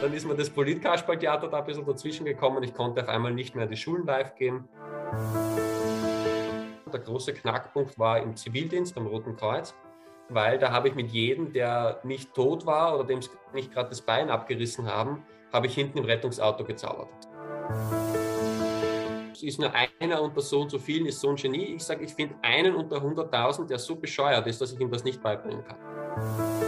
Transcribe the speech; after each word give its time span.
Dann 0.00 0.12
ist 0.12 0.26
mir 0.26 0.34
das 0.34 0.50
Politkasperltheater 0.50 1.48
da 1.48 1.58
ein 1.58 1.64
bisschen 1.64 1.86
dazwischen 1.86 2.26
gekommen. 2.26 2.62
Ich 2.62 2.74
konnte 2.74 3.02
auf 3.02 3.08
einmal 3.08 3.32
nicht 3.32 3.54
mehr 3.54 3.64
in 3.64 3.70
die 3.70 3.76
Schulen 3.76 4.06
live 4.06 4.34
gehen. 4.34 4.68
Der 6.92 7.00
große 7.00 7.32
Knackpunkt 7.32 7.98
war 7.98 8.20
im 8.20 8.36
Zivildienst 8.36 8.94
beim 8.94 9.06
Roten 9.06 9.36
Kreuz, 9.36 9.74
weil 10.28 10.58
da 10.58 10.70
habe 10.70 10.88
ich 10.88 10.94
mit 10.94 11.10
jedem, 11.10 11.52
der 11.52 12.00
nicht 12.04 12.34
tot 12.34 12.66
war 12.66 12.94
oder 12.94 13.04
dem 13.04 13.20
nicht 13.54 13.72
gerade 13.72 13.88
das 13.88 14.02
Bein 14.02 14.30
abgerissen 14.30 14.86
haben, 14.86 15.24
habe 15.52 15.66
ich 15.66 15.74
hinten 15.74 15.98
im 15.98 16.04
Rettungsauto 16.04 16.64
gezaubert. 16.64 17.08
Es 19.32 19.42
ist 19.42 19.58
nur 19.58 19.72
einer 20.00 20.22
unter 20.22 20.40
so 20.40 20.60
und 20.60 20.70
so 20.70 20.78
vielen, 20.78 21.06
ist 21.06 21.20
so 21.20 21.30
ein 21.30 21.36
Genie. 21.36 21.74
Ich 21.76 21.84
sage, 21.84 22.04
ich 22.04 22.14
finde 22.14 22.36
einen 22.42 22.74
unter 22.74 22.98
100.000, 22.98 23.66
der 23.66 23.78
so 23.78 23.96
bescheuert 23.96 24.46
ist, 24.46 24.60
dass 24.60 24.72
ich 24.72 24.80
ihm 24.80 24.90
das 24.90 25.04
nicht 25.04 25.22
beibringen 25.22 25.64
kann. 25.64 26.65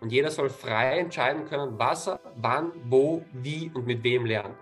Und 0.00 0.12
jeder 0.12 0.30
soll 0.30 0.48
frei 0.48 0.98
entscheiden 0.98 1.44
können, 1.44 1.78
was 1.78 2.06
er, 2.06 2.20
wann, 2.36 2.72
wo, 2.84 3.24
wie 3.32 3.70
und 3.74 3.86
mit 3.86 4.02
wem 4.04 4.26
lernt. 4.26 4.54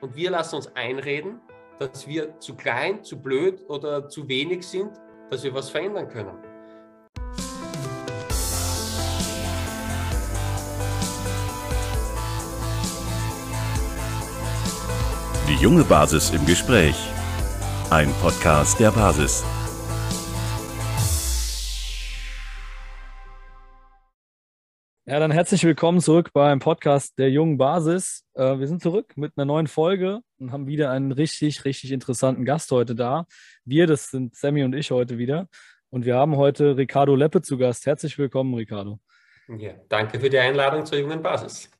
Und 0.00 0.14
wir 0.14 0.30
lassen 0.30 0.56
uns 0.56 0.74
einreden, 0.76 1.40
dass 1.78 2.06
wir 2.06 2.38
zu 2.38 2.54
klein, 2.54 3.02
zu 3.02 3.20
blöd 3.20 3.68
oder 3.68 4.08
zu 4.08 4.28
wenig 4.28 4.66
sind, 4.66 4.92
dass 5.30 5.42
wir 5.42 5.52
was 5.54 5.70
verändern 5.70 6.08
können. 6.08 6.36
Die 15.48 15.56
junge 15.56 15.82
Basis 15.82 16.30
im 16.30 16.46
Gespräch. 16.46 16.96
Ein 17.90 18.12
Podcast 18.22 18.78
der 18.78 18.92
Basis. 18.92 19.42
Ja, 25.10 25.18
dann 25.18 25.32
herzlich 25.32 25.64
willkommen 25.64 26.00
zurück 26.00 26.30
beim 26.32 26.60
Podcast 26.60 27.18
der 27.18 27.32
jungen 27.32 27.58
Basis. 27.58 28.24
Äh, 28.34 28.60
wir 28.60 28.68
sind 28.68 28.80
zurück 28.80 29.16
mit 29.16 29.32
einer 29.36 29.44
neuen 29.44 29.66
Folge 29.66 30.20
und 30.38 30.52
haben 30.52 30.68
wieder 30.68 30.92
einen 30.92 31.10
richtig, 31.10 31.64
richtig 31.64 31.90
interessanten 31.90 32.44
Gast 32.44 32.70
heute 32.70 32.94
da. 32.94 33.26
Wir, 33.64 33.88
das 33.88 34.10
sind 34.10 34.36
Sammy 34.36 34.62
und 34.62 34.72
ich 34.72 34.92
heute 34.92 35.18
wieder. 35.18 35.48
Und 35.88 36.04
wir 36.04 36.14
haben 36.14 36.36
heute 36.36 36.76
Ricardo 36.76 37.16
Leppe 37.16 37.42
zu 37.42 37.58
Gast. 37.58 37.86
Herzlich 37.86 38.18
willkommen, 38.18 38.54
Ricardo. 38.54 39.00
Ja, 39.48 39.72
danke 39.88 40.20
für 40.20 40.30
die 40.30 40.38
Einladung 40.38 40.86
zur 40.86 40.98
jungen 40.98 41.20
Basis. 41.20 41.72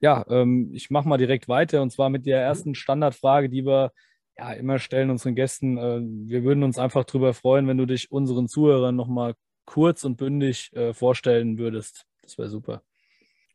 Ja, 0.00 0.24
ähm, 0.28 0.70
ich 0.72 0.88
mache 0.88 1.08
mal 1.08 1.18
direkt 1.18 1.48
weiter 1.48 1.82
und 1.82 1.90
zwar 1.90 2.10
mit 2.10 2.26
der 2.26 2.42
ersten 2.42 2.76
Standardfrage, 2.76 3.48
die 3.48 3.66
wir 3.66 3.90
ja 4.38 4.52
immer 4.52 4.78
stellen 4.78 5.10
unseren 5.10 5.34
Gästen. 5.34 5.78
Äh, 5.78 6.00
wir 6.30 6.44
würden 6.44 6.62
uns 6.62 6.78
einfach 6.78 7.02
darüber 7.02 7.34
freuen, 7.34 7.66
wenn 7.66 7.78
du 7.78 7.86
dich 7.86 8.12
unseren 8.12 8.46
Zuhörern 8.46 8.94
nochmal 8.94 9.34
kurz 9.64 10.04
und 10.04 10.16
bündig 10.16 10.72
äh, 10.74 10.94
vorstellen 10.94 11.58
würdest. 11.58 12.06
Das 12.22 12.38
wäre 12.38 12.48
super. 12.48 12.82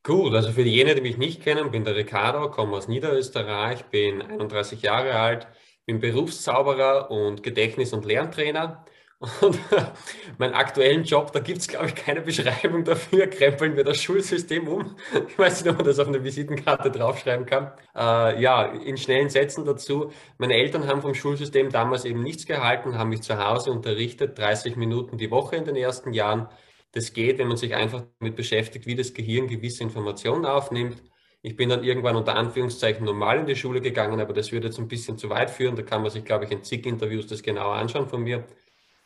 Gut, 0.04 0.34
also 0.34 0.52
für 0.52 0.64
diejenigen, 0.64 0.96
die 0.96 1.10
mich 1.10 1.18
nicht 1.18 1.44
kennen, 1.44 1.72
bin 1.72 1.84
der 1.84 1.96
Ricardo, 1.96 2.50
komme 2.50 2.78
aus 2.78 2.88
Niederösterreich, 2.88 3.86
bin 3.86 4.22
31 4.22 4.82
Jahre 4.82 5.16
alt, 5.16 5.48
bin 5.86 6.00
Berufszauberer 6.00 7.12
und 7.12 7.44
Gedächtnis- 7.44 7.94
und 7.94 8.06
Lerntrainer. 8.06 8.86
Und 9.20 9.58
meinen 10.38 10.54
aktuellen 10.54 11.04
Job, 11.04 11.32
da 11.32 11.40
gibt 11.40 11.58
es, 11.58 11.68
glaube 11.68 11.88
ich, 11.88 11.96
keine 11.96 12.22
Beschreibung 12.22 12.84
dafür. 12.84 13.28
Krempeln 13.28 13.76
wir 13.76 13.84
das 13.84 13.98
Schulsystem 13.98 14.68
um. 14.68 14.96
Ich 15.28 15.38
weiß 15.40 15.64
nicht, 15.64 15.72
ob 15.72 15.78
man 15.78 15.86
das 15.88 15.98
auf 16.00 16.08
eine 16.08 16.24
Visitenkarte 16.24 16.92
draufschreiben 16.92 17.46
kann. 17.48 17.72
Äh, 17.96 18.42
ja, 18.42 18.66
in 18.66 18.96
schnellen 18.96 19.30
Sätzen 19.30 19.66
dazu. 19.66 20.12
Meine 20.38 20.54
Eltern 20.54 20.88
haben 20.88 21.02
vom 21.02 21.16
Schulsystem 21.16 21.72
damals 21.72 22.06
eben 22.06 22.22
nichts 22.22 22.46
gehalten, 22.46 22.98
haben 22.98 23.10
mich 23.10 23.24
zu 23.24 23.44
Hause 23.44 23.72
unterrichtet, 23.72 24.38
30 24.38 24.76
Minuten 24.76 25.18
die 25.18 25.32
Woche 25.32 25.56
in 25.56 25.66
den 25.66 25.76
ersten 25.76 26.14
Jahren. 26.14 26.48
Das 26.98 27.14
geht, 27.14 27.38
wenn 27.38 27.48
man 27.48 27.58
sich 27.58 27.76
einfach 27.76 28.06
damit 28.20 28.36
beschäftigt, 28.36 28.88
wie 28.88 28.96
das 28.96 29.14
Gehirn 29.14 29.48
gewisse 29.48 29.84
Informationen 29.84 30.48
aufnimmt. 30.48 31.04
Ich 31.44 31.56
bin 31.56 31.70
dann 31.70 31.84
irgendwann 31.84 32.16
unter 32.16 32.36
Anführungszeichen 32.36 33.06
normal 33.06 33.38
in 33.38 33.46
die 33.46 33.56
Schule 33.56 33.82
gegangen, 33.82 34.20
aber 34.20 34.34
das 34.34 34.52
würde 34.52 34.66
jetzt 34.70 34.80
ein 34.80 34.88
bisschen 34.88 35.16
zu 35.16 35.30
weit 35.30 35.52
führen. 35.52 35.76
Da 35.76 35.84
kann 35.84 36.02
man 36.02 36.10
sich, 36.10 36.26
glaube 36.26 36.46
ich, 36.46 36.52
in 36.52 36.64
zig 36.64 36.88
Interviews 36.88 37.28
das 37.28 37.44
genauer 37.44 37.76
anschauen 37.76 38.08
von 38.10 38.24
mir. 38.24 38.48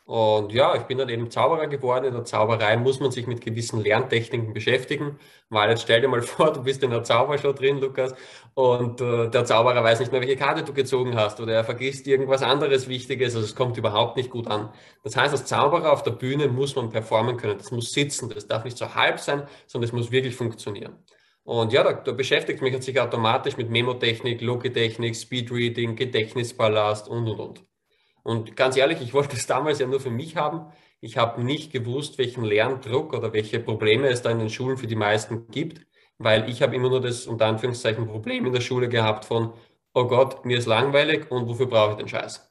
Und 0.04 0.52
ja, 0.52 0.74
ich 0.74 0.82
bin 0.82 0.98
dann 0.98 1.08
eben 1.08 1.30
Zauberer 1.30 1.68
geworden. 1.68 2.06
In 2.06 2.14
der 2.14 2.24
Zauberei 2.24 2.76
muss 2.76 2.98
man 2.98 3.12
sich 3.12 3.26
mit 3.28 3.40
gewissen 3.40 3.80
Lerntechniken 3.80 4.52
beschäftigen, 4.52 5.18
weil 5.48 5.70
jetzt 5.70 5.82
stell 5.82 6.00
dir 6.00 6.08
mal 6.08 6.22
vor, 6.22 6.52
du 6.52 6.62
bist 6.62 6.82
in 6.82 6.90
der 6.90 7.04
Zaubershow 7.04 7.52
drin, 7.52 7.78
Lukas, 7.78 8.14
und 8.54 9.00
äh, 9.00 9.30
der 9.30 9.44
Zauberer 9.44 9.82
weiß 9.84 10.00
nicht 10.00 10.10
mehr, 10.12 10.20
welche 10.20 10.36
Karte 10.36 10.64
du 10.64 10.72
gezogen 10.72 11.16
hast 11.16 11.40
oder 11.40 11.54
er 11.54 11.64
vergisst 11.64 12.06
irgendwas 12.08 12.42
anderes 12.42 12.88
Wichtiges. 12.88 13.36
Also 13.36 13.46
es 13.46 13.54
kommt 13.54 13.76
überhaupt 13.78 14.16
nicht 14.16 14.30
gut 14.30 14.48
an. 14.48 14.72
Das 15.04 15.16
heißt, 15.16 15.32
als 15.32 15.46
Zauberer 15.46 15.92
auf 15.92 16.02
der 16.02 16.12
Bühne 16.12 16.48
muss 16.48 16.74
man 16.74 16.90
performen 16.90 17.36
können. 17.36 17.58
Das 17.58 17.70
muss 17.70 17.92
sitzen. 17.92 18.28
Das 18.28 18.46
darf 18.48 18.64
nicht 18.64 18.78
so 18.78 18.94
halb 18.94 19.20
sein, 19.20 19.46
sondern 19.66 19.88
es 19.88 19.92
muss 19.92 20.10
wirklich 20.10 20.34
funktionieren. 20.34 20.96
Und 21.44 21.72
ja, 21.72 21.82
da, 21.84 21.92
da 21.92 22.12
beschäftigt 22.12 22.62
mich 22.62 22.80
sich 22.82 23.00
automatisch 23.00 23.56
mit 23.56 23.70
Memotechnik, 23.70 24.40
Logitechnik, 24.40 25.16
Speedreading, 25.16 25.96
Gedächtnispalast 25.96 27.08
und, 27.08 27.28
und, 27.28 27.40
und. 27.40 27.71
Und 28.22 28.56
ganz 28.56 28.76
ehrlich, 28.76 29.00
ich 29.00 29.14
wollte 29.14 29.36
es 29.36 29.46
damals 29.46 29.78
ja 29.78 29.86
nur 29.86 30.00
für 30.00 30.10
mich 30.10 30.36
haben. 30.36 30.72
Ich 31.00 31.16
habe 31.16 31.42
nicht 31.42 31.72
gewusst, 31.72 32.18
welchen 32.18 32.44
Lerndruck 32.44 33.12
oder 33.12 33.32
welche 33.32 33.58
Probleme 33.58 34.08
es 34.08 34.22
da 34.22 34.30
in 34.30 34.38
den 34.38 34.50
Schulen 34.50 34.76
für 34.76 34.86
die 34.86 34.96
meisten 34.96 35.48
gibt, 35.48 35.84
weil 36.18 36.48
ich 36.48 36.62
habe 36.62 36.76
immer 36.76 36.88
nur 36.88 37.00
das 37.00 37.26
unter 37.26 37.46
Anführungszeichen 37.46 38.06
Problem 38.06 38.46
in 38.46 38.52
der 38.52 38.60
Schule 38.60 38.88
gehabt 38.88 39.24
von, 39.24 39.52
oh 39.94 40.04
Gott, 40.06 40.44
mir 40.44 40.58
ist 40.58 40.66
langweilig 40.66 41.30
und 41.30 41.48
wofür 41.48 41.66
brauche 41.66 41.92
ich 41.92 41.96
den 41.98 42.08
Scheiß? 42.08 42.48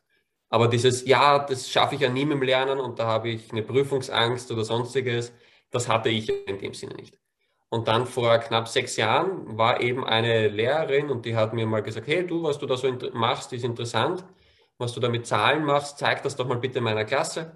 Aber 0.50 0.68
dieses, 0.68 1.06
ja, 1.06 1.40
das 1.40 1.70
schaffe 1.70 1.96
ich 1.96 2.02
ja 2.02 2.10
nie 2.10 2.26
mit 2.26 2.38
dem 2.38 2.44
Lernen 2.44 2.80
und 2.80 3.00
da 3.00 3.06
habe 3.08 3.30
ich 3.30 3.52
eine 3.52 3.64
Prüfungsangst 3.64 4.52
oder 4.52 4.66
sonstiges, 4.66 5.34
das 5.72 5.88
hatte 5.88 6.10
ich 6.10 6.30
in 6.48 6.60
dem 6.60 6.74
Sinne 6.74 6.96
nicht. 6.96 7.18
Und 7.70 7.88
dann 7.88 8.06
vor 8.06 8.38
knapp 8.40 8.68
sechs 8.68 8.98
Jahren 8.98 9.58
war 9.58 9.80
eben 9.82 10.04
eine 10.06 10.50
Lehrerin 10.50 11.10
und 11.10 11.26
die 11.26 11.38
hat 11.38 11.54
mir 11.54 11.66
mal 11.66 11.82
gesagt, 11.82 12.08
hey 12.08 12.28
du, 12.28 12.44
was 12.44 12.60
du 12.60 12.66
da 12.66 12.76
so 12.76 12.92
machst, 13.14 13.54
ist 13.54 13.64
interessant 13.64 14.26
was 14.82 14.94
du 14.94 15.00
da 15.00 15.10
mit 15.10 15.26
Zahlen 15.26 15.64
machst, 15.64 16.00
zeig 16.00 16.24
das 16.24 16.36
doch 16.36 16.48
mal 16.48 16.58
bitte 16.58 16.82
meiner 16.82 17.06
Klasse. 17.06 17.54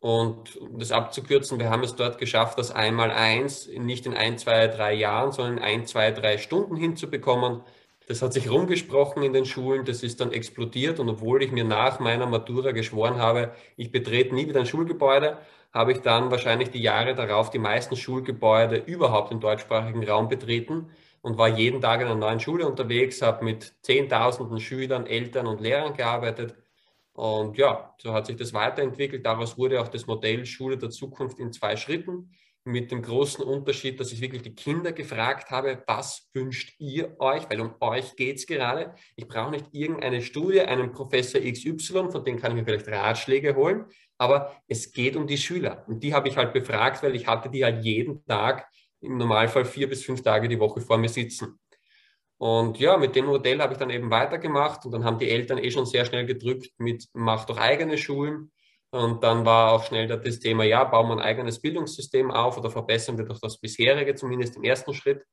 Und 0.00 0.56
um 0.58 0.78
das 0.78 0.92
abzukürzen, 0.92 1.58
wir 1.58 1.70
haben 1.70 1.82
es 1.82 1.96
dort 1.96 2.18
geschafft, 2.18 2.58
das 2.58 2.70
einmal 2.70 3.10
eins 3.10 3.66
nicht 3.66 4.06
in 4.06 4.14
ein, 4.14 4.38
zwei, 4.38 4.68
drei 4.68 4.92
Jahren, 4.94 5.32
sondern 5.32 5.58
in 5.58 5.64
ein, 5.64 5.86
zwei, 5.86 6.12
drei 6.12 6.38
Stunden 6.38 6.76
hinzubekommen. 6.76 7.62
Das 8.06 8.22
hat 8.22 8.32
sich 8.32 8.48
rumgesprochen 8.48 9.22
in 9.24 9.32
den 9.32 9.44
Schulen, 9.44 9.84
das 9.84 10.02
ist 10.04 10.20
dann 10.20 10.30
explodiert. 10.30 11.00
Und 11.00 11.08
obwohl 11.08 11.42
ich 11.42 11.50
mir 11.50 11.64
nach 11.64 11.98
meiner 11.98 12.26
Matura 12.26 12.70
geschworen 12.70 13.18
habe, 13.18 13.52
ich 13.76 13.90
betrete 13.90 14.34
nie 14.34 14.46
wieder 14.46 14.60
ein 14.60 14.66
Schulgebäude, 14.66 15.38
habe 15.72 15.92
ich 15.92 15.98
dann 15.98 16.30
wahrscheinlich 16.30 16.70
die 16.70 16.80
Jahre 16.80 17.14
darauf 17.14 17.50
die 17.50 17.58
meisten 17.58 17.96
Schulgebäude 17.96 18.76
überhaupt 18.76 19.32
im 19.32 19.40
deutschsprachigen 19.40 20.08
Raum 20.08 20.28
betreten 20.28 20.90
und 21.22 21.38
war 21.38 21.48
jeden 21.48 21.80
Tag 21.80 22.00
in 22.00 22.06
einer 22.06 22.16
neuen 22.16 22.40
Schule 22.40 22.66
unterwegs, 22.66 23.22
habe 23.22 23.44
mit 23.44 23.74
Zehntausenden 23.82 24.60
Schülern, 24.60 25.06
Eltern 25.06 25.46
und 25.46 25.60
Lehrern 25.60 25.94
gearbeitet. 25.94 26.54
Und 27.12 27.58
ja, 27.58 27.94
so 27.98 28.12
hat 28.12 28.26
sich 28.26 28.36
das 28.36 28.52
weiterentwickelt. 28.52 29.26
Daraus 29.26 29.58
wurde 29.58 29.80
auch 29.80 29.88
das 29.88 30.06
Modell 30.06 30.46
Schule 30.46 30.78
der 30.78 30.90
Zukunft 30.90 31.40
in 31.40 31.52
zwei 31.52 31.76
Schritten 31.76 32.30
mit 32.68 32.90
dem 32.90 33.02
großen 33.02 33.44
Unterschied, 33.44 33.98
dass 33.98 34.12
ich 34.12 34.20
wirklich 34.20 34.42
die 34.42 34.54
Kinder 34.54 34.92
gefragt 34.92 35.50
habe, 35.50 35.82
was 35.86 36.28
wünscht 36.34 36.74
ihr 36.78 37.18
euch, 37.18 37.48
weil 37.50 37.60
um 37.60 37.74
euch 37.80 38.14
geht 38.14 38.36
es 38.36 38.46
gerade. 38.46 38.94
Ich 39.16 39.26
brauche 39.26 39.50
nicht 39.50 39.66
irgendeine 39.72 40.22
Studie, 40.22 40.60
einen 40.60 40.92
Professor 40.92 41.40
XY, 41.40 42.10
von 42.10 42.24
dem 42.24 42.38
kann 42.38 42.52
ich 42.52 42.58
mir 42.58 42.64
vielleicht 42.64 42.88
Ratschläge 42.88 43.56
holen, 43.56 43.86
aber 44.18 44.54
es 44.68 44.92
geht 44.92 45.16
um 45.16 45.26
die 45.26 45.38
Schüler. 45.38 45.84
Und 45.88 46.02
die 46.02 46.14
habe 46.14 46.28
ich 46.28 46.36
halt 46.36 46.52
befragt, 46.52 47.02
weil 47.02 47.16
ich 47.16 47.26
hatte 47.26 47.50
die 47.50 47.64
halt 47.64 47.84
jeden 47.84 48.24
Tag 48.26 48.68
im 49.00 49.16
Normalfall 49.16 49.64
vier 49.64 49.88
bis 49.88 50.04
fünf 50.04 50.22
Tage 50.22 50.48
die 50.48 50.58
Woche 50.58 50.80
vor 50.80 50.98
mir 50.98 51.08
sitzen. 51.08 51.58
Und 52.38 52.78
ja, 52.78 52.96
mit 52.96 53.16
dem 53.16 53.26
Modell 53.26 53.60
habe 53.60 53.72
ich 53.72 53.78
dann 53.78 53.90
eben 53.90 54.10
weitergemacht 54.10 54.84
und 54.86 54.92
dann 54.92 55.04
haben 55.04 55.18
die 55.18 55.28
Eltern 55.28 55.58
eh 55.58 55.70
schon 55.70 55.86
sehr 55.86 56.04
schnell 56.04 56.24
gedrückt 56.24 56.70
mit, 56.78 57.08
mach 57.12 57.44
doch 57.44 57.58
eigene 57.58 57.98
Schulen. 57.98 58.52
Und 58.90 59.22
dann 59.22 59.44
war 59.44 59.72
auch 59.72 59.84
schnell 59.84 60.06
das 60.06 60.38
Thema, 60.38 60.64
ja, 60.64 60.84
bauen 60.84 61.08
wir 61.08 61.14
ein 61.14 61.20
eigenes 61.20 61.60
Bildungssystem 61.60 62.30
auf 62.30 62.56
oder 62.56 62.70
verbessern 62.70 63.18
wir 63.18 63.24
doch 63.26 63.38
das 63.38 63.58
bisherige, 63.58 64.14
zumindest 64.14 64.56
im 64.56 64.64
ersten 64.64 64.94
Schritt. 64.94 65.24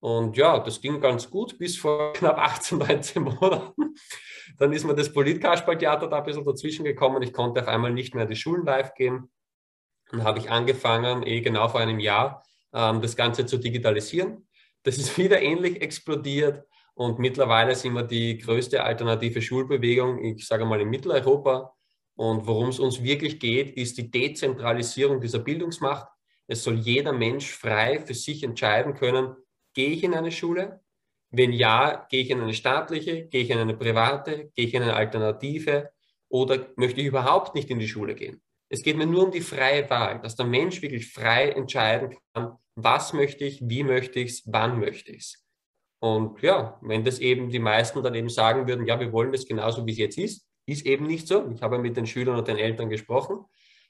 Und 0.00 0.36
ja, 0.36 0.58
das 0.58 0.82
ging 0.82 1.00
ganz 1.00 1.30
gut 1.30 1.56
bis 1.56 1.78
vor 1.78 2.12
knapp 2.14 2.36
18, 2.36 2.78
19 2.78 3.22
Monaten. 3.22 3.94
Dann 4.58 4.72
ist 4.72 4.84
mir 4.84 4.94
das 4.94 5.12
Politkasperltheater 5.12 6.08
da 6.08 6.18
ein 6.18 6.24
bisschen 6.24 6.44
dazwischen 6.44 6.84
gekommen. 6.84 7.22
Ich 7.22 7.32
konnte 7.32 7.62
auf 7.62 7.68
einmal 7.68 7.92
nicht 7.92 8.14
mehr 8.14 8.26
die 8.26 8.36
Schulen 8.36 8.66
live 8.66 8.92
gehen. 8.94 9.30
Dann 10.10 10.24
habe 10.24 10.40
ich 10.40 10.50
angefangen, 10.50 11.26
eh 11.26 11.40
genau 11.40 11.68
vor 11.68 11.80
einem 11.80 12.00
Jahr, 12.00 12.44
das 12.74 13.14
Ganze 13.14 13.46
zu 13.46 13.58
digitalisieren. 13.58 14.48
Das 14.82 14.98
ist 14.98 15.16
wieder 15.16 15.40
ähnlich 15.40 15.80
explodiert 15.80 16.64
und 16.94 17.18
mittlerweile 17.18 17.74
sind 17.74 17.94
wir 17.94 18.02
die 18.02 18.38
größte 18.38 18.82
alternative 18.82 19.40
Schulbewegung, 19.40 20.22
ich 20.24 20.46
sage 20.46 20.64
mal 20.64 20.80
in 20.80 20.90
Mitteleuropa. 20.90 21.74
Und 22.16 22.46
worum 22.46 22.68
es 22.68 22.78
uns 22.78 23.02
wirklich 23.02 23.40
geht, 23.40 23.76
ist 23.76 23.98
die 23.98 24.10
Dezentralisierung 24.10 25.20
dieser 25.20 25.40
Bildungsmacht. 25.40 26.06
Es 26.46 26.62
soll 26.62 26.78
jeder 26.78 27.12
Mensch 27.12 27.50
frei 27.50 27.98
für 27.98 28.14
sich 28.14 28.44
entscheiden 28.44 28.94
können, 28.94 29.34
gehe 29.72 29.90
ich 29.90 30.04
in 30.04 30.14
eine 30.14 30.30
Schule? 30.30 30.80
Wenn 31.30 31.52
ja, 31.52 32.06
gehe 32.10 32.22
ich 32.22 32.30
in 32.30 32.40
eine 32.40 32.54
staatliche, 32.54 33.26
gehe 33.26 33.42
ich 33.42 33.50
in 33.50 33.58
eine 33.58 33.74
private, 33.76 34.52
gehe 34.54 34.66
ich 34.66 34.74
in 34.74 34.82
eine 34.82 34.94
alternative 34.94 35.90
oder 36.28 36.68
möchte 36.76 37.00
ich 37.00 37.06
überhaupt 37.06 37.56
nicht 37.56 37.70
in 37.70 37.80
die 37.80 37.88
Schule 37.88 38.14
gehen? 38.14 38.40
Es 38.68 38.82
geht 38.82 38.96
mir 38.96 39.06
nur 39.06 39.24
um 39.24 39.30
die 39.32 39.40
freie 39.40 39.88
Wahl, 39.90 40.20
dass 40.20 40.36
der 40.36 40.46
Mensch 40.46 40.80
wirklich 40.80 41.12
frei 41.12 41.50
entscheiden 41.50 42.16
kann, 42.32 42.56
was 42.76 43.12
möchte 43.12 43.44
ich, 43.44 43.60
wie 43.62 43.84
möchte 43.84 44.20
ich 44.20 44.30
es, 44.30 44.42
wann 44.46 44.78
möchte 44.80 45.12
ich 45.12 45.22
es. 45.22 45.44
Und 46.00 46.42
ja, 46.42 46.78
wenn 46.82 47.04
das 47.04 47.18
eben 47.18 47.48
die 47.48 47.58
meisten 47.58 48.02
dann 48.02 48.14
eben 48.14 48.28
sagen 48.28 48.68
würden, 48.68 48.86
ja, 48.86 49.00
wir 49.00 49.12
wollen 49.12 49.32
das 49.32 49.46
genauso, 49.46 49.86
wie 49.86 49.92
es 49.92 49.98
jetzt 49.98 50.18
ist, 50.18 50.46
ist 50.66 50.86
eben 50.86 51.06
nicht 51.06 51.26
so. 51.26 51.50
Ich 51.54 51.62
habe 51.62 51.78
mit 51.78 51.96
den 51.96 52.06
Schülern 52.06 52.36
und 52.36 52.48
den 52.48 52.58
Eltern 52.58 52.90
gesprochen, 52.90 53.44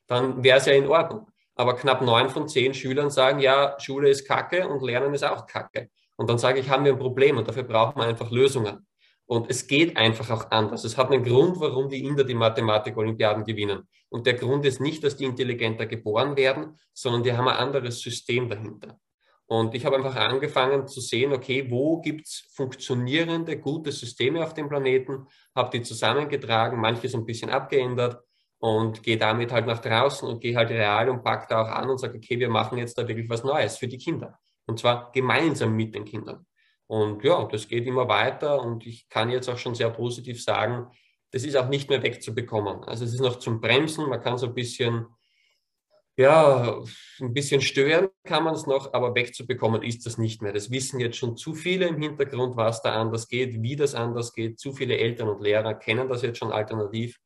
dann 0.07 0.45
wäre 0.45 0.59
es 0.59 0.67
ja 0.67 0.75
in 0.75 0.87
Ordnung. 0.87 1.29
Aber 1.57 1.77
knapp 1.77 2.03
neun 2.03 2.31
von 2.31 2.49
zehn 2.49 2.75
Schülern 2.75 3.11
sagen, 3.11 3.39
ja, 3.41 3.77
Schule 3.79 4.09
ist 4.09 4.27
Kacke 4.27 4.69
und 4.69 4.83
Lernen 4.83 5.15
ist 5.15 5.25
auch 5.25 5.47
Kacke. 5.47 5.91
Und 6.17 6.29
dann 6.29 6.39
sage 6.39 6.61
ich, 6.61 6.69
haben 6.69 6.85
wir 6.85 6.93
ein 6.93 6.99
Problem 6.99 7.39
und 7.39 7.49
dafür 7.49 7.63
brauchen 7.65 8.01
wir 8.01 8.07
einfach 8.07 8.31
Lösungen. 8.31 8.87
Und 9.27 9.51
es 9.51 9.67
geht 9.67 9.97
einfach 9.97 10.31
auch 10.31 10.51
anders. 10.51 10.85
Es 10.85 10.97
hat 10.97 11.11
einen 11.11 11.25
Grund, 11.25 11.59
warum 11.59 11.89
die 11.89 12.05
Inder 12.05 12.25
die 12.25 12.35
Mathematik-Olympiaden 12.35 13.45
gewinnen. 13.45 13.89
Und 14.11 14.27
der 14.27 14.35
Grund 14.35 14.67
ist 14.67 14.81
nicht, 14.81 15.03
dass 15.03 15.17
die 15.17 15.25
intelligenter 15.25 15.87
geboren 15.87 16.37
werden, 16.37 16.79
sondern 16.93 17.23
die 17.23 17.33
haben 17.33 17.49
ein 17.49 17.57
anderes 17.57 18.01
System 18.01 18.49
dahinter. 18.49 18.99
Und 19.47 19.75
ich 19.75 19.85
habe 19.85 19.97
einfach 19.97 20.17
angefangen 20.17 20.87
zu 20.87 21.01
sehen, 21.01 21.33
okay, 21.33 21.71
wo 21.71 22.01
gibt 22.01 22.27
es 22.27 22.49
funktionierende, 22.55 23.59
gute 23.59 23.93
Systeme 23.93 24.43
auf 24.43 24.55
dem 24.55 24.69
Planeten, 24.69 25.27
habe 25.55 25.71
die 25.71 25.83
zusammengetragen, 25.83 26.81
manches 26.81 27.15
ein 27.15 27.27
bisschen 27.27 27.51
abgeändert 27.51 28.23
und 28.59 29.03
gehe 29.03 29.19
damit 29.19 29.53
halt 29.53 29.67
nach 29.67 29.81
draußen 29.81 30.27
und 30.27 30.41
gehe 30.41 30.57
halt 30.57 30.71
real 30.71 31.11
und 31.11 31.23
pack 31.23 31.49
da 31.49 31.63
auch 31.63 31.69
an 31.69 31.91
und 31.91 31.99
sage, 31.99 32.17
okay, 32.17 32.39
wir 32.39 32.49
machen 32.49 32.79
jetzt 32.79 32.97
da 32.97 33.07
wirklich 33.07 33.29
was 33.29 33.45
Neues 33.45 33.77
für 33.77 33.89
die 33.89 33.99
Kinder. 33.99 34.39
Und 34.67 34.79
zwar 34.79 35.13
gemeinsam 35.13 35.77
mit 35.77 35.95
den 35.95 36.07
Kindern. 36.07 36.47
Und 36.95 37.25
ja, 37.25 37.43
das 37.51 37.67
geht 37.67 37.89
immer 37.89 38.07
weiter 38.07 38.63
und 38.63 38.87
ich 38.87 39.09
kann 39.09 39.29
jetzt 39.29 39.49
auch 39.49 39.59
schon 39.59 39.75
sehr 39.75 39.91
positiv 39.91 40.41
sagen, 40.41 40.87
das 41.33 41.43
ist 41.43 41.57
auch 41.57 41.69
nicht 41.69 41.91
mehr 41.91 42.05
wegzubekommen. 42.05 42.85
Also 42.85 43.05
es 43.05 43.15
ist 43.15 43.21
noch 43.21 43.41
zum 43.41 43.61
Bremsen, 43.61 44.09
man 44.09 44.21
kann 44.21 44.39
so 44.39 44.47
ein 44.47 44.55
bisschen, 44.55 45.07
ja, 46.17 46.81
ein 47.21 47.35
bisschen 47.35 47.61
stören 47.63 48.11
kann 48.23 48.45
man 48.45 48.55
es 48.55 48.69
noch, 48.69 48.95
aber 48.95 49.13
wegzubekommen 49.17 49.83
ist 49.83 50.07
das 50.07 50.19
nicht 50.19 50.41
mehr. 50.41 50.53
Das 50.53 50.71
wissen 50.71 51.01
jetzt 51.01 51.17
schon 51.17 51.37
zu 51.37 51.55
viele 51.55 51.89
im 51.89 52.01
Hintergrund, 52.01 52.57
was 52.57 52.81
da 52.81 52.93
anders 52.93 53.27
geht, 53.27 53.61
wie 53.61 53.75
das 53.75 53.97
anders 53.97 54.33
geht. 54.33 54.61
Zu 54.61 54.73
viele 54.73 54.97
Eltern 54.97 55.29
und 55.29 55.43
Lehrer 55.43 55.75
kennen 55.75 56.09
das 56.09 56.23
jetzt 56.23 56.39
schon 56.39 56.53
alternativ. 56.53 57.19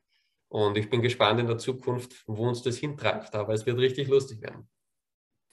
Und 0.48 0.78
ich 0.78 0.88
bin 0.88 1.02
gespannt 1.02 1.40
in 1.40 1.46
der 1.46 1.58
Zukunft, 1.58 2.24
wo 2.26 2.48
uns 2.48 2.62
das 2.62 2.78
hintreibt. 2.78 3.34
Aber 3.34 3.52
es 3.52 3.66
wird 3.66 3.76
richtig 3.76 4.08
lustig 4.08 4.40
werden. 4.40 4.66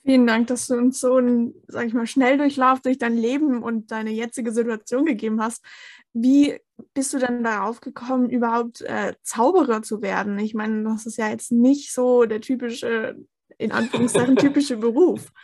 Vielen 0.06 0.28
Dank, 0.28 0.48
dass 0.48 0.68
du 0.68 0.76
uns 0.76 1.00
so 1.00 1.16
einen, 1.16 1.56
sag 1.68 1.88
ich 1.88 1.96
mal, 1.96 2.06
Schnelldurchlauf 2.06 2.80
durch 2.80 3.00
dein 3.00 3.18
Leben 3.18 3.64
und 3.64 3.90
deine 3.90 4.12
jetzige 4.12 4.52
Situation 4.52 5.04
gegeben 5.04 5.42
hast. 5.42 5.66
Wie 6.14 6.60
bist 6.94 7.12
du 7.14 7.18
denn 7.18 7.44
darauf 7.44 7.82
gekommen, 7.82 8.30
überhaupt 8.30 8.82
äh, 8.82 9.14
Zauberer 9.24 9.82
zu 9.82 10.04
werden? 10.04 10.38
Ich 10.38 10.54
meine, 10.54 10.84
das 10.84 11.08
ist 11.08 11.18
ja 11.18 11.30
jetzt 11.30 11.52
nicht 11.52 11.92
so 11.92 12.26
der 12.26 12.40
typische, 12.40 13.16
in 13.58 13.72
Anführungszeichen, 13.72 14.36
typische 14.36 14.78
Beruf. 14.78 15.32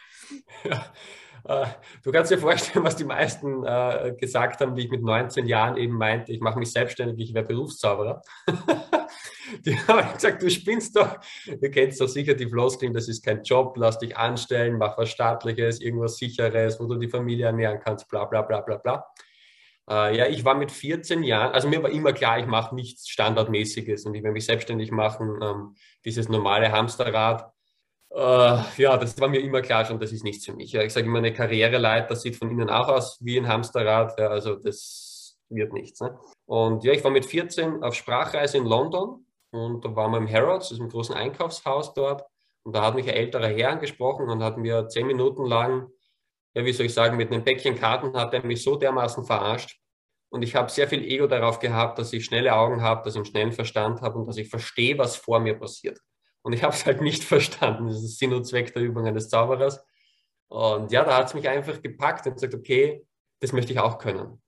Ja. 0.64 0.86
Äh, 1.44 1.66
du 2.04 2.12
kannst 2.12 2.32
dir 2.32 2.38
vorstellen, 2.38 2.86
was 2.86 2.96
die 2.96 3.04
meisten 3.04 3.66
äh, 3.66 4.16
gesagt 4.18 4.62
haben, 4.62 4.78
wie 4.78 4.86
ich 4.86 4.92
mit 4.92 5.04
19 5.04 5.46
Jahren 5.46 5.76
eben 5.76 5.98
meinte, 5.98 6.32
ich 6.32 6.40
mache 6.40 6.58
mich 6.58 6.72
selbstständig, 6.72 7.20
ich 7.20 7.34
wäre 7.34 7.46
Berufszauberer. 7.46 8.22
die 9.66 9.78
haben 9.88 10.14
gesagt, 10.14 10.42
du 10.42 10.50
spinnst 10.50 10.96
doch. 10.96 11.20
Du 11.46 11.70
kennst 11.70 12.00
doch 12.02 12.08
sicher 12.08 12.34
die 12.34 12.48
Floskeln, 12.48 12.94
das 12.94 13.08
ist 13.08 13.24
kein 13.24 13.44
Job, 13.44 13.76
lass 13.78 14.00
dich 14.00 14.16
anstellen, 14.16 14.78
mach 14.78 14.98
was 14.98 15.10
Staatliches, 15.10 15.82
irgendwas 15.82 16.18
Sicheres, 16.18 16.80
wo 16.80 16.86
du 16.86 16.96
die 16.96 17.10
Familie 17.10 17.48
ernähren 17.48 17.80
kannst, 17.80 18.08
bla 18.10 18.26
bla 18.26 18.42
bla 18.42 18.62
bla 18.62 18.78
bla. 18.78 19.06
Äh, 19.90 20.18
ja, 20.18 20.28
ich 20.28 20.46
war 20.46 20.56
mit 20.56 20.72
14 20.72 21.24
Jahren, 21.24 21.54
also 21.54 21.68
mir 21.68 21.82
war 21.84 21.90
immer 21.90 22.14
klar, 22.14 22.40
ich 22.40 22.46
mache 22.46 22.76
nichts 22.76 23.10
Standardmäßiges 23.10 24.06
und 24.06 24.14
ich 24.14 24.24
will 24.24 24.32
mich 24.32 24.46
selbstständig 24.46 24.92
machen, 24.92 25.40
ähm, 25.42 25.76
dieses 26.06 26.30
normale 26.30 26.72
Hamsterrad. 26.72 27.52
Äh, 28.12 28.60
ja, 28.78 28.98
das 28.98 29.20
war 29.20 29.30
mir 29.30 29.42
immer 29.42 29.62
klar 29.62 29.86
schon, 29.86 30.00
das 30.00 30.12
ist 30.12 30.24
nichts 30.24 30.46
für 30.46 30.54
mich. 30.54 30.72
Ja, 30.72 30.84
ich 30.84 30.94
sage 30.94 31.08
immer, 31.08 31.20
eine 31.20 31.34
Karriereleiter 31.34 32.16
sieht 32.16 32.36
von 32.36 32.50
innen 32.50 32.70
auch 32.70 32.90
aus 32.90 33.18
wie 33.22 33.38
ein 33.38 33.48
Hamsterrad, 33.48 34.20
ja, 34.20 34.28
also 34.28 34.56
das 34.56 35.38
wird 35.50 35.74
nichts. 35.74 36.00
Ne? 36.00 36.18
Und 36.46 36.84
ja, 36.84 36.94
ich 36.94 37.04
war 37.04 37.12
mit 37.12 37.26
14 37.26 37.84
auf 37.84 37.96
Sprachreise 37.96 38.58
in 38.58 38.66
London 38.66 39.26
und 39.52 39.84
da 39.86 39.96
waren 39.96 40.12
wir 40.12 40.18
im 40.18 40.32
Harrods, 40.32 40.72
ein 40.72 40.90
großes 40.90 41.16
Einkaufshaus 41.16 41.94
dort. 41.94 42.24
Und 42.64 42.76
da 42.76 42.84
hat 42.84 42.96
mich 42.96 43.08
ein 43.08 43.16
älterer 43.16 43.48
Herr 43.48 43.72
angesprochen 43.72 44.30
und 44.30 44.44
hat 44.44 44.58
mir 44.58 44.88
zehn 44.88 45.08
Minuten 45.08 45.46
lang, 45.46 45.90
ja, 46.54 46.66
wie 46.66 46.74
soll 46.74 46.86
ich 46.86 46.94
sagen, 46.94 47.18
mit 47.18 47.32
einem 47.32 47.44
Päckchen 47.44 47.76
Karten 47.76 48.16
hat 48.16 48.34
er 48.34 48.46
mich 48.46 48.64
so 48.64 48.76
dermaßen 48.76 49.26
verarscht. 49.26 49.80
Und 50.30 50.44
ich 50.44 50.56
habe 50.56 50.70
sehr 50.72 50.88
viel 50.88 51.04
Ego 51.04 51.28
darauf 51.28 51.60
gehabt, 51.60 52.00
dass 52.00 52.14
ich 52.14 52.24
schnelle 52.26 52.56
Augen 52.56 52.82
habe, 52.82 53.04
dass 53.04 53.16
ich 53.16 53.18
einen 53.18 53.26
schnellen 53.26 53.52
Verstand 53.52 54.02
habe 54.02 54.18
und 54.18 54.28
dass 54.28 54.38
ich 54.38 54.50
verstehe, 54.50 54.98
was 54.98 55.16
vor 55.16 55.40
mir 55.40 55.56
passiert. 55.60 56.00
Und 56.42 56.54
ich 56.54 56.64
habe 56.64 56.74
es 56.74 56.86
halt 56.86 57.02
nicht 57.02 57.24
verstanden. 57.26 57.88
Das 57.88 58.02
ist 58.02 58.18
Sinn 58.20 58.34
und 58.34 58.46
Zweck 58.46 58.74
der 58.74 58.82
Übungen 58.82 59.14
des 59.14 59.30
Zauberers. 59.30 59.84
Und 60.48 60.92
ja, 60.92 61.04
da 61.04 61.18
hat 61.18 61.28
es 61.28 61.34
mich 61.34 61.48
einfach 61.50 61.82
gepackt 61.82 62.28
und 62.28 62.34
gesagt, 62.34 62.54
okay, 62.54 63.06
das 63.40 63.54
möchte 63.54 63.74
ich 63.74 63.80
auch 63.80 63.98
können. 63.98 64.41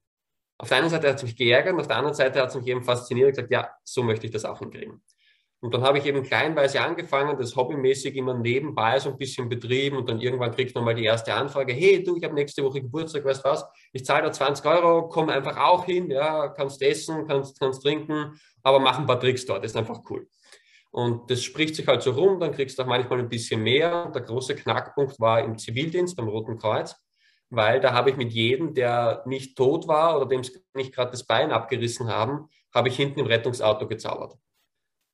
Auf 0.63 0.69
der 0.69 0.77
einen 0.77 0.89
Seite 0.89 1.09
hat 1.09 1.17
es 1.17 1.23
mich 1.23 1.35
geärgert, 1.35 1.77
auf 1.77 1.87
der 1.87 1.97
anderen 1.97 2.15
Seite 2.15 2.41
hat 2.41 2.47
es 2.47 2.55
mich 2.55 2.65
eben 2.67 2.85
fasziniert 2.85 3.27
und 3.27 3.31
gesagt, 3.33 3.51
ja, 3.51 3.69
so 3.83 4.01
möchte 4.01 4.27
ich 4.27 4.31
das 4.31 4.45
auch 4.45 4.59
hinkriegen. 4.59 5.03
Und 5.59 5.73
dann 5.73 5.81
habe 5.81 5.97
ich 5.97 6.05
eben 6.05 6.23
kleinweise 6.23 6.79
angefangen, 6.79 7.37
das 7.37 7.53
hobbymäßig 7.53 8.15
immer 8.15 8.33
nebenbei 8.33 8.97
so 8.97 9.09
ein 9.09 9.17
bisschen 9.17 9.49
betrieben 9.49 9.97
und 9.97 10.07
dann 10.07 10.21
irgendwann 10.21 10.51
kriegt 10.51 10.73
man 10.73 10.85
mal 10.85 10.95
die 10.95 11.03
erste 11.03 11.33
Anfrage, 11.33 11.73
hey 11.73 12.01
du, 12.01 12.15
ich 12.15 12.23
habe 12.23 12.33
nächste 12.33 12.63
Woche 12.63 12.79
Geburtstag, 12.79 13.25
weißt 13.25 13.43
du 13.43 13.49
was, 13.49 13.65
ich 13.91 14.05
zahle 14.05 14.23
da 14.23 14.31
20 14.31 14.65
Euro, 14.65 15.09
komm 15.09 15.27
einfach 15.27 15.57
auch 15.57 15.83
hin, 15.83 16.09
ja, 16.09 16.47
kannst 16.47 16.81
essen, 16.81 17.27
kannst, 17.27 17.59
kannst 17.59 17.81
trinken, 17.81 18.39
aber 18.61 18.79
mach 18.79 18.97
ein 18.97 19.05
paar 19.05 19.19
Tricks 19.19 19.45
dort, 19.45 19.65
das 19.65 19.71
ist 19.71 19.77
einfach 19.77 19.99
cool. 20.09 20.29
Und 20.91 21.29
das 21.29 21.43
spricht 21.43 21.75
sich 21.75 21.87
halt 21.87 22.03
so 22.03 22.11
rum, 22.11 22.39
dann 22.39 22.53
kriegst 22.53 22.79
du 22.79 22.83
auch 22.83 22.87
manchmal 22.87 23.19
ein 23.19 23.27
bisschen 23.27 23.61
mehr. 23.61 24.09
Der 24.15 24.21
große 24.21 24.55
Knackpunkt 24.55 25.19
war 25.19 25.43
im 25.43 25.57
Zivildienst 25.57 26.15
beim 26.15 26.29
Roten 26.29 26.57
Kreuz 26.57 26.95
weil 27.55 27.79
da 27.79 27.93
habe 27.93 28.09
ich 28.09 28.17
mit 28.17 28.31
jedem, 28.31 28.73
der 28.73 29.23
nicht 29.25 29.55
tot 29.57 29.87
war 29.87 30.17
oder 30.17 30.25
dem 30.25 30.41
nicht 30.73 30.93
gerade 30.93 31.11
das 31.11 31.25
Bein 31.25 31.51
abgerissen 31.51 32.07
haben, 32.07 32.49
habe 32.73 32.89
ich 32.89 32.95
hinten 32.95 33.19
im 33.19 33.27
Rettungsauto 33.27 33.87
gezaubert. 33.87 34.35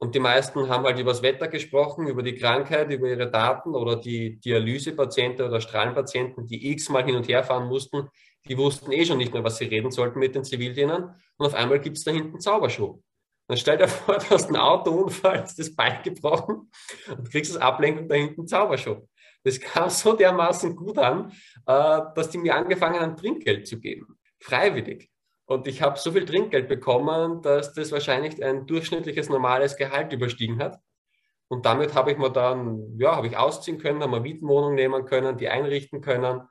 Und 0.02 0.16
die 0.16 0.20
meisten 0.20 0.70
haben 0.70 0.86
halt 0.86 0.98
über 0.98 1.12
das 1.12 1.22
Wetter 1.22 1.50
gesprochen, 1.50 2.08
über 2.08 2.24
die 2.24 2.36
Krankheit, 2.36 2.90
über 2.90 3.10
ihre 3.10 3.30
Daten 3.30 3.76
oder 3.76 3.98
die 3.98 4.40
Dialysepatienten 4.40 5.46
oder 5.46 5.60
Strahlenpatienten, 5.60 6.48
die 6.48 6.72
x-mal 6.72 7.04
hin 7.04 7.18
und 7.18 7.28
her 7.28 7.44
fahren 7.44 7.68
mussten, 7.68 8.08
die 8.48 8.58
wussten 8.58 8.94
eh 8.94 9.06
schon 9.06 9.18
nicht 9.18 9.34
mehr, 9.34 9.44
was 9.44 9.58
sie 9.58 9.66
reden 9.66 9.92
sollten 9.92 10.20
mit 10.20 10.36
den 10.36 10.46
Zivildienern. 10.46 11.16
Und 11.38 11.46
auf 11.46 11.54
einmal 11.54 11.82
gibt 11.82 11.98
es 11.98 12.06
da 12.06 12.12
hinten 12.12 12.40
Zauberschuh. 12.40 13.02
Dann 13.50 13.58
stell 13.58 13.78
dir 13.78 13.90
vor, 13.90 14.18
du 14.20 14.30
hast 14.30 14.48
einen 14.48 14.56
Autounfall, 14.56 15.42
hast 15.42 15.60
das 15.60 15.76
Bein 15.76 16.02
gebrochen 16.02 16.72
und 17.10 17.30
kriegst 17.30 17.54
das 17.54 17.62
Ablenkung 17.62 18.08
da 18.08 18.16
hinten 18.16 18.48
Zauberschuh. 18.48 19.02
Das 19.44 19.60
kam 19.60 19.90
so 19.90 20.14
dermaßen 20.14 20.76
gut 20.76 20.98
an, 20.98 21.32
äh, 21.66 22.02
dass 22.16 22.30
die 22.30 22.38
mir 22.38 22.56
angefangen 22.56 23.00
haben, 23.00 23.18
Trinkgeld 23.18 23.68
zu 23.68 23.80
geben. 23.80 24.20
Freiwillig. 24.40 25.10
Und 25.46 25.68
ich 25.68 25.82
habe 25.82 25.98
so 25.98 26.12
viel 26.12 26.26
Trinkgeld 26.26 26.68
bekommen, 26.68 27.42
dass 27.42 27.74
das 27.74 27.92
wahrscheinlich 27.92 28.44
ein 28.44 28.68
durchschnittliches 28.68 29.30
normales 29.30 29.78
Gehalt 29.78 30.14
überstiegen 30.14 30.60
hat. 30.60 30.80
Und 31.48 31.66
damit 31.66 31.96
habe 31.96 32.12
ich 32.12 32.18
mir 32.18 32.30
dann, 32.30 32.98
ja, 33.00 33.16
habe 33.16 33.28
ich 33.28 33.36
ausziehen 33.36 33.80
können, 33.80 34.04
habe 34.04 34.18
eine 34.18 34.22
Mietenwohnung 34.22 34.76
nehmen 34.76 35.06
können, 35.06 35.38
die 35.38 35.50
einrichten 35.50 36.02
können. 36.02 36.42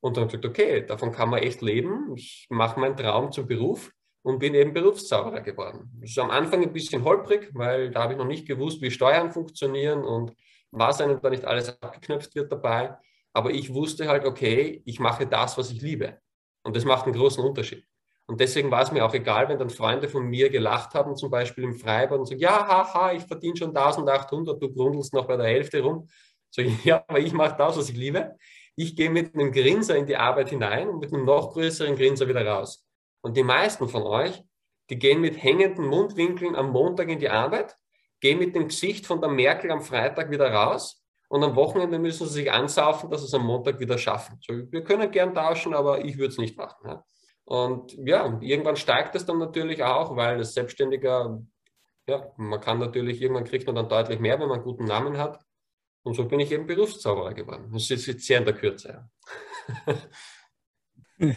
Und 0.00 0.16
dann 0.16 0.26
gesagt, 0.26 0.44
okay, 0.44 0.84
davon 0.84 1.12
kann 1.12 1.30
man 1.30 1.42
echt 1.42 1.62
leben. 1.62 2.12
Ich 2.14 2.46
mache 2.50 2.78
meinen 2.78 2.96
Traum 2.96 3.32
zum 3.32 3.46
Beruf 3.46 3.90
und 4.22 4.38
bin 4.38 4.54
eben 4.54 4.74
Berufszauberer 4.74 5.40
geworden. 5.40 5.90
Das 6.00 6.10
ist 6.10 6.18
am 6.18 6.30
Anfang 6.30 6.62
ein 6.62 6.72
bisschen 6.72 7.04
holprig, 7.04 7.50
weil 7.54 7.90
da 7.90 8.02
habe 8.02 8.12
ich 8.12 8.18
noch 8.18 8.26
nicht 8.26 8.46
gewusst, 8.46 8.82
wie 8.82 8.90
Steuern 8.90 9.32
funktionieren 9.32 10.04
und 10.04 10.34
was 10.72 11.00
einem 11.00 11.20
da 11.20 11.30
nicht 11.30 11.44
alles 11.44 11.80
abgeknöpft 11.80 12.34
wird 12.34 12.50
dabei. 12.50 12.96
Aber 13.32 13.50
ich 13.50 13.72
wusste 13.72 14.08
halt, 14.08 14.24
okay, 14.24 14.82
ich 14.84 14.98
mache 14.98 15.26
das, 15.26 15.56
was 15.56 15.70
ich 15.70 15.80
liebe. 15.80 16.18
Und 16.64 16.76
das 16.76 16.84
macht 16.84 17.04
einen 17.04 17.14
großen 17.14 17.42
Unterschied. 17.42 17.86
Und 18.26 18.40
deswegen 18.40 18.70
war 18.70 18.82
es 18.82 18.92
mir 18.92 19.04
auch 19.04 19.14
egal, 19.14 19.48
wenn 19.48 19.58
dann 19.58 19.70
Freunde 19.70 20.08
von 20.08 20.24
mir 20.24 20.48
gelacht 20.48 20.94
haben, 20.94 21.16
zum 21.16 21.30
Beispiel 21.30 21.64
im 21.64 21.74
Freibad 21.74 22.18
und 22.18 22.26
sagen, 22.26 22.40
ja, 22.40 22.66
haha, 22.66 23.12
ich 23.12 23.24
verdiene 23.24 23.56
schon 23.56 23.76
1800, 23.76 24.62
du 24.62 24.72
grundelst 24.72 25.12
noch 25.12 25.26
bei 25.26 25.36
der 25.36 25.46
Hälfte 25.46 25.82
rum. 25.82 26.08
So, 26.50 26.62
ja, 26.84 27.04
aber 27.06 27.18
ich 27.18 27.32
mache 27.32 27.56
das, 27.58 27.76
was 27.76 27.88
ich 27.88 27.96
liebe. 27.96 28.36
Ich 28.76 28.96
gehe 28.96 29.10
mit 29.10 29.34
einem 29.34 29.52
Grinser 29.52 29.96
in 29.96 30.06
die 30.06 30.16
Arbeit 30.16 30.50
hinein 30.50 30.88
und 30.88 31.00
mit 31.00 31.12
einem 31.12 31.24
noch 31.24 31.52
größeren 31.52 31.96
Grinser 31.96 32.28
wieder 32.28 32.46
raus. 32.46 32.86
Und 33.22 33.36
die 33.36 33.42
meisten 33.42 33.88
von 33.88 34.02
euch, 34.02 34.42
die 34.88 34.98
gehen 34.98 35.20
mit 35.20 35.42
hängenden 35.42 35.86
Mundwinkeln 35.86 36.54
am 36.54 36.70
Montag 36.70 37.08
in 37.08 37.18
die 37.18 37.28
Arbeit 37.28 37.76
gehen 38.22 38.38
mit 38.38 38.54
dem 38.54 38.68
Gesicht 38.68 39.06
von 39.06 39.20
der 39.20 39.28
Merkel 39.28 39.70
am 39.70 39.82
Freitag 39.82 40.30
wieder 40.30 40.50
raus 40.50 41.04
und 41.28 41.42
am 41.42 41.56
Wochenende 41.56 41.98
müssen 41.98 42.26
sie 42.26 42.34
sich 42.34 42.52
ansaufen, 42.52 43.10
dass 43.10 43.20
sie 43.20 43.26
es 43.26 43.34
am 43.34 43.44
Montag 43.44 43.80
wieder 43.80 43.98
schaffen. 43.98 44.38
So, 44.40 44.54
wir 44.70 44.84
können 44.84 45.10
gern 45.10 45.34
tauschen, 45.34 45.74
aber 45.74 46.04
ich 46.04 46.16
würde 46.16 46.28
es 46.28 46.38
nicht 46.38 46.56
machen. 46.56 46.88
Ja. 46.88 47.04
Und 47.44 47.92
ja, 48.06 48.38
irgendwann 48.40 48.76
steigt 48.76 49.14
es 49.16 49.26
dann 49.26 49.38
natürlich 49.38 49.82
auch, 49.82 50.14
weil 50.16 50.36
als 50.36 50.54
Selbstständiger, 50.54 51.42
ja, 52.06 52.32
man 52.36 52.60
kann 52.60 52.78
natürlich, 52.78 53.20
irgendwann 53.20 53.44
kriegt 53.44 53.66
man 53.66 53.74
dann 53.74 53.88
deutlich 53.88 54.20
mehr, 54.20 54.38
wenn 54.38 54.48
man 54.48 54.58
einen 54.58 54.64
guten 54.64 54.84
Namen 54.84 55.18
hat. 55.18 55.40
Und 56.04 56.14
so 56.14 56.26
bin 56.26 56.38
ich 56.38 56.52
eben 56.52 56.66
Berufszauberer 56.66 57.34
geworden. 57.34 57.70
Das 57.72 57.90
ist 57.90 58.06
jetzt 58.06 58.24
sehr 58.24 58.38
in 58.38 58.44
der 58.44 58.54
Kürze. 58.54 59.08
Ja. 61.18 61.36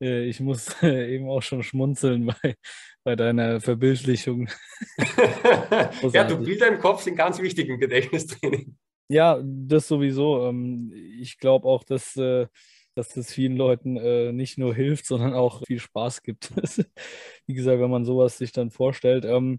ich 0.00 0.40
muss 0.40 0.82
eben 0.82 1.30
auch 1.30 1.42
schon 1.42 1.62
schmunzeln, 1.62 2.26
weil 2.26 2.56
bei 3.04 3.16
deiner 3.16 3.60
Verbildlichung. 3.60 4.48
ja, 6.12 6.24
du 6.24 6.38
Bilder 6.38 6.68
im 6.68 6.78
Kopf 6.78 7.02
sind 7.02 7.16
ganz 7.16 7.40
wichtig 7.40 7.68
im 7.68 7.78
Gedächtnistraining. 7.78 8.76
Ja, 9.08 9.40
das 9.42 9.88
sowieso. 9.88 10.46
Ähm, 10.46 10.92
ich 10.94 11.38
glaube 11.38 11.66
auch, 11.66 11.82
dass, 11.82 12.16
äh, 12.16 12.46
dass 12.94 13.08
das 13.08 13.32
vielen 13.32 13.56
Leuten 13.56 13.96
äh, 13.96 14.32
nicht 14.32 14.58
nur 14.58 14.74
hilft, 14.74 15.06
sondern 15.06 15.34
auch 15.34 15.64
viel 15.66 15.80
Spaß 15.80 16.22
gibt. 16.22 16.52
Wie 17.46 17.54
gesagt, 17.54 17.80
wenn 17.80 17.90
man 17.90 18.04
sowas 18.04 18.38
sich 18.38 18.52
dann 18.52 18.70
vorstellt. 18.70 19.24
Ähm, 19.24 19.58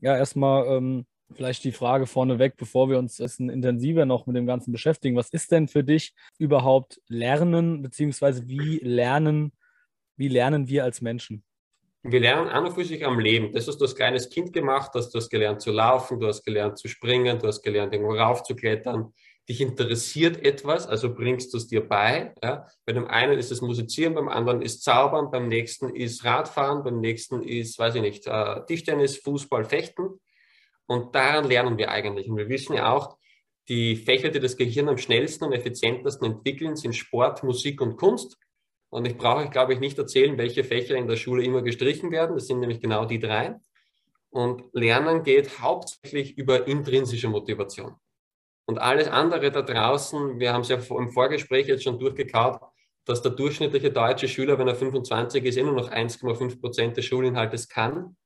ja, 0.00 0.16
erstmal 0.16 0.66
ähm, 0.66 1.06
vielleicht 1.34 1.64
die 1.64 1.72
Frage 1.72 2.06
vorneweg, 2.06 2.56
bevor 2.56 2.88
wir 2.88 2.98
uns 2.98 3.20
intensiver 3.20 4.06
noch 4.06 4.26
mit 4.26 4.36
dem 4.36 4.46
Ganzen 4.46 4.72
beschäftigen. 4.72 5.16
Was 5.16 5.30
ist 5.30 5.52
denn 5.52 5.68
für 5.68 5.84
dich 5.84 6.14
überhaupt 6.38 7.00
Lernen, 7.06 7.82
beziehungsweise 7.82 8.48
wie 8.48 8.78
lernen, 8.78 9.52
wie 10.16 10.28
lernen 10.28 10.68
wir 10.68 10.84
als 10.84 11.00
Menschen? 11.00 11.44
Wir 12.02 12.20
lernen 12.20 12.48
an 12.48 12.64
und 12.64 12.72
für 12.72 12.84
sich 12.84 13.04
am 13.04 13.18
Leben. 13.18 13.52
Das 13.52 13.68
hast 13.68 13.78
du 13.78 13.84
als 13.84 13.94
kleines 13.94 14.30
Kind 14.30 14.54
gemacht, 14.54 14.92
hast 14.94 15.10
du 15.10 15.18
hast 15.18 15.28
gelernt 15.28 15.60
zu 15.60 15.70
laufen, 15.70 16.18
du 16.18 16.26
hast 16.26 16.44
gelernt 16.44 16.78
zu 16.78 16.88
springen, 16.88 17.38
du 17.38 17.46
hast 17.46 17.62
gelernt, 17.62 17.92
irgendwo 17.92 18.14
raufzuklettern. 18.14 19.12
Dich 19.48 19.60
interessiert 19.60 20.42
etwas, 20.42 20.86
also 20.86 21.14
bringst 21.14 21.52
du 21.52 21.58
es 21.58 21.66
dir 21.66 21.86
bei. 21.86 22.34
Ja? 22.42 22.66
Bei 22.86 22.92
dem 22.92 23.06
einen 23.06 23.38
ist 23.38 23.50
es 23.50 23.60
Musizieren, 23.60 24.14
beim 24.14 24.28
anderen 24.28 24.62
ist 24.62 24.82
Zaubern, 24.82 25.30
beim 25.30 25.48
nächsten 25.48 25.94
ist 25.94 26.24
Radfahren, 26.24 26.84
beim 26.84 27.00
nächsten 27.00 27.42
ist, 27.42 27.78
weiß 27.78 27.96
ich 27.96 28.02
nicht, 28.02 28.26
äh, 28.26 28.64
Tischtennis, 28.66 29.18
Fußball, 29.18 29.64
Fechten. 29.64 30.20
Und 30.86 31.14
daran 31.14 31.44
lernen 31.44 31.76
wir 31.76 31.90
eigentlich. 31.90 32.30
Und 32.30 32.36
wir 32.36 32.48
wissen 32.48 32.74
ja 32.76 32.92
auch, 32.92 33.18
die 33.68 33.96
Fächer, 33.96 34.30
die 34.30 34.40
das 34.40 34.56
Gehirn 34.56 34.88
am 34.88 34.98
schnellsten 34.98 35.44
und 35.44 35.52
effizientesten 35.52 36.26
entwickeln, 36.32 36.76
sind 36.76 36.94
Sport, 36.96 37.42
Musik 37.42 37.80
und 37.80 37.96
Kunst. 37.96 38.38
Und 38.90 39.06
ich 39.06 39.16
brauche, 39.16 39.48
glaube 39.48 39.72
ich, 39.72 39.80
nicht 39.80 39.98
erzählen, 39.98 40.36
welche 40.36 40.64
Fächer 40.64 40.96
in 40.96 41.06
der 41.06 41.16
Schule 41.16 41.44
immer 41.44 41.62
gestrichen 41.62 42.10
werden. 42.10 42.34
Das 42.34 42.46
sind 42.46 42.60
nämlich 42.60 42.80
genau 42.80 43.04
die 43.04 43.20
drei. 43.20 43.58
Und 44.30 44.64
Lernen 44.72 45.22
geht 45.22 45.60
hauptsächlich 45.60 46.36
über 46.36 46.66
intrinsische 46.66 47.28
Motivation. 47.28 47.96
Und 48.66 48.78
alles 48.78 49.08
andere 49.08 49.50
da 49.50 49.62
draußen, 49.62 50.38
wir 50.38 50.52
haben 50.52 50.60
es 50.60 50.68
ja 50.68 50.76
im 50.76 51.10
Vorgespräch 51.10 51.66
jetzt 51.66 51.84
schon 51.84 51.98
durchgekaut, 51.98 52.60
dass 53.04 53.22
der 53.22 53.32
durchschnittliche 53.32 53.90
deutsche 53.90 54.28
Schüler, 54.28 54.58
wenn 54.58 54.68
er 54.68 54.76
25 54.76 55.44
ist, 55.44 55.56
immer 55.56 55.72
noch 55.72 55.90
1,5 55.90 56.60
Prozent 56.60 56.96
des 56.96 57.04
Schulinhaltes 57.04 57.68
kann, 57.68 58.16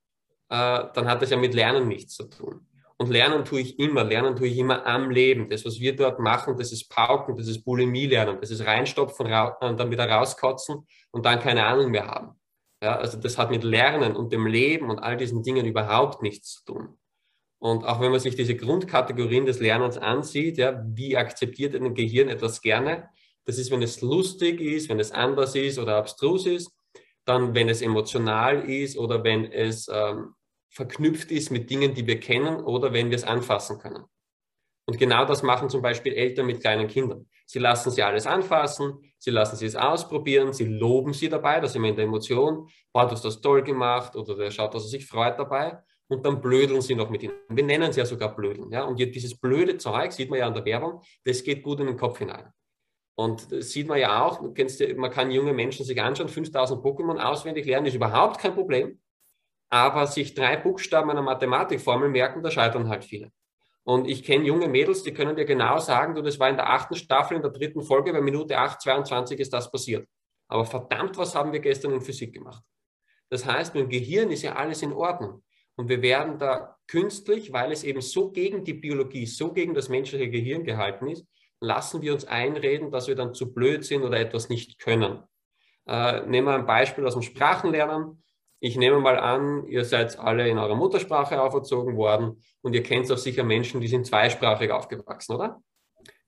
äh, 0.50 0.84
dann 0.92 1.08
hat 1.08 1.22
das 1.22 1.30
ja 1.30 1.36
mit 1.36 1.54
Lernen 1.54 1.88
nichts 1.88 2.14
zu 2.14 2.28
tun. 2.28 2.66
Und 2.96 3.10
lernen 3.10 3.44
tue 3.44 3.60
ich 3.60 3.78
immer. 3.78 4.04
Lernen 4.04 4.36
tue 4.36 4.46
ich 4.46 4.56
immer 4.56 4.86
am 4.86 5.10
Leben. 5.10 5.50
Das, 5.50 5.64
was 5.64 5.80
wir 5.80 5.96
dort 5.96 6.20
machen, 6.20 6.56
das 6.56 6.72
ist 6.72 6.88
Pauken, 6.88 7.36
das 7.36 7.48
ist 7.48 7.64
Bulimie 7.64 8.06
lernen, 8.06 8.38
das 8.40 8.50
ist 8.50 8.64
reinstopfen 8.64 9.26
und 9.26 9.80
dann 9.80 9.90
wieder 9.90 10.08
rauskotzen 10.08 10.86
und 11.10 11.26
dann 11.26 11.40
keine 11.40 11.66
Ahnung 11.66 11.90
mehr 11.90 12.06
haben. 12.06 12.40
Ja, 12.82 12.96
also 12.96 13.18
das 13.18 13.38
hat 13.38 13.50
mit 13.50 13.64
Lernen 13.64 14.14
und 14.14 14.32
dem 14.32 14.46
Leben 14.46 14.90
und 14.90 14.98
all 14.98 15.16
diesen 15.16 15.42
Dingen 15.42 15.66
überhaupt 15.66 16.22
nichts 16.22 16.52
zu 16.52 16.64
tun. 16.64 16.98
Und 17.58 17.84
auch 17.84 18.00
wenn 18.00 18.10
man 18.10 18.20
sich 18.20 18.36
diese 18.36 18.56
Grundkategorien 18.56 19.46
des 19.46 19.58
Lernens 19.58 19.96
ansieht, 19.96 20.58
ja, 20.58 20.84
wie 20.84 21.16
akzeptiert 21.16 21.74
ein 21.74 21.94
Gehirn 21.94 22.28
etwas 22.28 22.60
gerne? 22.60 23.08
Das 23.46 23.58
ist, 23.58 23.70
wenn 23.70 23.82
es 23.82 24.02
lustig 24.02 24.60
ist, 24.60 24.88
wenn 24.88 25.00
es 25.00 25.12
anders 25.12 25.54
ist 25.54 25.78
oder 25.78 25.96
abstrus 25.96 26.46
ist, 26.46 26.70
dann 27.24 27.54
wenn 27.54 27.70
es 27.70 27.80
emotional 27.80 28.68
ist 28.68 28.98
oder 28.98 29.24
wenn 29.24 29.50
es 29.50 29.88
ähm, 29.90 30.34
verknüpft 30.74 31.30
ist 31.30 31.50
mit 31.50 31.70
Dingen, 31.70 31.94
die 31.94 32.06
wir 32.06 32.18
kennen 32.18 32.56
oder 32.56 32.92
wenn 32.92 33.10
wir 33.10 33.16
es 33.16 33.24
anfassen 33.24 33.78
können. 33.78 34.04
Und 34.86 34.98
genau 34.98 35.24
das 35.24 35.42
machen 35.42 35.70
zum 35.70 35.80
Beispiel 35.80 36.12
Eltern 36.12 36.46
mit 36.46 36.60
kleinen 36.60 36.88
Kindern. 36.88 37.26
Sie 37.46 37.58
lassen 37.58 37.90
sie 37.90 38.02
alles 38.02 38.26
anfassen, 38.26 38.98
sie 39.18 39.30
lassen 39.30 39.56
sie 39.56 39.66
es 39.66 39.76
ausprobieren, 39.76 40.52
sie 40.52 40.66
loben 40.66 41.14
sie 41.14 41.28
dabei, 41.28 41.60
das 41.60 41.70
ist 41.70 41.76
immer 41.76 41.88
in 41.88 41.96
der 41.96 42.04
Emotion, 42.04 42.68
boah, 42.92 43.06
du 43.06 43.12
hast 43.12 43.24
das 43.24 43.40
toll 43.40 43.62
gemacht 43.62 44.14
oder 44.16 44.36
der 44.36 44.50
schaut, 44.50 44.74
dass 44.74 44.82
er 44.82 44.88
sich 44.88 45.06
freut 45.06 45.38
dabei 45.38 45.78
und 46.08 46.26
dann 46.26 46.40
blödeln 46.42 46.82
sie 46.82 46.94
noch 46.94 47.08
mit 47.08 47.22
ihnen. 47.22 47.34
Wir 47.48 47.64
nennen 47.64 47.90
es 47.90 47.96
ja 47.96 48.04
sogar 48.04 48.34
blödeln. 48.34 48.70
Ja? 48.72 48.84
Und 48.84 48.98
dieses 48.98 49.38
blöde 49.38 49.78
Zeug, 49.78 50.12
sieht 50.12 50.28
man 50.28 50.40
ja 50.40 50.46
an 50.48 50.54
der 50.54 50.64
Werbung, 50.64 51.02
das 51.24 51.44
geht 51.44 51.62
gut 51.62 51.80
in 51.80 51.86
den 51.86 51.96
Kopf 51.96 52.18
hinein. 52.18 52.52
Und 53.16 53.52
das 53.52 53.70
sieht 53.70 53.86
man 53.86 53.98
ja 53.98 54.24
auch, 54.24 54.42
man 54.42 55.10
kann 55.10 55.30
junge 55.30 55.52
Menschen 55.52 55.86
sich 55.86 56.02
anschauen, 56.02 56.28
5000 56.28 56.84
Pokémon 56.84 57.18
auswendig 57.18 57.64
lernen, 57.64 57.86
ist 57.86 57.94
überhaupt 57.94 58.40
kein 58.40 58.54
Problem 58.54 58.98
aber 59.74 60.06
sich 60.06 60.34
drei 60.34 60.56
Buchstaben 60.56 61.10
einer 61.10 61.20
Mathematikformel 61.20 62.08
merken, 62.08 62.44
da 62.44 62.50
scheitern 62.52 62.88
halt 62.88 63.04
viele. 63.04 63.32
Und 63.82 64.08
ich 64.08 64.22
kenne 64.22 64.44
junge 64.44 64.68
Mädels, 64.68 65.02
die 65.02 65.12
können 65.12 65.34
dir 65.34 65.46
genau 65.46 65.80
sagen, 65.80 66.14
du, 66.14 66.22
das 66.22 66.38
war 66.38 66.48
in 66.48 66.54
der 66.54 66.70
achten 66.70 66.94
Staffel, 66.94 67.34
in 67.34 67.42
der 67.42 67.50
dritten 67.50 67.82
Folge, 67.82 68.12
bei 68.12 68.20
Minute 68.20 68.56
8, 68.56 68.80
22 68.80 69.40
ist 69.40 69.52
das 69.52 69.72
passiert. 69.72 70.06
Aber 70.46 70.64
verdammt, 70.64 71.18
was 71.18 71.34
haben 71.34 71.52
wir 71.52 71.58
gestern 71.58 71.90
in 71.90 72.00
Physik 72.00 72.32
gemacht? 72.32 72.62
Das 73.30 73.46
heißt, 73.46 73.74
mit 73.74 73.82
dem 73.82 73.88
Gehirn 73.90 74.30
ist 74.30 74.42
ja 74.42 74.54
alles 74.54 74.80
in 74.80 74.92
Ordnung. 74.92 75.42
Und 75.74 75.88
wir 75.88 76.02
werden 76.02 76.38
da 76.38 76.76
künstlich, 76.86 77.52
weil 77.52 77.72
es 77.72 77.82
eben 77.82 78.00
so 78.00 78.30
gegen 78.30 78.62
die 78.62 78.74
Biologie, 78.74 79.26
so 79.26 79.52
gegen 79.52 79.74
das 79.74 79.88
menschliche 79.88 80.30
Gehirn 80.30 80.62
gehalten 80.62 81.08
ist, 81.08 81.26
lassen 81.58 82.00
wir 82.00 82.12
uns 82.14 82.26
einreden, 82.26 82.92
dass 82.92 83.08
wir 83.08 83.16
dann 83.16 83.34
zu 83.34 83.52
blöd 83.52 83.84
sind 83.84 84.04
oder 84.04 84.20
etwas 84.20 84.48
nicht 84.48 84.78
können. 84.78 85.24
Äh, 85.84 86.20
nehmen 86.26 86.46
wir 86.46 86.54
ein 86.54 86.66
Beispiel 86.66 87.04
aus 87.04 87.14
dem 87.14 87.22
Sprachenlernen. 87.22 88.22
Ich 88.64 88.78
nehme 88.78 88.98
mal 88.98 89.18
an, 89.18 89.66
ihr 89.66 89.84
seid 89.84 90.18
alle 90.18 90.48
in 90.48 90.56
eurer 90.56 90.74
Muttersprache 90.74 91.38
auferzogen 91.38 91.98
worden 91.98 92.42
und 92.62 92.72
ihr 92.72 92.82
kennt 92.82 93.12
auch 93.12 93.18
sicher 93.18 93.44
Menschen, 93.44 93.82
die 93.82 93.88
sind 93.88 94.06
zweisprachig 94.06 94.70
aufgewachsen, 94.70 95.34
oder? 95.34 95.62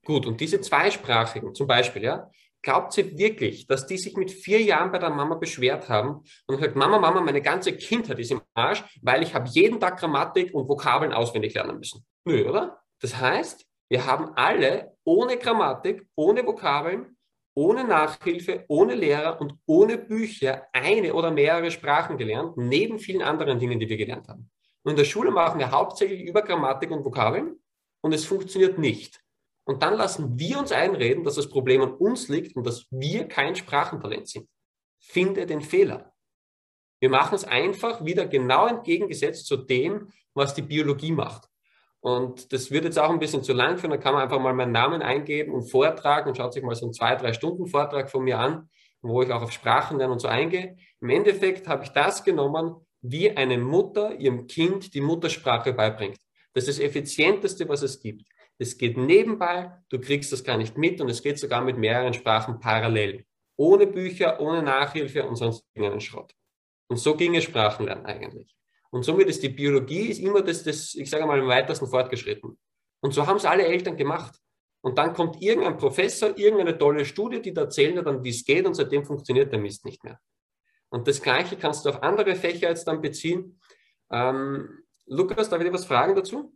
Gut, 0.05 0.27
und 0.27 0.39
diese 0.39 0.61
Zweisprachigen 0.61 1.55
zum 1.55 1.65
Beispiel, 1.65 2.03
ja, 2.03 2.29
glaubt 2.61 2.95
ihr 2.95 3.17
wirklich, 3.17 3.65
dass 3.65 3.87
die 3.87 3.97
sich 3.97 4.15
mit 4.17 4.29
vier 4.29 4.61
Jahren 4.61 4.91
bei 4.91 4.99
der 4.99 5.09
Mama 5.09 5.33
beschwert 5.33 5.89
haben 5.89 6.21
und 6.45 6.57
gesagt, 6.57 6.75
Mama, 6.75 6.99
Mama, 6.99 7.21
meine 7.21 7.41
ganze 7.41 7.75
Kindheit 7.75 8.19
ist 8.19 8.29
im 8.29 8.43
Arsch, 8.53 8.83
weil 9.01 9.23
ich 9.23 9.33
habe 9.33 9.49
jeden 9.49 9.79
Tag 9.79 9.99
Grammatik 9.99 10.53
und 10.53 10.69
Vokabeln 10.69 11.13
auswendig 11.13 11.55
lernen 11.55 11.79
müssen? 11.79 12.05
Nö, 12.23 12.47
oder? 12.47 12.83
Das 13.01 13.19
heißt, 13.19 13.65
wir 13.89 14.05
haben 14.05 14.33
alle 14.35 14.93
ohne 15.05 15.37
Grammatik, 15.37 16.05
ohne 16.15 16.45
Vokabeln 16.45 17.16
ohne 17.57 17.85
Nachhilfe, 17.85 18.65
ohne 18.67 18.93
Lehrer 18.93 19.41
und 19.41 19.55
ohne 19.65 19.97
Bücher 19.97 20.67
eine 20.73 21.15
oder 21.15 21.31
mehrere 21.31 21.71
Sprachen 21.71 22.15
gelernt, 22.15 22.55
neben 22.55 22.99
vielen 22.99 23.23
anderen 23.23 23.57
Dingen, 23.57 23.79
die 23.79 23.89
wir 23.89 23.97
gelernt 23.97 24.27
haben. 24.27 24.51
Und 24.83 24.91
in 24.91 24.95
der 24.95 25.05
Schule 25.05 25.31
machen 25.31 25.57
wir 25.57 25.71
hauptsächlich 25.71 26.21
über 26.21 26.43
Grammatik 26.43 26.91
und 26.91 27.03
Vokabeln 27.03 27.59
und 28.01 28.13
es 28.13 28.25
funktioniert 28.25 28.77
nicht. 28.77 29.23
Und 29.65 29.81
dann 29.81 29.95
lassen 29.95 30.37
wir 30.37 30.59
uns 30.59 30.71
einreden, 30.71 31.23
dass 31.23 31.33
das 31.33 31.49
Problem 31.49 31.81
an 31.81 31.93
uns 31.95 32.29
liegt 32.29 32.55
und 32.55 32.63
dass 32.63 32.85
wir 32.91 33.27
kein 33.27 33.55
Sprachentalent 33.55 34.29
sind. 34.29 34.47
Finde 34.99 35.47
den 35.47 35.61
Fehler. 35.61 36.13
Wir 36.99 37.09
machen 37.09 37.33
es 37.33 37.43
einfach 37.43 38.05
wieder 38.05 38.27
genau 38.27 38.67
entgegengesetzt 38.67 39.47
zu 39.47 39.57
dem, 39.57 40.11
was 40.35 40.53
die 40.53 40.61
Biologie 40.61 41.11
macht. 41.11 41.49
Und 42.07 42.53
das 42.53 42.71
wird 42.71 42.85
jetzt 42.85 42.97
auch 42.97 43.09
ein 43.09 43.19
bisschen 43.19 43.43
zu 43.43 43.51
lang 43.51 43.77
führen. 43.77 43.91
Da 43.91 43.97
kann 43.97 44.13
man 44.13 44.23
einfach 44.23 44.39
mal 44.39 44.53
meinen 44.53 44.71
Namen 44.71 45.01
eingeben 45.01 45.53
und 45.53 45.69
vortragen 45.69 46.29
und 46.29 46.37
schaut 46.37 46.53
sich 46.53 46.63
mal 46.63 46.73
so 46.73 46.85
einen 46.85 46.93
zwei, 46.93 47.15
drei 47.15 47.33
Stunden 47.33 47.67
Vortrag 47.67 48.09
von 48.09 48.23
mir 48.23 48.39
an, 48.39 48.69
wo 49.01 49.21
ich 49.23 49.29
auch 49.29 49.41
auf 49.41 49.51
Sprachen 49.51 49.97
lernen 49.97 50.13
und 50.13 50.19
so 50.19 50.29
eingehe. 50.29 50.77
Im 51.01 51.09
Endeffekt 51.09 51.67
habe 51.67 51.83
ich 51.83 51.89
das 51.89 52.23
genommen, 52.23 52.77
wie 53.01 53.31
eine 53.31 53.57
Mutter 53.57 54.15
ihrem 54.15 54.47
Kind 54.47 54.93
die 54.93 55.01
Muttersprache 55.01 55.73
beibringt. 55.73 56.15
Das 56.53 56.69
ist 56.69 56.79
das 56.79 56.85
Effizienteste, 56.85 57.67
was 57.67 57.81
es 57.81 57.99
gibt. 57.99 58.25
Es 58.57 58.77
geht 58.77 58.95
nebenbei, 58.95 59.73
du 59.89 59.99
kriegst 59.99 60.31
das 60.31 60.45
gar 60.45 60.55
nicht 60.55 60.77
mit 60.77 61.01
und 61.01 61.09
es 61.09 61.21
geht 61.21 61.37
sogar 61.37 61.61
mit 61.61 61.77
mehreren 61.77 62.13
Sprachen 62.13 62.61
parallel. 62.61 63.25
Ohne 63.57 63.85
Bücher, 63.85 64.39
ohne 64.39 64.63
Nachhilfe 64.63 65.27
und 65.27 65.35
sonst 65.35 65.65
irgendeinen 65.73 65.99
Schrott. 65.99 66.31
Und 66.87 66.99
so 66.99 67.17
ging 67.17 67.35
es 67.35 67.43
Sprachenlernen 67.43 68.05
eigentlich. 68.05 68.56
Und 68.91 69.03
somit 69.03 69.27
ist 69.27 69.43
die 69.43 69.49
Biologie 69.49 70.07
ist 70.07 70.19
immer 70.19 70.41
das, 70.41 70.63
das 70.63 70.95
ich 70.95 71.09
sage 71.09 71.25
mal, 71.25 71.39
am 71.39 71.47
weitesten 71.47 71.87
fortgeschritten. 71.87 72.57
Und 73.01 73.13
so 73.13 73.27
haben 73.27 73.37
es 73.37 73.45
alle 73.45 73.65
Eltern 73.65 73.97
gemacht. 73.97 74.39
Und 74.81 74.97
dann 74.97 75.13
kommt 75.13 75.41
irgendein 75.41 75.77
Professor, 75.77 76.37
irgendeine 76.37 76.77
tolle 76.77 77.05
Studie, 77.05 77.41
die 77.41 77.53
da 77.53 77.61
erzählen 77.61 78.03
dann, 78.03 78.23
wie 78.23 78.29
es 78.29 78.45
geht, 78.45 78.65
und 78.65 78.75
seitdem 78.75 79.03
funktioniert 79.03 79.51
der 79.51 79.59
Mist 79.59 79.85
nicht 79.85 80.03
mehr. 80.03 80.19
Und 80.89 81.07
das 81.07 81.21
Gleiche 81.21 81.57
kannst 81.57 81.85
du 81.85 81.89
auf 81.89 82.01
andere 82.03 82.35
Fächer 82.35 82.69
jetzt 82.69 82.87
dann 82.87 83.01
beziehen. 83.01 83.59
Ähm, 84.11 84.83
Lukas, 85.05 85.49
darf 85.49 85.59
ich 85.59 85.67
dir 85.67 85.73
was 85.73 85.85
fragen 85.85 86.15
dazu? 86.15 86.53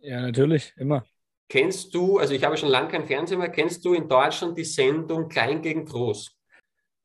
Ja, 0.00 0.20
natürlich, 0.20 0.74
immer. 0.76 1.04
Kennst 1.48 1.94
du, 1.94 2.18
also 2.18 2.34
ich 2.34 2.44
habe 2.44 2.56
schon 2.56 2.68
lange 2.68 2.88
kein 2.88 3.06
Fernsehen 3.06 3.38
mehr, 3.38 3.50
kennst 3.50 3.84
du 3.84 3.94
in 3.94 4.08
Deutschland 4.08 4.58
die 4.58 4.64
Sendung 4.64 5.28
Klein 5.28 5.62
gegen 5.62 5.84
Groß? 5.84 6.33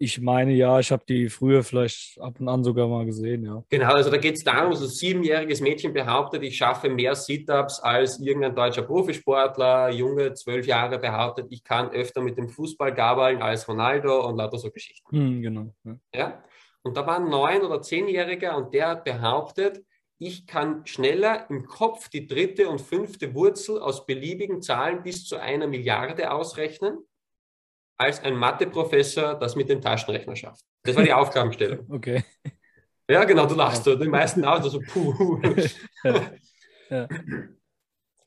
Ich 0.02 0.22
meine 0.22 0.54
ja, 0.54 0.80
ich 0.80 0.94
habe 0.94 1.04
die 1.06 1.28
früher 1.28 1.62
vielleicht 1.62 2.22
ab 2.22 2.40
und 2.40 2.48
an 2.48 2.64
sogar 2.64 2.88
mal 2.88 3.06
gesehen, 3.06 3.44
ja. 3.44 3.62
Genau, 3.70 3.94
also 3.94 4.10
da 4.10 4.16
geht 4.16 4.36
es 4.36 4.46
darum, 4.46 4.72
dass 4.72 4.82
ein 4.82 4.88
siebenjähriges 4.88 5.60
Mädchen 5.60 5.92
behauptet, 5.92 6.42
ich 6.42 6.56
schaffe 6.56 6.90
mehr 6.90 7.16
Sit-Ups 7.16 7.82
als 7.82 8.18
irgendein 8.22 8.56
deutscher 8.56 8.84
Profisportler. 8.84 9.90
Junge, 9.90 10.34
zwölf 10.36 10.66
Jahre 10.66 11.00
behauptet, 11.00 11.48
ich 11.50 11.66
kann 11.66 11.90
öfter 11.90 12.22
mit 12.22 12.38
dem 12.38 12.48
Fußball 12.48 12.94
gabeln 12.94 13.42
als 13.42 13.68
Ronaldo 13.68 14.26
und 14.26 14.38
lauter 14.38 14.58
so 14.58 14.72
Geschichten. 14.72 15.14
Hm, 15.14 15.42
genau. 15.42 15.74
Ja. 15.84 16.00
ja. 16.16 16.44
Und 16.82 16.96
da 16.96 17.06
war 17.06 17.18
ein 17.18 17.30
neun- 17.30 17.64
oder 17.64 17.82
zehnjähriger 17.82 18.56
und 18.56 18.74
der 18.74 18.88
hat 18.88 19.04
behauptet, 19.04 19.84
ich 20.18 20.48
kann 20.48 20.86
schneller 20.86 21.50
im 21.50 21.66
Kopf 21.66 22.08
die 22.08 22.26
dritte 22.26 22.70
und 22.70 22.80
fünfte 22.80 23.34
Wurzel 23.36 23.80
aus 23.80 24.06
beliebigen 24.06 24.62
Zahlen 24.62 25.04
bis 25.04 25.26
zu 25.26 25.38
einer 25.38 25.68
Milliarde 25.68 26.32
ausrechnen 26.32 27.00
als 28.00 28.24
ein 28.24 28.36
Mathe-Professor 28.36 29.36
das 29.36 29.56
mit 29.56 29.70
dem 29.70 29.82
Taschenrechner 29.82 30.36
schafft. 30.36 30.64
Das 30.84 30.96
war 30.96 31.04
die 31.04 31.14
Aufgabenstellung. 31.14 31.86
Okay. 31.90 32.24
Ja, 33.10 33.24
genau, 33.24 33.48
du 33.48 33.56
lachst 33.56 33.86
so. 33.86 33.96
Die 33.96 34.08
meisten 34.08 34.46
auch 34.46 34.62
so, 34.64 34.80
puh. 34.80 35.42
ja. 36.04 36.32
Ja. 36.92 37.08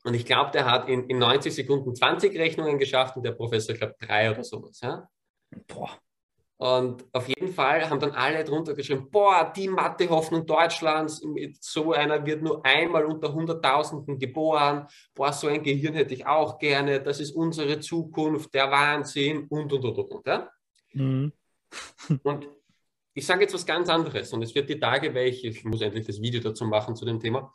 Und 0.03 0.15
ich 0.15 0.27
glaube, 0.27 0.51
der 0.51 0.69
hat 0.69 0.89
in, 0.89 1.09
in 1.09 1.19
90 1.19 1.55
Sekunden 1.55 1.95
20 1.95 2.37
Rechnungen 2.37 2.79
geschafft 2.79 3.17
und 3.17 3.23
der 3.23 3.31
Professor, 3.31 3.75
ich 3.75 3.81
glaube, 3.81 3.95
drei 4.01 4.31
oder 4.31 4.43
sowas. 4.43 4.81
Ja? 4.81 5.09
Boah. 5.69 5.97
Und 6.63 7.05
auf 7.13 7.27
jeden 7.27 7.53
Fall 7.53 7.91
haben 7.91 7.99
dann 7.99 8.13
alle 8.13 8.45
drunter 8.45 8.75
geschrieben, 8.75 9.11
boah, 9.11 9.53
die 9.53 9.67
Mathe-Hoffnung 9.67 10.47
Deutschlands, 10.47 11.21
so 11.59 11.93
einer 11.93 12.25
wird 12.25 12.41
nur 12.41 12.65
einmal 12.65 13.05
unter 13.05 13.35
Hunderttausenden 13.35 14.17
geboren, 14.17 14.87
boah, 15.13 15.33
so 15.33 15.49
ein 15.49 15.65
Gehirn 15.65 15.95
hätte 15.95 16.15
ich 16.15 16.25
auch 16.25 16.61
gerne, 16.61 17.03
das 17.03 17.19
ist 17.19 17.33
unsere 17.33 17.81
Zukunft, 17.81 18.55
der 18.55 18.71
Wahnsinn 18.71 19.49
und, 19.49 19.73
und, 19.73 19.85
und, 19.85 19.99
und. 19.99 20.25
Ja? 20.25 20.51
Mhm. 20.93 21.33
und 22.23 22.47
ich 23.13 23.27
sage 23.27 23.41
jetzt 23.41 23.55
was 23.55 23.67
ganz 23.67 23.89
anderes 23.89 24.33
und 24.33 24.43
es 24.43 24.55
wird 24.55 24.71
die 24.71 24.79
Tage, 24.79 25.13
weil 25.17 25.31
ich, 25.31 25.45
ich 25.45 25.65
muss 25.65 25.81
endlich 25.81 26.07
das 26.07 26.23
Video 26.23 26.41
dazu 26.41 26.65
machen 26.65 26.95
zu 26.95 27.05
dem 27.05 27.19
Thema, 27.19 27.53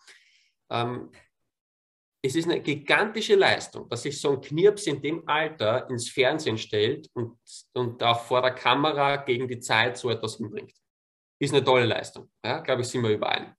ähm, 0.69 1.11
es 2.21 2.35
ist 2.35 2.49
eine 2.49 2.61
gigantische 2.61 3.35
Leistung, 3.35 3.87
dass 3.89 4.03
sich 4.03 4.19
so 4.19 4.31
ein 4.31 4.41
Knirps 4.41 4.87
in 4.87 5.01
dem 5.01 5.27
Alter 5.27 5.89
ins 5.89 6.09
Fernsehen 6.09 6.57
stellt 6.57 7.09
und, 7.13 7.37
und 7.73 8.01
auch 8.03 8.21
vor 8.21 8.41
der 8.41 8.51
Kamera 8.51 9.17
gegen 9.17 9.47
die 9.47 9.59
Zeit 9.59 9.97
so 9.97 10.09
etwas 10.09 10.37
hinbringt. 10.37 10.73
Ist 11.39 11.53
eine 11.53 11.63
tolle 11.63 11.85
Leistung. 11.85 12.29
Ja, 12.43 12.59
glaube 12.59 12.81
ich, 12.81 12.87
sind 12.87 13.03
wir 13.03 13.11
überein. 13.11 13.53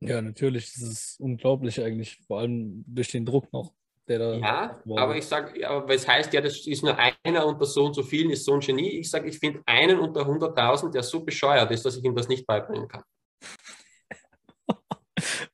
Ja, 0.00 0.20
natürlich. 0.20 0.72
Das 0.74 0.82
ist 0.82 1.20
unglaublich 1.20 1.82
eigentlich, 1.82 2.18
vor 2.26 2.40
allem 2.40 2.84
durch 2.86 3.10
den 3.10 3.24
Druck 3.24 3.52
noch. 3.52 3.72
Der 4.06 4.18
da 4.18 4.34
ja, 4.36 4.82
aber 4.96 5.16
ich 5.16 5.26
sage, 5.26 5.60
ja, 5.60 5.70
aber 5.70 5.94
es 5.94 6.08
heißt 6.08 6.32
ja, 6.32 6.40
das 6.40 6.66
ist 6.66 6.82
nur 6.82 6.96
einer 6.96 7.46
unter 7.46 7.66
so 7.66 7.84
und 7.84 7.94
so 7.94 8.02
vielen, 8.02 8.30
ist 8.30 8.44
so 8.44 8.54
ein 8.54 8.60
Genie. 8.60 9.00
Ich 9.00 9.10
sage, 9.10 9.28
ich 9.28 9.38
finde 9.38 9.60
einen 9.66 9.98
unter 9.98 10.22
100.000, 10.22 10.92
der 10.92 11.02
so 11.02 11.22
bescheuert 11.24 11.70
ist, 11.70 11.84
dass 11.84 11.96
ich 11.96 12.04
ihm 12.04 12.14
das 12.14 12.28
nicht 12.28 12.46
beibringen 12.46 12.88
kann. 12.88 13.02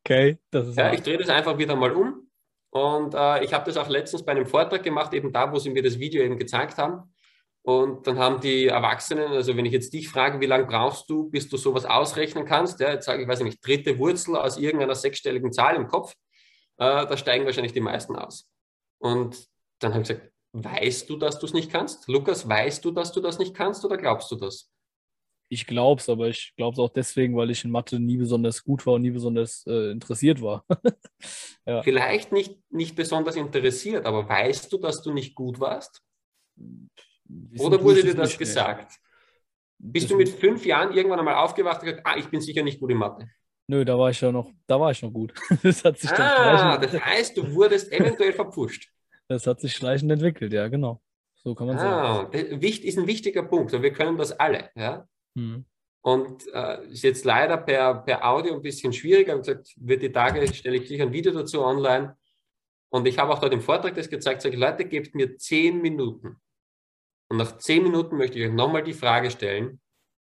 Okay, 0.04 0.38
das 0.50 0.68
ist. 0.68 0.76
Ja, 0.76 0.92
ich 0.92 1.02
drehe 1.02 1.18
das 1.18 1.28
einfach 1.28 1.58
wieder 1.58 1.76
mal 1.76 1.92
um. 1.92 2.28
Und 2.70 3.14
äh, 3.14 3.44
ich 3.44 3.54
habe 3.54 3.64
das 3.66 3.76
auch 3.76 3.88
letztens 3.88 4.24
bei 4.24 4.32
einem 4.32 4.46
Vortrag 4.46 4.82
gemacht, 4.82 5.14
eben 5.14 5.32
da, 5.32 5.52
wo 5.52 5.58
sie 5.58 5.70
mir 5.70 5.82
das 5.82 5.98
Video 5.98 6.22
eben 6.22 6.36
gezeigt 6.36 6.76
haben. 6.76 7.14
Und 7.62 8.06
dann 8.06 8.18
haben 8.18 8.40
die 8.40 8.66
Erwachsenen, 8.66 9.28
also 9.28 9.56
wenn 9.56 9.64
ich 9.64 9.72
jetzt 9.72 9.94
dich 9.94 10.08
frage, 10.08 10.40
wie 10.40 10.46
lange 10.46 10.66
brauchst 10.66 11.08
du, 11.08 11.30
bis 11.30 11.48
du 11.48 11.56
sowas 11.56 11.86
ausrechnen 11.86 12.44
kannst, 12.44 12.80
ja, 12.80 12.90
jetzt 12.90 13.06
sage 13.06 13.22
ich, 13.22 13.28
weiß 13.28 13.38
ich 13.38 13.46
nicht, 13.46 13.66
dritte 13.66 13.98
Wurzel 13.98 14.36
aus 14.36 14.58
irgendeiner 14.58 14.94
sechsstelligen 14.94 15.52
Zahl 15.52 15.76
im 15.76 15.88
Kopf, 15.88 16.12
äh, 16.76 17.06
da 17.06 17.16
steigen 17.16 17.46
wahrscheinlich 17.46 17.72
die 17.72 17.80
meisten 17.80 18.16
aus. 18.16 18.50
Und 18.98 19.46
dann 19.78 19.92
habe 19.94 20.02
ich 20.02 20.08
gesagt, 20.08 20.30
weißt 20.52 21.08
du, 21.08 21.16
dass 21.16 21.38
du 21.38 21.46
es 21.46 21.54
nicht 21.54 21.70
kannst? 21.70 22.06
Lukas, 22.08 22.46
weißt 22.48 22.84
du, 22.84 22.90
dass 22.90 23.12
du 23.12 23.20
das 23.20 23.38
nicht 23.38 23.54
kannst 23.54 23.84
oder 23.84 23.96
glaubst 23.96 24.30
du 24.30 24.36
das? 24.36 24.70
Ich 25.54 25.66
glaube 25.66 26.00
es, 26.00 26.08
aber 26.08 26.28
ich 26.28 26.52
glaube 26.56 26.74
es 26.74 26.78
auch 26.78 26.90
deswegen, 26.90 27.36
weil 27.36 27.50
ich 27.50 27.64
in 27.64 27.70
Mathe 27.70 27.98
nie 27.98 28.16
besonders 28.16 28.62
gut 28.62 28.86
war 28.86 28.94
und 28.94 29.02
nie 29.02 29.10
besonders 29.10 29.64
äh, 29.66 29.90
interessiert 29.90 30.42
war. 30.42 30.64
ja. 31.66 31.82
Vielleicht 31.82 32.32
nicht, 32.32 32.58
nicht 32.70 32.96
besonders 32.96 33.36
interessiert, 33.36 34.04
aber 34.04 34.28
weißt 34.28 34.72
du, 34.72 34.78
dass 34.78 35.02
du 35.02 35.12
nicht 35.12 35.34
gut 35.34 35.60
warst? 35.60 36.02
Wissen 37.24 37.64
Oder 37.64 37.82
wurde 37.82 38.02
dir 38.02 38.14
das 38.14 38.36
gesagt? 38.36 38.90
Mehr. 38.90 39.92
Bist 39.92 40.04
das 40.04 40.10
du 40.10 40.16
mit 40.16 40.28
fünf 40.28 40.66
Jahren 40.66 40.94
irgendwann 40.94 41.18
einmal 41.18 41.36
aufgewacht 41.36 41.80
und 41.82 41.88
gesagt, 41.88 42.06
ah, 42.06 42.16
ich 42.16 42.26
bin 42.26 42.40
sicher 42.40 42.62
nicht 42.62 42.80
gut 42.80 42.90
in 42.90 42.98
Mathe? 42.98 43.28
Nö, 43.66 43.84
da 43.84 43.98
war 43.98 44.10
ich 44.10 44.20
ja 44.20 44.30
noch, 44.30 44.50
da 44.66 44.78
war 44.78 44.90
ich 44.90 45.02
noch 45.02 45.12
gut. 45.12 45.32
das 45.62 45.84
hat 45.84 45.98
sich 45.98 46.10
ah, 46.10 46.76
das 46.76 46.92
heißt, 46.92 47.36
du 47.36 47.54
wurdest 47.54 47.92
eventuell 47.92 48.32
verpfuscht. 48.32 48.90
Das 49.26 49.46
hat 49.46 49.58
sich 49.58 49.72
schleichend 49.72 50.12
entwickelt, 50.12 50.52
ja, 50.52 50.68
genau. 50.68 51.00
So 51.44 51.54
kann 51.54 51.66
man 51.66 51.78
ah, 51.78 52.28
sagen. 52.30 52.60
Ist 52.60 52.98
ein 52.98 53.06
wichtiger 53.06 53.42
Punkt. 53.42 53.72
Wir 53.72 53.90
können 53.90 54.18
das 54.18 54.32
alle. 54.32 54.70
Ja? 54.74 55.08
Mhm. 55.34 55.64
Und 56.02 56.46
äh, 56.52 56.84
ist 56.88 57.02
jetzt 57.02 57.24
leider 57.24 57.56
per, 57.56 57.94
per 57.94 58.24
Audio 58.28 58.54
ein 58.54 58.62
bisschen 58.62 58.92
schwieriger. 58.92 59.34
Ich 59.34 59.40
gesagt, 59.40 59.74
wird 59.76 60.02
die 60.02 60.12
Tage 60.12 60.46
stelle 60.52 60.76
ich 60.76 60.88
sicher 60.88 61.04
ein 61.04 61.12
Video 61.12 61.32
dazu 61.32 61.64
online. 61.64 62.16
Und 62.90 63.06
ich 63.08 63.18
habe 63.18 63.32
auch 63.32 63.38
dort 63.38 63.54
im 63.54 63.62
Vortrag 63.62 63.94
das 63.94 64.10
gezeigt, 64.10 64.42
sage, 64.42 64.56
Leute, 64.56 64.84
gebt 64.84 65.14
mir 65.14 65.36
zehn 65.38 65.80
Minuten. 65.80 66.36
Und 67.28 67.38
nach 67.38 67.56
zehn 67.58 67.82
Minuten 67.82 68.16
möchte 68.16 68.38
ich 68.38 68.46
euch 68.46 68.52
nochmal 68.52 68.84
die 68.84 68.92
Frage 68.92 69.30
stellen, 69.30 69.80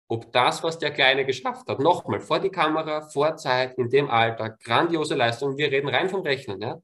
ob 0.09 0.31
das, 0.31 0.63
was 0.63 0.79
der 0.79 0.91
Kleine 0.91 1.25
geschafft 1.25 1.67
hat, 1.67 1.79
nochmal 1.79 2.21
vor 2.21 2.39
die 2.39 2.49
Kamera, 2.49 3.01
vor 3.01 3.35
Zeit, 3.35 3.77
in 3.77 3.89
dem 3.89 4.09
Alter, 4.09 4.51
grandiose 4.51 5.15
Leistung, 5.15 5.57
wir 5.57 5.69
reden 5.69 5.89
rein 5.89 6.09
vom 6.09 6.21
Rechnen, 6.21 6.61
ja? 6.61 6.81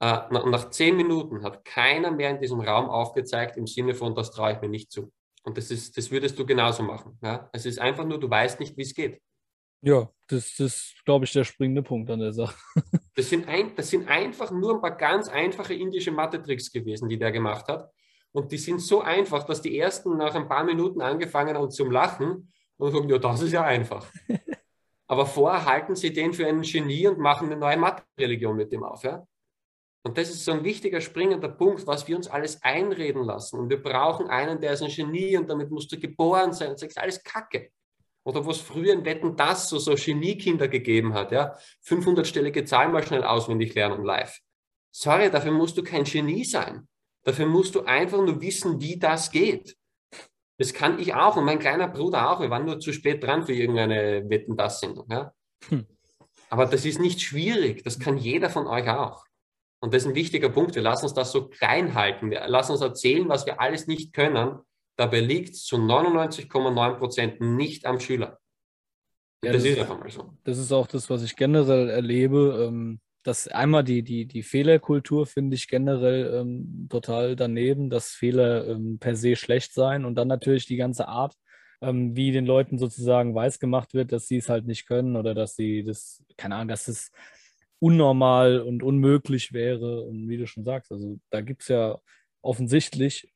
Äh, 0.00 0.28
nach 0.30 0.70
zehn 0.70 0.96
Minuten 0.96 1.42
hat 1.42 1.64
keiner 1.64 2.10
mehr 2.10 2.30
in 2.30 2.40
diesem 2.40 2.60
Raum 2.60 2.88
aufgezeigt 2.88 3.56
im 3.56 3.66
Sinne 3.66 3.94
von, 3.94 4.14
das 4.14 4.30
traue 4.30 4.52
ich 4.52 4.60
mir 4.60 4.68
nicht 4.68 4.90
zu. 4.90 5.12
Und 5.48 5.56
das, 5.56 5.70
ist, 5.70 5.96
das 5.96 6.10
würdest 6.10 6.38
du 6.38 6.44
genauso 6.44 6.82
machen. 6.82 7.18
Ja? 7.22 7.48
Es 7.54 7.64
ist 7.64 7.78
einfach 7.78 8.04
nur, 8.04 8.20
du 8.20 8.28
weißt 8.28 8.60
nicht, 8.60 8.76
wie 8.76 8.82
es 8.82 8.92
geht. 8.92 9.18
Ja, 9.80 10.10
das 10.26 10.60
ist, 10.60 11.02
glaube 11.06 11.24
ich, 11.24 11.32
der 11.32 11.44
springende 11.44 11.82
Punkt 11.82 12.10
an 12.10 12.18
der 12.20 12.34
Sache. 12.34 12.54
das, 13.14 13.30
sind 13.30 13.48
ein, 13.48 13.74
das 13.74 13.88
sind 13.88 14.06
einfach 14.08 14.50
nur 14.50 14.74
ein 14.74 14.82
paar 14.82 14.94
ganz 14.94 15.26
einfache 15.28 15.72
indische 15.72 16.10
Mathe-Tricks 16.10 16.70
gewesen, 16.70 17.08
die 17.08 17.18
der 17.18 17.32
gemacht 17.32 17.66
hat. 17.68 17.90
Und 18.32 18.52
die 18.52 18.58
sind 18.58 18.80
so 18.80 19.00
einfach, 19.00 19.44
dass 19.44 19.62
die 19.62 19.78
ersten 19.78 20.18
nach 20.18 20.34
ein 20.34 20.48
paar 20.48 20.64
Minuten 20.64 21.00
angefangen 21.00 21.56
haben 21.56 21.70
zum 21.70 21.90
Lachen 21.90 22.52
und 22.76 22.92
sagen, 22.92 23.08
ja, 23.08 23.16
das 23.16 23.40
ist 23.40 23.52
ja 23.52 23.64
einfach. 23.64 24.06
Aber 25.06 25.24
vorher 25.24 25.64
halten 25.64 25.96
sie 25.96 26.12
den 26.12 26.34
für 26.34 26.46
einen 26.46 26.60
Genie 26.60 27.06
und 27.06 27.18
machen 27.18 27.46
eine 27.46 27.56
neue 27.58 27.78
Mathe-Religion 27.78 28.54
mit 28.54 28.70
dem 28.70 28.84
auf. 28.84 29.02
Ja? 29.02 29.26
Und 30.04 30.16
das 30.16 30.30
ist 30.30 30.44
so 30.44 30.52
ein 30.52 30.64
wichtiger, 30.64 31.00
springender 31.00 31.48
Punkt, 31.48 31.86
was 31.86 32.06
wir 32.08 32.16
uns 32.16 32.28
alles 32.28 32.62
einreden 32.62 33.24
lassen. 33.24 33.58
Und 33.58 33.68
wir 33.68 33.82
brauchen 33.82 34.28
einen, 34.28 34.60
der 34.60 34.72
ist 34.72 34.82
ein 34.82 34.90
Genie 34.90 35.36
und 35.36 35.50
damit 35.50 35.70
musst 35.70 35.90
du 35.92 35.98
geboren 35.98 36.52
sein. 36.52 36.70
Und 36.70 36.78
sagst, 36.78 36.98
alles 36.98 37.22
Kacke. 37.22 37.70
Oder 38.24 38.44
wo 38.44 38.50
es 38.50 38.60
früher 38.60 38.92
in 38.92 39.04
Wetten 39.04 39.36
das 39.36 39.68
so, 39.68 39.78
so 39.78 39.94
Geniekinder 39.94 40.68
gegeben 40.68 41.14
hat, 41.14 41.32
ja. 41.32 41.56
500-stellige 41.86 42.64
Zahlen 42.64 42.92
mal 42.92 43.02
schnell 43.02 43.24
auswendig 43.24 43.74
lernen 43.74 44.04
live. 44.04 44.38
Sorry, 44.90 45.30
dafür 45.30 45.52
musst 45.52 45.76
du 45.78 45.82
kein 45.82 46.04
Genie 46.04 46.44
sein. 46.44 46.88
Dafür 47.24 47.46
musst 47.46 47.74
du 47.74 47.82
einfach 47.82 48.18
nur 48.18 48.40
wissen, 48.40 48.80
wie 48.80 48.98
das 48.98 49.30
geht. 49.30 49.76
Das 50.58 50.72
kann 50.72 50.98
ich 50.98 51.14
auch 51.14 51.36
und 51.36 51.44
mein 51.44 51.58
kleiner 51.58 51.88
Bruder 51.88 52.30
auch. 52.30 52.40
Wir 52.40 52.50
waren 52.50 52.64
nur 52.64 52.80
zu 52.80 52.92
spät 52.92 53.22
dran 53.22 53.46
für 53.46 53.52
irgendeine 53.52 54.28
Wetten 54.28 54.56
das 54.56 54.80
Sendung, 54.80 55.06
ja. 55.08 55.32
Hm. 55.68 55.86
Aber 56.50 56.66
das 56.66 56.84
ist 56.84 56.98
nicht 56.98 57.20
schwierig. 57.20 57.82
Das 57.84 57.98
kann 57.98 58.16
jeder 58.16 58.50
von 58.50 58.66
euch 58.66 58.88
auch. 58.88 59.27
Und 59.80 59.94
das 59.94 60.02
ist 60.02 60.08
ein 60.08 60.14
wichtiger 60.14 60.48
Punkt. 60.48 60.74
Wir 60.74 60.82
lassen 60.82 61.04
uns 61.04 61.14
das 61.14 61.30
so 61.30 61.48
klein 61.48 61.94
halten. 61.94 62.30
Wir 62.30 62.46
lassen 62.48 62.72
uns 62.72 62.80
erzählen, 62.80 63.28
was 63.28 63.46
wir 63.46 63.60
alles 63.60 63.86
nicht 63.86 64.12
können. 64.12 64.58
Dabei 64.96 65.20
liegt 65.20 65.54
es 65.54 65.64
zu 65.64 65.76
99,9 65.76 66.94
Prozent 66.98 67.40
nicht 67.40 67.86
am 67.86 68.00
Schüler. 68.00 68.40
Ja, 69.44 69.52
das, 69.52 69.62
das, 69.62 69.72
ist 69.72 69.78
einfach 69.78 70.00
mal 70.00 70.10
so. 70.10 70.34
Das 70.42 70.58
ist 70.58 70.72
auch 70.72 70.88
das, 70.88 71.08
was 71.08 71.22
ich 71.22 71.36
generell 71.36 71.88
erlebe. 71.88 72.66
Ähm, 72.66 73.00
dass 73.28 73.46
einmal 73.46 73.84
die, 73.84 74.02
die, 74.02 74.26
die 74.26 74.42
Fehlerkultur 74.42 75.26
finde 75.26 75.54
ich 75.54 75.68
generell 75.68 76.40
ähm, 76.40 76.86
total 76.88 77.36
daneben, 77.36 77.90
dass 77.90 78.12
Fehler 78.12 78.66
ähm, 78.66 78.98
per 78.98 79.16
se 79.16 79.36
schlecht 79.36 79.74
seien 79.74 80.04
und 80.04 80.14
dann 80.14 80.28
natürlich 80.28 80.66
die 80.66 80.76
ganze 80.76 81.08
Art, 81.08 81.34
ähm, 81.82 82.16
wie 82.16 82.32
den 82.32 82.46
Leuten 82.46 82.78
sozusagen 82.78 83.34
weiß 83.34 83.58
gemacht 83.58 83.92
wird, 83.92 84.12
dass 84.12 84.28
sie 84.28 84.38
es 84.38 84.48
halt 84.48 84.66
nicht 84.66 84.86
können 84.86 85.14
oder 85.14 85.34
dass 85.34 85.56
sie 85.56 85.84
das, 85.84 86.24
keine 86.36 86.54
Ahnung, 86.54 86.68
dass 86.68 86.88
es 86.88 87.10
unnormal 87.80 88.60
und 88.60 88.82
unmöglich 88.82 89.52
wäre. 89.52 90.02
Und 90.02 90.28
wie 90.28 90.36
du 90.36 90.46
schon 90.46 90.64
sagst, 90.64 90.92
also 90.92 91.18
da 91.30 91.40
gibt 91.40 91.62
es 91.62 91.68
ja 91.68 91.98
offensichtlich 92.42 93.32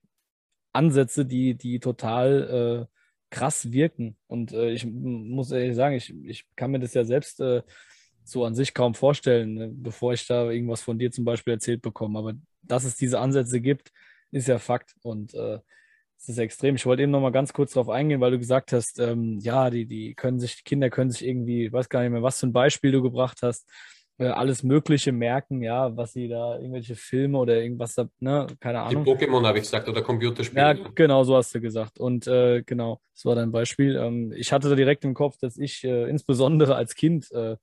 Ansätze, 0.73 1.27
die, 1.27 1.55
die 1.55 1.81
total 1.81 2.89
äh, 2.89 2.97
krass 3.31 3.73
wirken. 3.73 4.17
Und 4.27 4.53
äh, 4.53 4.71
ich 4.71 4.87
muss 4.87 5.51
ehrlich 5.51 5.77
sagen, 5.77 5.97
ich, 5.97 6.15
ich 6.25 6.47
kann 6.57 6.71
mir 6.71 6.81
das 6.81 6.95
ja 6.95 7.05
selbst 7.05 7.41
äh, 7.41 7.63
so 8.25 8.45
an 8.45 8.55
sich 8.55 8.75
kaum 8.75 8.95
vorstellen, 8.95 9.55
ne, 9.55 9.71
bevor 9.73 10.13
ich 10.13 10.27
da 10.27 10.51
irgendwas 10.51 10.83
von 10.83 10.99
dir 10.99 11.11
zum 11.11 11.25
Beispiel 11.25 11.55
erzählt 11.55 11.83
bekomme. 11.83 12.19
Aber 12.19 12.35
dass 12.63 12.85
es 12.85 12.97
diese 12.97 13.21
Ansätze 13.21 13.61
gibt, 13.61 13.93
ist 14.31 14.49
ja 14.49 14.59
Fakt. 14.59 14.95
Und 15.03 15.35
äh, 15.35 15.59
es 16.19 16.29
ist 16.29 16.39
extrem. 16.39 16.77
Ich 16.77 16.87
wollte 16.87 17.03
eben 17.03 17.13
noch 17.13 17.21
mal 17.21 17.33
ganz 17.33 17.53
kurz 17.53 17.73
darauf 17.73 17.89
eingehen, 17.89 18.21
weil 18.21 18.31
du 18.31 18.39
gesagt 18.39 18.73
hast, 18.73 18.99
ähm, 19.01 19.39
ja, 19.41 19.71
die, 19.71 19.87
die 19.87 20.15
können 20.15 20.39
sich, 20.39 20.57
die 20.57 20.63
Kinder 20.63 20.89
können 20.89 21.11
sich 21.11 21.27
irgendwie, 21.27 21.67
ich 21.67 21.73
weiß 21.73 21.89
gar 21.89 22.03
nicht 22.03 22.13
mehr, 22.13 22.23
was 22.23 22.39
für 22.39 22.47
ein 22.47 22.53
Beispiel 22.53 22.93
du 22.93 23.03
gebracht 23.03 23.39
hast, 23.43 23.69
alles 24.29 24.63
Mögliche 24.63 25.13
merken, 25.13 25.63
ja, 25.63 25.97
was 25.97 26.13
sie 26.13 26.29
da, 26.29 26.57
irgendwelche 26.59 26.97
Filme 26.97 27.39
oder 27.39 27.61
irgendwas 27.61 27.95
da, 27.95 28.09
ne, 28.21 28.47
keine 28.61 28.81
Ahnung. 28.81 29.05
Die 29.05 29.11
Pokémon 29.11 29.47
habe 29.47 29.59
ich 29.59 29.65
gesagt 29.65 29.89
oder 29.89 30.03
Computerspiele. 30.03 30.63
Ja, 30.63 30.73
genau, 30.73 31.25
so 31.25 31.37
hast 31.37 31.55
du 31.55 31.61
gesagt. 31.61 31.99
Und 31.99 32.27
äh, 32.27 32.63
genau, 32.63 33.01
das 33.15 33.25
war 33.25 33.35
dein 33.35 33.53
Beispiel. 33.53 33.97
Ähm, 33.97 34.33
ich 34.37 34.53
hatte 34.53 34.69
da 34.69 34.75
direkt 34.75 35.05
im 35.05 35.15
Kopf, 35.15 35.37
dass 35.39 35.57
ich 35.57 35.85
äh, 35.85 36.09
insbesondere 36.09 36.75
als 36.75 36.95
Kind, 36.95 37.31
äh, 37.33 37.57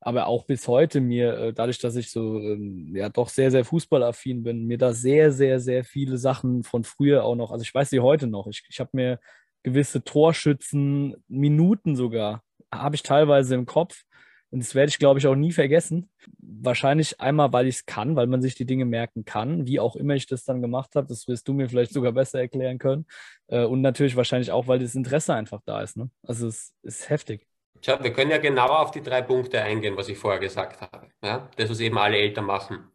aber 0.00 0.26
auch 0.26 0.44
bis 0.44 0.68
heute 0.68 1.00
mir, 1.00 1.38
äh, 1.38 1.52
dadurch, 1.52 1.78
dass 1.78 1.96
ich 1.96 2.10
so, 2.10 2.38
ähm, 2.38 2.94
ja, 2.94 3.08
doch 3.08 3.28
sehr, 3.28 3.50
sehr 3.50 3.64
fußballaffin 3.64 4.42
bin, 4.42 4.66
mir 4.66 4.78
da 4.78 4.92
sehr, 4.92 5.32
sehr, 5.32 5.58
sehr 5.60 5.84
viele 5.84 6.18
Sachen 6.18 6.62
von 6.62 6.84
früher 6.84 7.24
auch 7.24 7.34
noch, 7.34 7.50
also 7.50 7.62
ich 7.62 7.74
weiß 7.74 7.90
sie 7.90 8.00
heute 8.00 8.26
noch, 8.26 8.46
ich, 8.46 8.64
ich 8.68 8.78
habe 8.78 8.90
mir 8.92 9.18
gewisse 9.62 10.04
Torschützen, 10.04 11.16
Minuten 11.26 11.96
sogar, 11.96 12.42
habe 12.72 12.94
ich 12.94 13.02
teilweise 13.02 13.54
im 13.54 13.66
Kopf 13.66 14.04
und 14.50 14.60
das 14.60 14.74
werde 14.74 14.90
ich, 14.90 14.98
glaube 14.98 15.18
ich, 15.18 15.26
auch 15.26 15.34
nie 15.34 15.52
vergessen. 15.52 16.08
Wahrscheinlich 16.38 17.20
einmal, 17.20 17.52
weil 17.52 17.66
ich 17.66 17.76
es 17.76 17.86
kann, 17.86 18.14
weil 18.14 18.26
man 18.26 18.42
sich 18.42 18.54
die 18.54 18.64
Dinge 18.64 18.84
merken 18.84 19.24
kann, 19.24 19.66
wie 19.66 19.80
auch 19.80 19.96
immer 19.96 20.14
ich 20.14 20.26
das 20.26 20.44
dann 20.44 20.62
gemacht 20.62 20.94
habe. 20.94 21.08
Das 21.08 21.26
wirst 21.26 21.48
du 21.48 21.52
mir 21.52 21.68
vielleicht 21.68 21.92
sogar 21.92 22.12
besser 22.12 22.40
erklären 22.40 22.78
können. 22.78 23.06
Äh, 23.48 23.64
und 23.64 23.80
natürlich 23.80 24.16
wahrscheinlich 24.16 24.52
auch, 24.52 24.68
weil 24.68 24.78
das 24.78 24.94
Interesse 24.94 25.34
einfach 25.34 25.60
da 25.64 25.82
ist. 25.82 25.96
Ne? 25.96 26.10
Also 26.22 26.46
es 26.46 26.72
ist 26.82 27.10
heftig. 27.10 27.46
Schau, 27.84 28.02
wir 28.02 28.12
können 28.12 28.30
ja 28.30 28.38
genauer 28.38 28.80
auf 28.80 28.92
die 28.92 29.02
drei 29.02 29.20
Punkte 29.22 29.60
eingehen, 29.62 29.96
was 29.96 30.08
ich 30.08 30.18
vorher 30.18 30.40
gesagt 30.40 30.80
habe. 30.80 31.08
Ja? 31.22 31.50
Das, 31.56 31.68
was 31.68 31.80
eben 31.80 31.98
alle 31.98 32.16
Eltern 32.16 32.46
machen. 32.46 32.90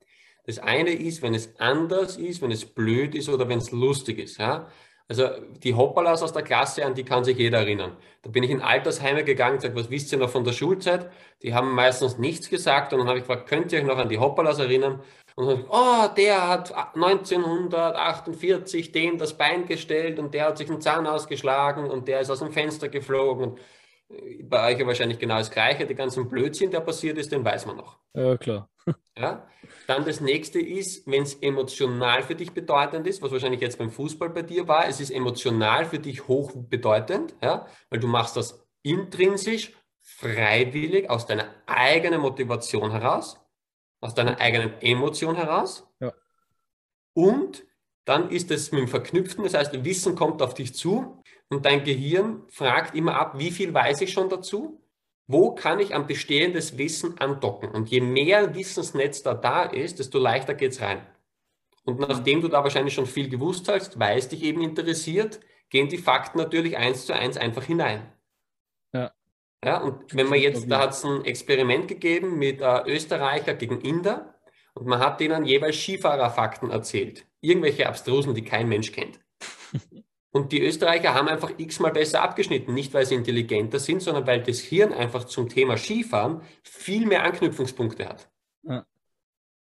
Das 0.45 0.57
eine 0.57 0.91
ist, 0.91 1.21
wenn 1.21 1.35
es 1.35 1.59
anders 1.59 2.17
ist, 2.17 2.41
wenn 2.41 2.51
es 2.51 2.65
blöd 2.65 3.13
ist 3.13 3.29
oder 3.29 3.47
wenn 3.47 3.59
es 3.59 3.71
lustig 3.71 4.19
ist. 4.19 4.37
Ja? 4.37 4.69
Also 5.11 5.27
die 5.61 5.73
Hoppalas 5.73 6.23
aus 6.23 6.31
der 6.31 6.41
Klasse, 6.41 6.85
an 6.85 6.95
die 6.95 7.03
kann 7.03 7.25
sich 7.25 7.37
jeder 7.37 7.57
erinnern. 7.57 7.97
Da 8.21 8.29
bin 8.29 8.43
ich 8.43 8.49
in 8.49 8.61
Altersheime 8.61 9.25
gegangen 9.25 9.55
und 9.55 9.57
gesagt, 9.57 9.75
was 9.75 9.89
wisst 9.89 10.13
ihr 10.13 10.17
noch 10.17 10.29
von 10.29 10.45
der 10.45 10.53
Schulzeit? 10.53 11.11
Die 11.43 11.53
haben 11.53 11.73
meistens 11.73 12.17
nichts 12.17 12.49
gesagt 12.49 12.93
und 12.93 12.99
dann 12.99 13.09
habe 13.09 13.17
ich 13.17 13.25
gefragt, 13.27 13.49
könnt 13.49 13.73
ihr 13.73 13.79
euch 13.79 13.85
noch 13.85 13.97
an 13.97 14.07
die 14.07 14.19
Hoppalas 14.19 14.59
erinnern? 14.59 15.01
Und 15.35 15.47
dann, 15.47 15.65
oh, 15.67 16.07
der 16.15 16.47
hat 16.47 16.73
1948 16.95 18.93
dem 18.93 19.17
das 19.17 19.33
Bein 19.33 19.65
gestellt 19.65 20.17
und 20.17 20.33
der 20.33 20.45
hat 20.45 20.57
sich 20.57 20.69
einen 20.69 20.79
Zahn 20.79 21.05
ausgeschlagen 21.05 21.89
und 21.89 22.07
der 22.07 22.21
ist 22.21 22.29
aus 22.29 22.39
dem 22.39 22.53
Fenster 22.53 22.87
geflogen. 22.87 23.43
Und 23.43 23.59
bei 24.43 24.71
euch 24.71 24.79
ja 24.79 24.87
wahrscheinlich 24.87 25.19
genau 25.19 25.39
das 25.39 25.51
Gleiche. 25.51 25.85
Die 25.85 25.93
ganzen 25.93 26.29
Blödsinn, 26.29 26.71
der 26.71 26.79
passiert 26.79 27.17
ist, 27.17 27.33
den 27.33 27.43
weiß 27.43 27.65
man 27.65 27.75
noch. 27.75 27.97
Ja, 28.13 28.37
klar. 28.37 28.69
Ja? 29.17 29.47
Dann 29.87 30.05
das 30.05 30.21
nächste 30.21 30.59
ist, 30.59 31.05
wenn 31.07 31.23
es 31.23 31.35
emotional 31.35 32.23
für 32.23 32.35
dich 32.35 32.51
bedeutend 32.51 33.07
ist, 33.07 33.21
was 33.21 33.31
wahrscheinlich 33.31 33.61
jetzt 33.61 33.77
beim 33.77 33.91
Fußball 33.91 34.29
bei 34.29 34.41
dir 34.41 34.67
war, 34.67 34.87
es 34.87 34.99
ist 34.99 35.11
emotional 35.11 35.85
für 35.85 35.99
dich 35.99 36.27
hochbedeutend, 36.27 37.35
ja? 37.41 37.67
weil 37.89 37.99
du 37.99 38.07
machst 38.07 38.37
das 38.37 38.65
intrinsisch, 38.83 39.73
freiwillig, 39.99 41.09
aus 41.09 41.25
deiner 41.25 41.53
eigenen 41.67 42.21
Motivation 42.21 42.91
heraus, 42.91 43.39
aus 43.99 44.15
deiner 44.15 44.39
eigenen 44.39 44.73
Emotion 44.81 45.35
heraus. 45.35 45.87
Ja. 45.99 46.13
Und 47.13 47.63
dann 48.05 48.29
ist 48.31 48.49
es 48.49 48.71
mit 48.71 48.81
dem 48.81 48.87
Verknüpften, 48.87 49.43
das 49.43 49.53
heißt, 49.53 49.83
Wissen 49.83 50.15
kommt 50.15 50.41
auf 50.41 50.53
dich 50.53 50.73
zu 50.73 51.21
und 51.49 51.65
dein 51.65 51.83
Gehirn 51.83 52.43
fragt 52.49 52.95
immer 52.95 53.15
ab, 53.15 53.37
wie 53.37 53.51
viel 53.51 53.73
weiß 53.73 54.01
ich 54.01 54.11
schon 54.11 54.29
dazu? 54.29 54.81
Wo 55.31 55.55
kann 55.55 55.79
ich 55.79 55.95
am 55.95 56.07
bestehendes 56.07 56.77
Wissen 56.77 57.17
andocken? 57.19 57.69
Und 57.69 57.89
je 57.89 58.01
mehr 58.01 58.53
Wissensnetz 58.53 59.23
da 59.23 59.33
da 59.33 59.63
ist, 59.63 59.99
desto 59.99 60.19
leichter 60.19 60.53
geht 60.53 60.71
es 60.71 60.81
rein. 60.81 61.05
Und 61.83 61.99
nachdem 61.99 62.41
du 62.41 62.47
da 62.47 62.63
wahrscheinlich 62.63 62.93
schon 62.93 63.05
viel 63.05 63.29
gewusst 63.29 63.67
hast, 63.69 63.97
weil 63.97 64.17
es 64.17 64.27
dich 64.27 64.43
eben 64.43 64.61
interessiert, 64.61 65.39
gehen 65.69 65.89
die 65.89 65.97
Fakten 65.97 66.37
natürlich 66.37 66.77
eins 66.77 67.05
zu 67.05 67.13
eins 67.13 67.37
einfach 67.37 67.63
hinein. 67.63 68.11
Ja. 68.93 69.11
Ja, 69.63 69.77
und 69.77 70.13
wenn 70.15 70.27
man 70.27 70.39
jetzt, 70.39 70.69
da 70.69 70.79
hat 70.79 70.91
es 70.91 71.05
ein 71.05 71.23
Experiment 71.23 71.87
gegeben 71.87 72.37
mit 72.37 72.61
äh, 72.61 72.81
Österreicher 72.87 73.53
gegen 73.53 73.79
Inder 73.81 74.35
und 74.73 74.87
man 74.87 74.99
hat 74.99 75.19
denen 75.19 75.45
jeweils 75.45 75.77
Skifahrerfakten 75.77 76.71
erzählt. 76.71 77.25
Irgendwelche 77.41 77.87
abstrusen, 77.87 78.35
die 78.35 78.43
kein 78.43 78.67
Mensch 78.67 78.91
kennt. 78.91 79.19
Und 80.31 80.53
die 80.53 80.61
Österreicher 80.61 81.13
haben 81.13 81.27
einfach 81.27 81.51
x-mal 81.57 81.91
besser 81.91 82.21
abgeschnitten. 82.21 82.73
Nicht, 82.73 82.93
weil 82.93 83.05
sie 83.05 83.15
intelligenter 83.15 83.79
sind, 83.79 84.01
sondern 84.01 84.25
weil 84.25 84.41
das 84.41 84.59
Hirn 84.59 84.93
einfach 84.93 85.25
zum 85.25 85.49
Thema 85.49 85.77
Skifahren 85.77 86.41
viel 86.63 87.05
mehr 87.05 87.23
Anknüpfungspunkte 87.23 88.07
hat. 88.07 88.29
Ja. 88.63 88.85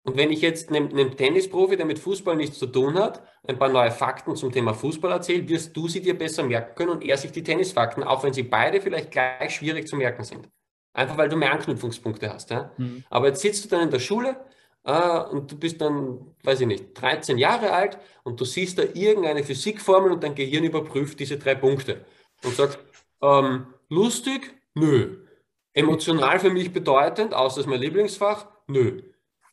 Und 0.03 0.17
wenn 0.17 0.31
ich 0.31 0.41
jetzt 0.41 0.69
einem, 0.69 0.89
einem, 0.89 1.15
Tennisprofi, 1.15 1.77
der 1.77 1.85
mit 1.85 1.99
Fußball 1.99 2.35
nichts 2.35 2.57
zu 2.57 2.67
tun 2.67 2.95
hat, 2.95 3.21
ein 3.47 3.59
paar 3.59 3.69
neue 3.69 3.91
Fakten 3.91 4.35
zum 4.35 4.51
Thema 4.51 4.73
Fußball 4.73 5.11
erzähle, 5.11 5.47
wirst 5.47 5.75
du 5.75 5.87
sie 5.87 6.01
dir 6.01 6.17
besser 6.17 6.43
merken 6.43 6.75
können 6.75 6.91
und 6.91 7.03
er 7.03 7.17
sich 7.17 7.31
die 7.31 7.43
Tennisfakten, 7.43 8.03
auch 8.03 8.23
wenn 8.23 8.33
sie 8.33 8.43
beide 8.43 8.81
vielleicht 8.81 9.11
gleich 9.11 9.55
schwierig 9.55 9.87
zu 9.87 9.95
merken 9.95 10.23
sind. 10.23 10.49
Einfach 10.93 11.17
weil 11.17 11.29
du 11.29 11.35
mehr 11.35 11.51
Anknüpfungspunkte 11.53 12.33
hast. 12.33 12.49
Ja? 12.49 12.71
Mhm. 12.77 13.03
Aber 13.09 13.27
jetzt 13.27 13.41
sitzt 13.41 13.65
du 13.65 13.69
dann 13.69 13.83
in 13.83 13.91
der 13.91 13.99
Schule 13.99 14.43
äh, 14.89 15.19
und 15.29 15.51
du 15.51 15.57
bist 15.57 15.79
dann, 15.81 16.35
weiß 16.43 16.61
ich 16.61 16.67
nicht, 16.67 16.99
13 16.99 17.37
Jahre 17.37 17.71
alt 17.71 17.99
und 18.23 18.39
du 18.39 18.45
siehst 18.45 18.79
da 18.79 18.83
irgendeine 18.83 19.43
Physikformel 19.43 20.11
und 20.11 20.23
dein 20.23 20.33
Gehirn 20.33 20.63
überprüft 20.63 21.19
diese 21.19 21.37
drei 21.37 21.53
Punkte 21.53 22.05
und 22.43 22.55
sagt, 22.55 22.79
ähm, 23.21 23.67
lustig? 23.89 24.55
Nö. 24.73 25.25
Emotional 25.73 26.39
für 26.39 26.49
mich 26.49 26.73
bedeutend, 26.73 27.33
außer 27.35 27.57
das 27.57 27.65
ist 27.65 27.69
mein 27.69 27.79
Lieblingsfach? 27.79 28.47
Nö. 28.67 29.03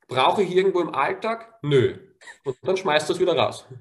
Brauche 0.09 0.43
ich 0.43 0.57
irgendwo 0.57 0.81
im 0.81 0.95
Alltag? 0.95 1.59
Nö. 1.63 1.99
Und 2.45 2.57
dann 2.63 2.77
schmeißt 2.77 3.09
du 3.09 3.13
es 3.13 3.21
wieder 3.21 3.37
raus. 3.37 3.67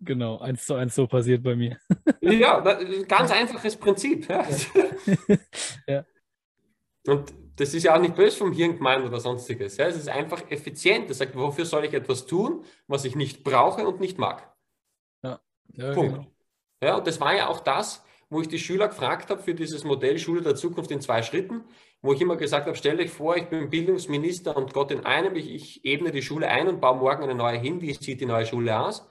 Genau, 0.00 0.38
eins 0.38 0.64
zu 0.64 0.76
eins 0.76 0.94
so 0.94 1.06
passiert 1.06 1.42
bei 1.42 1.54
mir. 1.54 1.76
Ja, 2.22 2.60
ganz 3.06 3.30
einfaches 3.30 3.76
Prinzip. 3.76 4.26
Ja. 4.26 4.46
ja. 5.86 6.04
Und 7.06 7.34
das 7.58 7.74
ist 7.74 7.82
ja 7.82 7.96
auch 7.96 8.00
nicht 8.00 8.14
böse 8.14 8.36
vom 8.36 8.52
Hirn 8.52 8.76
gemeint 8.76 9.04
oder 9.04 9.18
sonstiges. 9.18 9.76
Ja. 9.76 9.86
Es 9.86 9.96
ist 9.96 10.08
einfach 10.08 10.48
effizient. 10.50 11.10
Es 11.10 11.18
sagt, 11.18 11.34
wofür 11.36 11.64
soll 11.64 11.84
ich 11.84 11.92
etwas 11.92 12.26
tun, 12.26 12.64
was 12.86 13.04
ich 13.04 13.16
nicht 13.16 13.42
brauche 13.42 13.86
und 13.86 14.00
nicht 14.00 14.16
mag? 14.16 14.54
Ja. 15.22 15.40
ja 15.72 15.92
Punkt. 15.92 16.14
Genau. 16.14 16.26
Ja, 16.80 16.96
und 16.96 17.06
das 17.06 17.20
war 17.20 17.34
ja 17.34 17.48
auch 17.48 17.58
das, 17.58 18.04
wo 18.30 18.40
ich 18.40 18.46
die 18.46 18.60
Schüler 18.60 18.86
gefragt 18.86 19.30
habe 19.30 19.42
für 19.42 19.54
dieses 19.54 19.82
Modell 19.82 20.18
Schule 20.18 20.42
der 20.42 20.54
Zukunft 20.54 20.92
in 20.92 21.00
zwei 21.00 21.22
Schritten, 21.22 21.64
wo 22.00 22.12
ich 22.12 22.20
immer 22.20 22.36
gesagt 22.36 22.66
habe, 22.66 22.76
stell 22.76 23.00
euch 23.00 23.10
vor, 23.10 23.36
ich 23.36 23.48
bin 23.48 23.70
Bildungsminister 23.70 24.56
und 24.56 24.72
Gott 24.72 24.92
in 24.92 25.04
einem, 25.04 25.34
ich, 25.34 25.52
ich 25.52 25.84
ebne 25.84 26.12
die 26.12 26.22
Schule 26.22 26.46
ein 26.46 26.68
und 26.68 26.80
baue 26.80 26.98
morgen 26.98 27.24
eine 27.24 27.34
neue 27.34 27.58
hin. 27.58 27.80
Wie 27.80 27.92
sieht 27.92 28.20
die 28.20 28.26
neue 28.26 28.46
Schule 28.46 28.78
aus? 28.78 29.04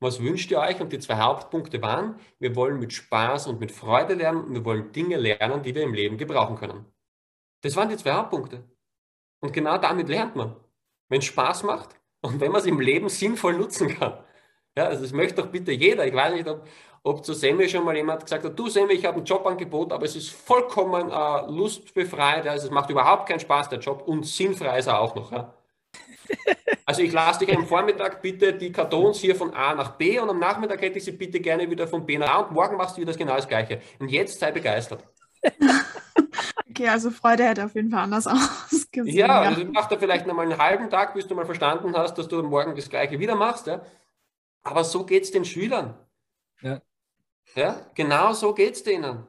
Was 0.00 0.20
wünscht 0.20 0.50
ihr 0.50 0.58
euch? 0.58 0.80
Und 0.80 0.92
die 0.92 0.98
zwei 0.98 1.18
Hauptpunkte 1.18 1.80
waren, 1.80 2.16
wir 2.40 2.56
wollen 2.56 2.80
mit 2.80 2.92
Spaß 2.92 3.46
und 3.46 3.60
mit 3.60 3.70
Freude 3.70 4.14
lernen 4.14 4.42
und 4.42 4.54
wir 4.54 4.64
wollen 4.64 4.90
Dinge 4.90 5.16
lernen, 5.18 5.62
die 5.62 5.76
wir 5.76 5.84
im 5.84 5.94
Leben 5.94 6.18
gebrauchen 6.18 6.56
können. 6.56 6.86
Das 7.62 7.76
waren 7.76 7.88
die 7.88 7.96
zwei 7.96 8.12
Hauptpunkte. 8.12 8.62
Und 9.40 9.52
genau 9.52 9.78
damit 9.78 10.08
lernt 10.08 10.36
man. 10.36 10.56
Wenn 11.08 11.20
es 11.20 11.26
Spaß 11.26 11.64
macht 11.64 11.90
und 12.20 12.40
wenn 12.40 12.52
man 12.52 12.60
es 12.60 12.66
im 12.66 12.80
Leben 12.80 13.08
sinnvoll 13.08 13.54
nutzen 13.54 13.88
kann. 13.88 14.18
Ja, 14.76 14.86
also 14.86 15.02
das 15.02 15.12
möchte 15.12 15.42
doch 15.42 15.48
bitte 15.48 15.72
jeder. 15.72 16.06
Ich 16.06 16.14
weiß 16.14 16.34
nicht, 16.34 16.48
ob, 16.48 16.66
ob 17.02 17.24
zu 17.24 17.34
Semi 17.34 17.68
schon 17.68 17.84
mal 17.84 17.96
jemand 17.96 18.24
gesagt 18.24 18.44
hat, 18.44 18.58
du 18.58 18.68
Semi, 18.68 18.94
ich 18.94 19.04
habe 19.04 19.18
ein 19.18 19.24
Jobangebot, 19.24 19.92
aber 19.92 20.04
es 20.04 20.16
ist 20.16 20.30
vollkommen 20.30 21.10
äh, 21.10 21.50
lustbefreit, 21.50 22.46
also 22.46 22.68
es 22.68 22.72
macht 22.72 22.88
überhaupt 22.88 23.28
keinen 23.28 23.40
Spaß, 23.40 23.68
der 23.68 23.80
Job, 23.80 24.02
und 24.06 24.24
sinnfrei 24.24 24.78
ist 24.78 24.86
er 24.86 25.00
auch 25.00 25.14
noch. 25.14 25.32
Ja? 25.32 25.54
Also 26.84 27.02
ich 27.02 27.12
lasse 27.12 27.46
dich 27.46 27.56
am 27.56 27.64
Vormittag 27.64 28.20
bitte 28.20 28.52
die 28.52 28.72
Kartons 28.72 29.20
hier 29.20 29.36
von 29.36 29.54
A 29.54 29.72
nach 29.72 29.92
B 29.92 30.18
und 30.18 30.28
am 30.28 30.40
Nachmittag 30.40 30.82
hätte 30.82 30.98
ich 30.98 31.04
sie 31.04 31.12
bitte 31.12 31.38
gerne 31.38 31.70
wieder 31.70 31.86
von 31.86 32.04
B 32.04 32.18
nach 32.18 32.28
A 32.28 32.38
und 32.40 32.50
morgen 32.50 32.76
machst 32.76 32.96
du 32.96 33.00
wieder 33.00 33.12
das 33.12 33.18
genau 33.18 33.36
das 33.36 33.46
Gleiche. 33.46 33.80
Und 34.00 34.10
jetzt 34.10 34.40
sei 34.40 34.50
begeistert. 34.50 35.04
Okay, 36.82 36.90
also 36.90 37.10
Freude 37.12 37.44
hätte 37.44 37.64
auf 37.64 37.76
jeden 37.76 37.90
Fall 37.90 38.00
anders 38.00 38.26
ausgesehen. 38.72 39.16
Ja, 39.16 39.44
ja. 39.44 39.50
also 39.50 39.64
mach 39.66 39.88
da 39.88 39.96
vielleicht 39.96 40.26
nochmal 40.26 40.50
einen 40.50 40.60
halben 40.60 40.90
Tag, 40.90 41.14
bis 41.14 41.28
du 41.28 41.34
mal 41.36 41.46
verstanden 41.46 41.96
hast, 41.96 42.14
dass 42.14 42.26
du 42.26 42.42
morgen 42.42 42.74
das 42.74 42.88
Gleiche 42.88 43.20
wieder 43.20 43.36
machst. 43.36 43.68
Ja? 43.68 43.84
Aber 44.64 44.82
so 44.82 45.06
geht 45.06 45.22
es 45.22 45.30
den 45.30 45.44
Schülern. 45.44 45.94
Ja. 46.60 46.82
Ja, 47.54 47.86
genau 47.94 48.32
so 48.32 48.52
geht 48.52 48.74
es 48.74 48.82
denen. 48.82 49.26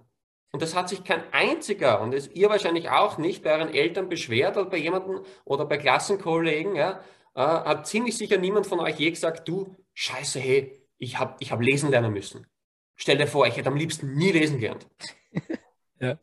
Und 0.52 0.62
das 0.62 0.76
hat 0.76 0.90
sich 0.90 1.04
kein 1.04 1.22
einziger, 1.32 2.02
und 2.02 2.14
das 2.14 2.28
ihr 2.28 2.50
wahrscheinlich 2.50 2.90
auch 2.90 3.18
nicht, 3.18 3.44
bei 3.44 3.54
euren 3.54 3.74
Eltern 3.74 4.10
beschwert 4.10 4.58
oder 4.58 4.70
bei 4.70 4.78
jemandem 4.78 5.22
oder 5.46 5.66
bei 5.66 5.78
Klassenkollegen, 5.78 6.76
ja, 6.76 7.02
äh, 7.36 7.42
hat 7.42 7.88
ziemlich 7.88 8.18
sicher 8.18 8.38
niemand 8.38 8.66
von 8.66 8.80
euch 8.80 8.98
je 9.00 9.10
gesagt, 9.10 9.48
du, 9.48 9.76
scheiße, 9.94 10.40
hey, 10.40 10.88
ich 10.98 11.20
habe 11.20 11.36
ich 11.40 11.52
hab 11.52 11.62
lesen 11.62 11.90
lernen 11.90 12.14
müssen. 12.14 12.48
Stell 12.96 13.18
dir 13.18 13.28
vor, 13.28 13.46
ich 13.48 13.58
hätte 13.58 13.70
am 13.70 13.76
liebsten 13.76 14.14
nie 14.16 14.32
lesen 14.32 14.60
gelernt. 14.60 14.88
ja. 16.00 16.18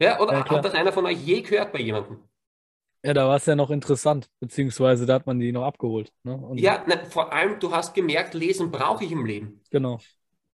Ja, 0.00 0.18
oder 0.18 0.32
ja, 0.32 0.48
hat 0.48 0.64
das 0.64 0.74
einer 0.74 0.92
von 0.92 1.04
euch 1.06 1.18
je 1.18 1.42
gehört 1.42 1.72
bei 1.72 1.80
jemandem? 1.80 2.18
Ja, 3.02 3.14
da 3.14 3.28
war 3.28 3.36
es 3.36 3.46
ja 3.46 3.54
noch 3.54 3.70
interessant, 3.70 4.28
beziehungsweise 4.40 5.06
da 5.06 5.14
hat 5.14 5.26
man 5.26 5.38
die 5.38 5.52
noch 5.52 5.64
abgeholt. 5.64 6.12
Ne? 6.22 6.52
ja, 6.56 6.84
na, 6.86 7.04
vor 7.04 7.32
allem, 7.32 7.58
du 7.58 7.72
hast 7.72 7.94
gemerkt, 7.94 8.34
lesen 8.34 8.70
brauche 8.70 9.04
ich 9.04 9.12
im 9.12 9.24
Leben. 9.24 9.62
Genau. 9.70 10.00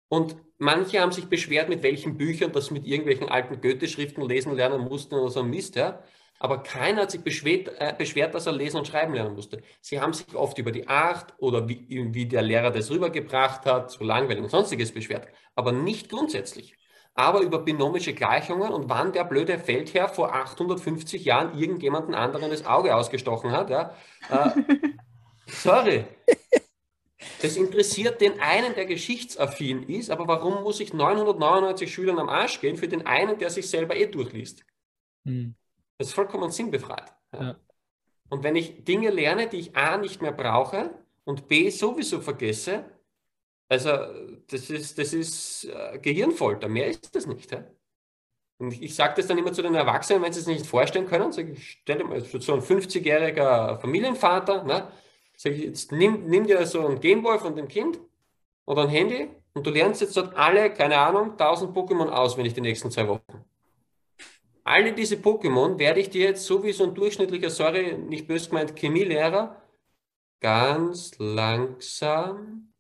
Und 0.09 0.35
manche 0.57 0.99
haben 0.99 1.11
sich 1.11 1.27
beschwert, 1.27 1.69
mit 1.69 1.83
welchen 1.83 2.17
Büchern 2.17 2.51
das 2.51 2.71
mit 2.71 2.85
irgendwelchen 2.85 3.29
alten 3.29 3.61
Goethe-Schriften 3.61 4.27
lesen 4.27 4.55
lernen 4.55 4.81
mussten 4.81 5.15
oder 5.15 5.29
so 5.29 5.41
ein 5.41 5.49
Mist, 5.49 5.75
ja. 5.75 6.03
Aber 6.39 6.63
keiner 6.63 7.03
hat 7.03 7.11
sich 7.11 7.21
beschwert, 7.21 7.71
äh, 7.77 7.93
beschwert, 7.95 8.33
dass 8.33 8.47
er 8.47 8.53
lesen 8.53 8.77
und 8.77 8.87
schreiben 8.87 9.13
lernen 9.13 9.35
musste. 9.35 9.61
Sie 9.79 10.01
haben 10.01 10.11
sich 10.13 10.35
oft 10.35 10.57
über 10.57 10.71
die 10.71 10.87
Art 10.87 11.35
oder 11.37 11.69
wie, 11.69 11.85
wie 11.87 12.25
der 12.25 12.41
Lehrer 12.41 12.71
das 12.71 12.89
rübergebracht 12.89 13.67
hat, 13.67 13.91
so 13.91 14.03
langweilig 14.03 14.41
und 14.41 14.49
sonstiges 14.49 14.91
beschwert, 14.91 15.27
aber 15.53 15.71
nicht 15.71 16.09
grundsätzlich 16.09 16.75
aber 17.13 17.41
über 17.41 17.59
binomische 17.59 18.13
Gleichungen 18.13 18.71
und 18.71 18.89
wann 18.89 19.11
der 19.11 19.23
blöde 19.23 19.59
Feldherr 19.59 20.07
vor 20.09 20.33
850 20.33 21.25
Jahren 21.25 21.57
irgendjemanden 21.57 22.15
anderen 22.15 22.49
das 22.49 22.65
Auge 22.65 22.95
ausgestochen 22.95 23.51
hat. 23.51 23.69
Ja, 23.69 23.95
äh, 24.29 24.51
sorry. 25.47 26.05
Das 27.41 27.57
interessiert 27.57 28.21
den 28.21 28.39
einen, 28.39 28.73
der 28.75 28.85
geschichtsaffin 28.85 29.83
ist, 29.83 30.09
aber 30.09 30.27
warum 30.27 30.63
muss 30.63 30.79
ich 30.79 30.93
999 30.93 31.93
Schülern 31.93 32.19
am 32.19 32.29
Arsch 32.29 32.61
gehen 32.61 32.77
für 32.77 32.87
den 32.87 33.05
einen, 33.05 33.37
der 33.37 33.49
sich 33.49 33.69
selber 33.69 33.95
eh 33.95 34.07
durchliest? 34.07 34.63
Hm. 35.25 35.55
Das 35.97 36.09
ist 36.09 36.13
vollkommen 36.13 36.49
sinnbefreit. 36.51 37.13
Ja. 37.33 37.43
Ja. 37.43 37.55
Und 38.29 38.43
wenn 38.43 38.55
ich 38.55 38.85
Dinge 38.85 39.09
lerne, 39.09 39.47
die 39.47 39.59
ich 39.59 39.75
A 39.75 39.97
nicht 39.97 40.21
mehr 40.21 40.31
brauche 40.31 40.91
und 41.25 41.47
B 41.47 41.69
sowieso 41.69 42.21
vergesse, 42.21 42.85
also 43.71 43.89
das 44.49 44.69
ist, 44.69 44.97
das 44.97 45.13
ist 45.13 45.63
äh, 45.63 45.97
Gehirnfolter, 45.99 46.67
mehr 46.67 46.87
ist 46.87 47.15
das 47.15 47.25
nicht. 47.25 47.53
Ja? 47.53 47.63
Und 48.57 48.73
ich, 48.81 48.93
sage 48.93 49.13
das 49.15 49.27
dann 49.27 49.37
immer 49.37 49.53
zu 49.53 49.61
den 49.61 49.75
Erwachsenen, 49.75 50.21
wenn 50.21 50.33
sie 50.33 50.41
es 50.41 50.47
nicht 50.47 50.65
vorstellen 50.65 51.07
können, 51.07 51.31
sage 51.31 51.53
ich, 51.53 51.71
stelle 51.71 52.03
mal 52.03 52.19
so 52.19 52.53
ein 52.53 52.59
50-jähriger 52.59 53.79
Familienvater, 53.79 54.65
ne? 54.65 54.91
sage 55.37 55.55
ich, 55.55 55.63
jetzt 55.63 55.93
nimm, 55.93 56.27
nimm 56.27 56.45
dir 56.45 56.65
so 56.67 56.85
ein 56.85 56.99
Gameboy 56.99 57.39
von 57.39 57.55
dem 57.55 57.69
Kind 57.69 57.97
oder 58.65 58.81
ein 58.81 58.89
Handy 58.89 59.29
und 59.53 59.65
du 59.65 59.71
lernst 59.71 60.01
jetzt 60.01 60.17
dort 60.17 60.35
alle, 60.35 60.73
keine 60.73 60.97
Ahnung, 60.97 61.31
1000 61.31 61.73
Pokémon 61.73 62.09
auswendig 62.09 62.53
die 62.53 62.61
nächsten 62.61 62.91
zwei 62.91 63.07
Wochen. 63.07 63.45
alle 64.65 64.91
diese 64.91 65.15
Pokémon 65.15 65.79
werde 65.79 66.01
ich 66.01 66.09
dir 66.09 66.25
jetzt, 66.25 66.45
so 66.45 66.61
wie 66.61 66.73
so 66.73 66.83
ein 66.83 66.93
durchschnittlicher, 66.93 67.49
sorry, 67.49 67.97
nicht 67.97 68.27
böse 68.27 68.49
gemeint, 68.49 68.77
Chemielehrer, 68.77 69.61
ganz 70.41 71.17
langsam 71.19 72.70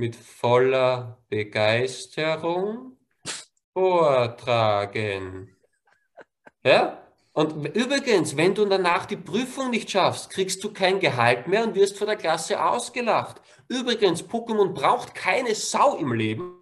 mit 0.00 0.16
voller 0.16 1.22
Begeisterung 1.28 2.96
vortragen. 3.74 5.54
Ja? 6.64 7.06
Und 7.32 7.76
übrigens, 7.76 8.36
wenn 8.36 8.54
du 8.54 8.64
danach 8.64 9.06
die 9.06 9.16
Prüfung 9.16 9.70
nicht 9.70 9.90
schaffst, 9.90 10.30
kriegst 10.30 10.64
du 10.64 10.72
kein 10.72 10.98
Gehalt 10.98 11.46
mehr 11.46 11.62
und 11.62 11.76
wirst 11.76 11.96
vor 11.98 12.06
der 12.06 12.16
Klasse 12.16 12.64
ausgelacht. 12.64 13.40
Übrigens, 13.68 14.24
Pokémon 14.24 14.72
braucht 14.72 15.14
keine 15.14 15.54
Sau 15.54 15.96
im 15.96 16.12
Leben. 16.12 16.56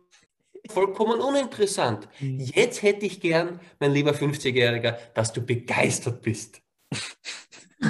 Vollkommen 0.69 1.21
uninteressant. 1.21 2.09
Jetzt 2.21 2.83
hätte 2.83 3.07
ich 3.07 3.21
gern, 3.21 3.61
mein 3.81 3.93
lieber 3.93 4.11
50-Jähriger, 4.11 4.99
dass 5.15 5.33
du 5.33 5.41
begeistert 5.41 6.21
bist. 6.21 6.61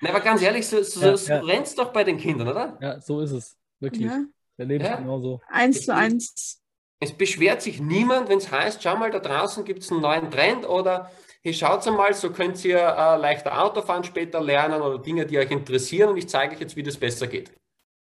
Na, 0.00 0.08
aber 0.08 0.20
ganz 0.20 0.42
ehrlich, 0.42 0.66
so, 0.66 0.82
so, 0.82 1.14
so 1.14 1.32
ja. 1.32 1.38
rennt's 1.40 1.76
doch 1.76 1.92
bei 1.92 2.02
den 2.02 2.18
Kindern, 2.18 2.48
oder? 2.48 2.76
Ja, 2.80 3.00
so 3.00 3.20
ist 3.20 3.30
es. 3.30 3.56
Wirklich. 3.82 4.06
Ja, 4.06 4.24
Erlebe 4.56 4.84
ich 4.84 4.90
Ja. 4.90 4.96
genauso. 4.96 5.40
eins 5.48 5.84
zu 5.84 5.94
eins. 5.94 6.62
Es 7.00 7.12
beschwert 7.12 7.62
sich 7.62 7.80
niemand, 7.80 8.28
wenn 8.28 8.38
es 8.38 8.50
heißt, 8.50 8.80
schau 8.82 8.96
mal, 8.96 9.10
da 9.10 9.18
draußen 9.18 9.64
gibt 9.64 9.82
es 9.82 9.90
einen 9.90 10.02
neuen 10.02 10.30
Trend 10.30 10.68
oder 10.68 11.10
hey, 11.42 11.52
schaut 11.52 11.84
mal, 11.86 12.14
so 12.14 12.30
könnt 12.30 12.64
ihr 12.64 12.78
äh, 12.78 13.16
leichter 13.16 13.60
Autofahren 13.60 14.04
später 14.04 14.40
lernen 14.40 14.80
oder 14.80 14.98
Dinge, 15.00 15.26
die 15.26 15.36
euch 15.36 15.50
interessieren 15.50 16.10
und 16.10 16.16
ich 16.16 16.28
zeige 16.28 16.54
euch 16.54 16.60
jetzt, 16.60 16.76
wie 16.76 16.84
das 16.84 16.96
besser 16.96 17.26
geht. 17.26 17.52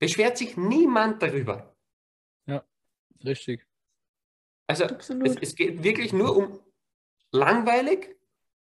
Beschwert 0.00 0.36
sich 0.36 0.56
niemand 0.56 1.22
darüber. 1.22 1.74
Richtig. 3.24 3.66
Also 4.66 4.84
es, 4.84 5.36
es 5.36 5.54
geht 5.54 5.82
wirklich 5.84 6.12
nur 6.14 6.34
um 6.34 6.58
langweilig, 7.32 8.16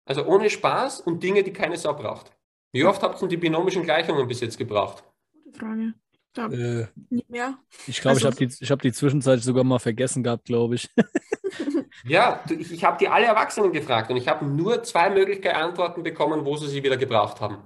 also 0.05 0.25
ohne 0.25 0.49
Spaß 0.49 1.01
und 1.01 1.21
Dinge, 1.21 1.43
die 1.43 1.53
keine 1.53 1.77
Sau 1.77 1.93
braucht. 1.93 2.35
Wie 2.71 2.83
oft 2.83 3.03
habt 3.03 3.21
ihr 3.21 3.27
die 3.27 3.37
binomischen 3.37 3.83
Gleichungen 3.83 4.27
bis 4.27 4.41
jetzt 4.41 4.57
gebraucht? 4.57 5.03
Gute 5.43 5.59
Frage. 5.59 5.93
Ich 6.37 6.49
glaube, 6.49 6.55
Äh, 6.55 6.87
nie 7.09 7.25
mehr. 7.27 7.57
ich 7.87 7.99
glaube, 8.01 8.15
Also- 8.15 8.27
ich 8.29 8.35
habe 8.35 8.45
die, 8.47 8.55
ich 8.63 8.71
hab 8.71 8.81
die 8.81 8.91
zwischenzeit 8.91 9.41
sogar 9.41 9.63
mal 9.63 9.79
vergessen 9.79 10.23
gehabt, 10.23 10.45
glaube 10.45 10.75
ich. 10.75 10.89
Ja, 12.05 12.41
du, 12.47 12.53
ich, 12.53 12.71
ich 12.71 12.83
habe 12.83 12.97
die 12.99 13.07
alle 13.09 13.25
Erwachsenen 13.25 13.71
gefragt 13.71 14.11
und 14.11 14.17
ich 14.17 14.27
habe 14.27 14.45
nur 14.45 14.83
zwei 14.83 15.09
mögliche 15.09 15.55
Antworten 15.55 16.03
bekommen, 16.03 16.45
wo 16.45 16.55
sie 16.55 16.67
sie 16.67 16.83
wieder 16.83 16.95
gebraucht 16.95 17.41
haben. 17.41 17.57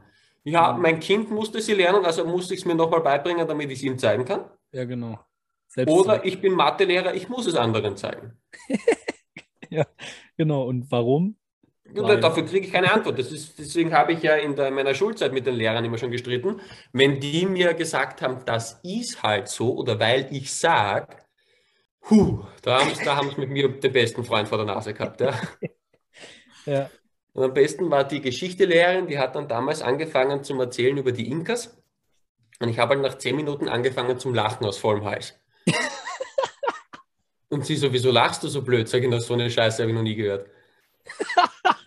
Ja, 0.46 0.72
Mhm. 0.74 0.82
mein 0.82 1.00
Kind 1.02 1.30
musste 1.30 1.60
sie 1.62 1.74
lernen, 1.74 2.06
also 2.06 2.26
musste 2.26 2.54
ich 2.54 2.62
es 2.62 2.66
mir 2.66 2.74
nochmal 2.74 3.02
beibringen, 3.02 3.46
damit 3.48 3.70
ich 3.70 3.80
es 3.80 3.84
ihm 3.84 3.98
zeigen 4.00 4.24
kann. 4.26 4.46
Ja, 4.72 4.86
genau. 4.86 5.20
Selbst 5.68 5.92
Oder 5.94 6.24
ich 6.26 6.40
bin 6.42 6.54
Mathelehrer, 6.54 7.14
ich 7.14 7.28
muss 7.30 7.46
es 7.46 7.56
anderen 7.56 7.98
zeigen. 7.98 8.40
Genau. 10.38 10.64
Und 10.64 10.90
warum? 10.92 11.38
Und 11.96 12.24
dafür 12.24 12.46
kriege 12.46 12.68
ich 12.68 12.74
keine 12.74 12.92
Antwort. 12.92 13.20
Ist, 13.20 13.58
deswegen 13.60 13.94
habe 13.94 14.14
ich 14.14 14.22
ja 14.24 14.36
in 14.36 14.56
der, 14.56 14.72
meiner 14.72 14.94
Schulzeit 14.94 15.34
mit 15.34 15.46
den 15.46 15.56
Lehrern 15.56 15.84
immer 15.84 15.98
schon 15.98 16.12
gestritten. 16.12 16.62
Wenn 16.94 17.20
die 17.20 17.46
mir 17.46 17.74
gesagt 17.74 18.22
haben, 18.22 18.46
das 18.46 18.80
ist 18.84 19.24
halt 19.24 19.48
so 19.48 19.76
oder 19.76 20.00
weil 20.00 20.28
ich 20.32 20.54
sage, 20.54 21.18
huh, 22.10 22.46
da 22.62 22.82
haben 22.82 22.94
sie 22.96 23.04
da 23.04 23.22
mit 23.22 23.50
mir 23.50 23.70
den 23.70 23.92
besten 23.92 24.24
Freund 24.24 24.48
vor 24.48 24.58
der 24.58 24.68
Nase 24.68 24.94
gehabt. 24.94 25.22
Ja. 25.22 25.34
Ja. 26.66 26.92
Und 27.34 27.44
am 27.44 27.54
besten 27.56 27.90
war 27.90 28.04
die 28.04 28.22
Geschichtelehrerin, 28.22 29.08
die 29.08 29.18
hat 29.18 29.36
dann 29.36 29.48
damals 29.48 29.82
angefangen 29.82 30.44
zum 30.44 30.60
Erzählen 30.60 30.98
über 30.98 31.12
die 31.12 31.28
Inkas. 31.28 31.76
Und 32.60 32.70
ich 32.70 32.78
habe 32.78 32.94
halt 32.94 33.02
nach 33.02 33.18
zehn 33.18 33.36
Minuten 33.36 33.68
angefangen 33.70 34.20
zum 34.20 34.36
Lachen 34.36 34.66
aus 34.66 34.78
vollem 34.78 35.06
Hals. 35.06 35.40
Und 37.50 37.66
sie 37.66 37.76
so, 37.76 37.92
wieso 37.92 38.12
lachst 38.12 38.44
du 38.44 38.48
so 38.48 38.62
blöd? 38.62 38.88
Sag 38.88 39.04
ich, 39.04 39.22
so 39.24 39.34
eine 39.34 39.50
Scheiße 39.50 39.82
habe 39.82 39.92
ich 39.92 39.96
noch 39.96 40.04
nie 40.04 40.16
gehört. 40.16 40.50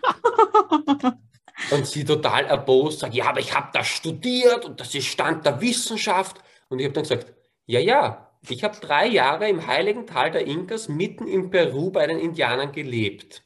Und 1.70 1.86
sie 1.86 2.04
total 2.04 2.46
erbost 2.46 3.00
sagt, 3.00 3.14
ja, 3.14 3.26
aber 3.26 3.40
ich 3.40 3.54
habe 3.54 3.70
das 3.72 3.86
studiert 3.86 4.64
und 4.64 4.80
das 4.80 4.94
ist 4.94 5.06
Stand 5.06 5.46
der 5.46 5.60
Wissenschaft. 5.60 6.42
Und 6.68 6.80
ich 6.80 6.84
habe 6.84 6.94
dann 6.94 7.04
gesagt, 7.04 7.32
ja, 7.66 7.80
ja, 7.80 8.30
ich 8.48 8.64
habe 8.64 8.76
drei 8.78 9.06
Jahre 9.06 9.48
im 9.48 9.66
heiligen 9.66 10.06
Tal 10.06 10.30
der 10.30 10.46
Inkas 10.46 10.88
mitten 10.88 11.26
in 11.26 11.50
Peru 11.50 11.90
bei 11.90 12.06
den 12.06 12.18
Indianern 12.18 12.72
gelebt. 12.72 13.44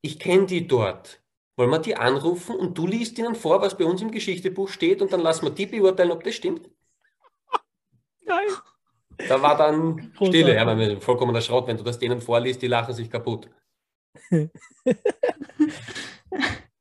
Ich 0.00 0.18
kenne 0.18 0.46
die 0.46 0.66
dort. 0.66 1.20
Wollen 1.56 1.70
wir 1.70 1.80
die 1.80 1.96
anrufen 1.96 2.54
und 2.54 2.78
du 2.78 2.86
liest 2.86 3.18
ihnen 3.18 3.34
vor, 3.34 3.60
was 3.60 3.76
bei 3.76 3.84
uns 3.84 4.00
im 4.00 4.12
Geschichtebuch 4.12 4.68
steht 4.68 5.02
und 5.02 5.12
dann 5.12 5.20
lassen 5.20 5.46
wir 5.46 5.50
die 5.50 5.66
beurteilen, 5.66 6.12
ob 6.12 6.22
das 6.22 6.36
stimmt? 6.36 6.70
Geil. 8.24 8.46
Da 9.26 9.42
war 9.42 9.56
dann 9.56 10.12
Großartig. 10.16 10.28
Stille, 10.28 10.54
ja, 10.54 11.00
vollkommener 11.00 11.40
Schrott, 11.40 11.66
wenn 11.66 11.76
du 11.76 11.82
das 11.82 11.98
denen 11.98 12.20
vorliest, 12.20 12.62
die 12.62 12.68
lachen 12.68 12.94
sich 12.94 13.10
kaputt. 13.10 13.50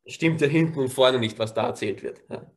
Stimmt 0.06 0.42
ja 0.42 0.48
hinten 0.48 0.80
und 0.80 0.90
vorne 0.90 1.20
nicht, 1.20 1.38
was 1.40 1.54
da 1.54 1.68
erzählt 1.68 2.02
wird. 2.04 2.22
Ja. 2.30 2.50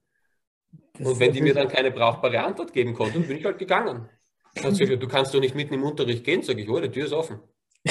Und 0.98 1.18
wenn 1.18 1.32
die 1.32 1.40
mir 1.42 1.54
dann 1.54 1.68
keine 1.68 1.90
brauchbare 1.90 2.40
Antwort 2.42 2.72
geben 2.72 2.94
konnten, 2.94 3.26
bin 3.26 3.38
ich 3.38 3.44
halt 3.44 3.58
gegangen. 3.58 4.08
Dann 4.54 4.74
sag 4.74 4.88
ich, 4.90 4.98
du 4.98 5.08
kannst 5.08 5.32
doch 5.34 5.40
nicht 5.40 5.54
mitten 5.54 5.74
im 5.74 5.82
Unterricht 5.82 6.24
gehen, 6.24 6.42
sage 6.42 6.60
ich, 6.62 6.68
oh, 6.68 6.78
die 6.80 6.90
Tür 6.90 7.06
ist 7.06 7.12
offen. 7.12 7.40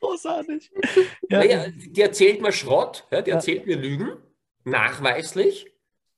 großartig. 0.00 0.70
Ja, 1.28 1.38
Naja, 1.38 1.66
die 1.68 2.00
erzählt 2.00 2.40
mir 2.40 2.52
Schrott, 2.52 3.06
ja, 3.10 3.22
die 3.22 3.30
Ja. 3.30 3.36
erzählt 3.36 3.66
mir 3.66 3.76
Lügen, 3.76 4.16
nachweislich, 4.64 5.72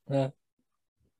ja. 0.07 0.33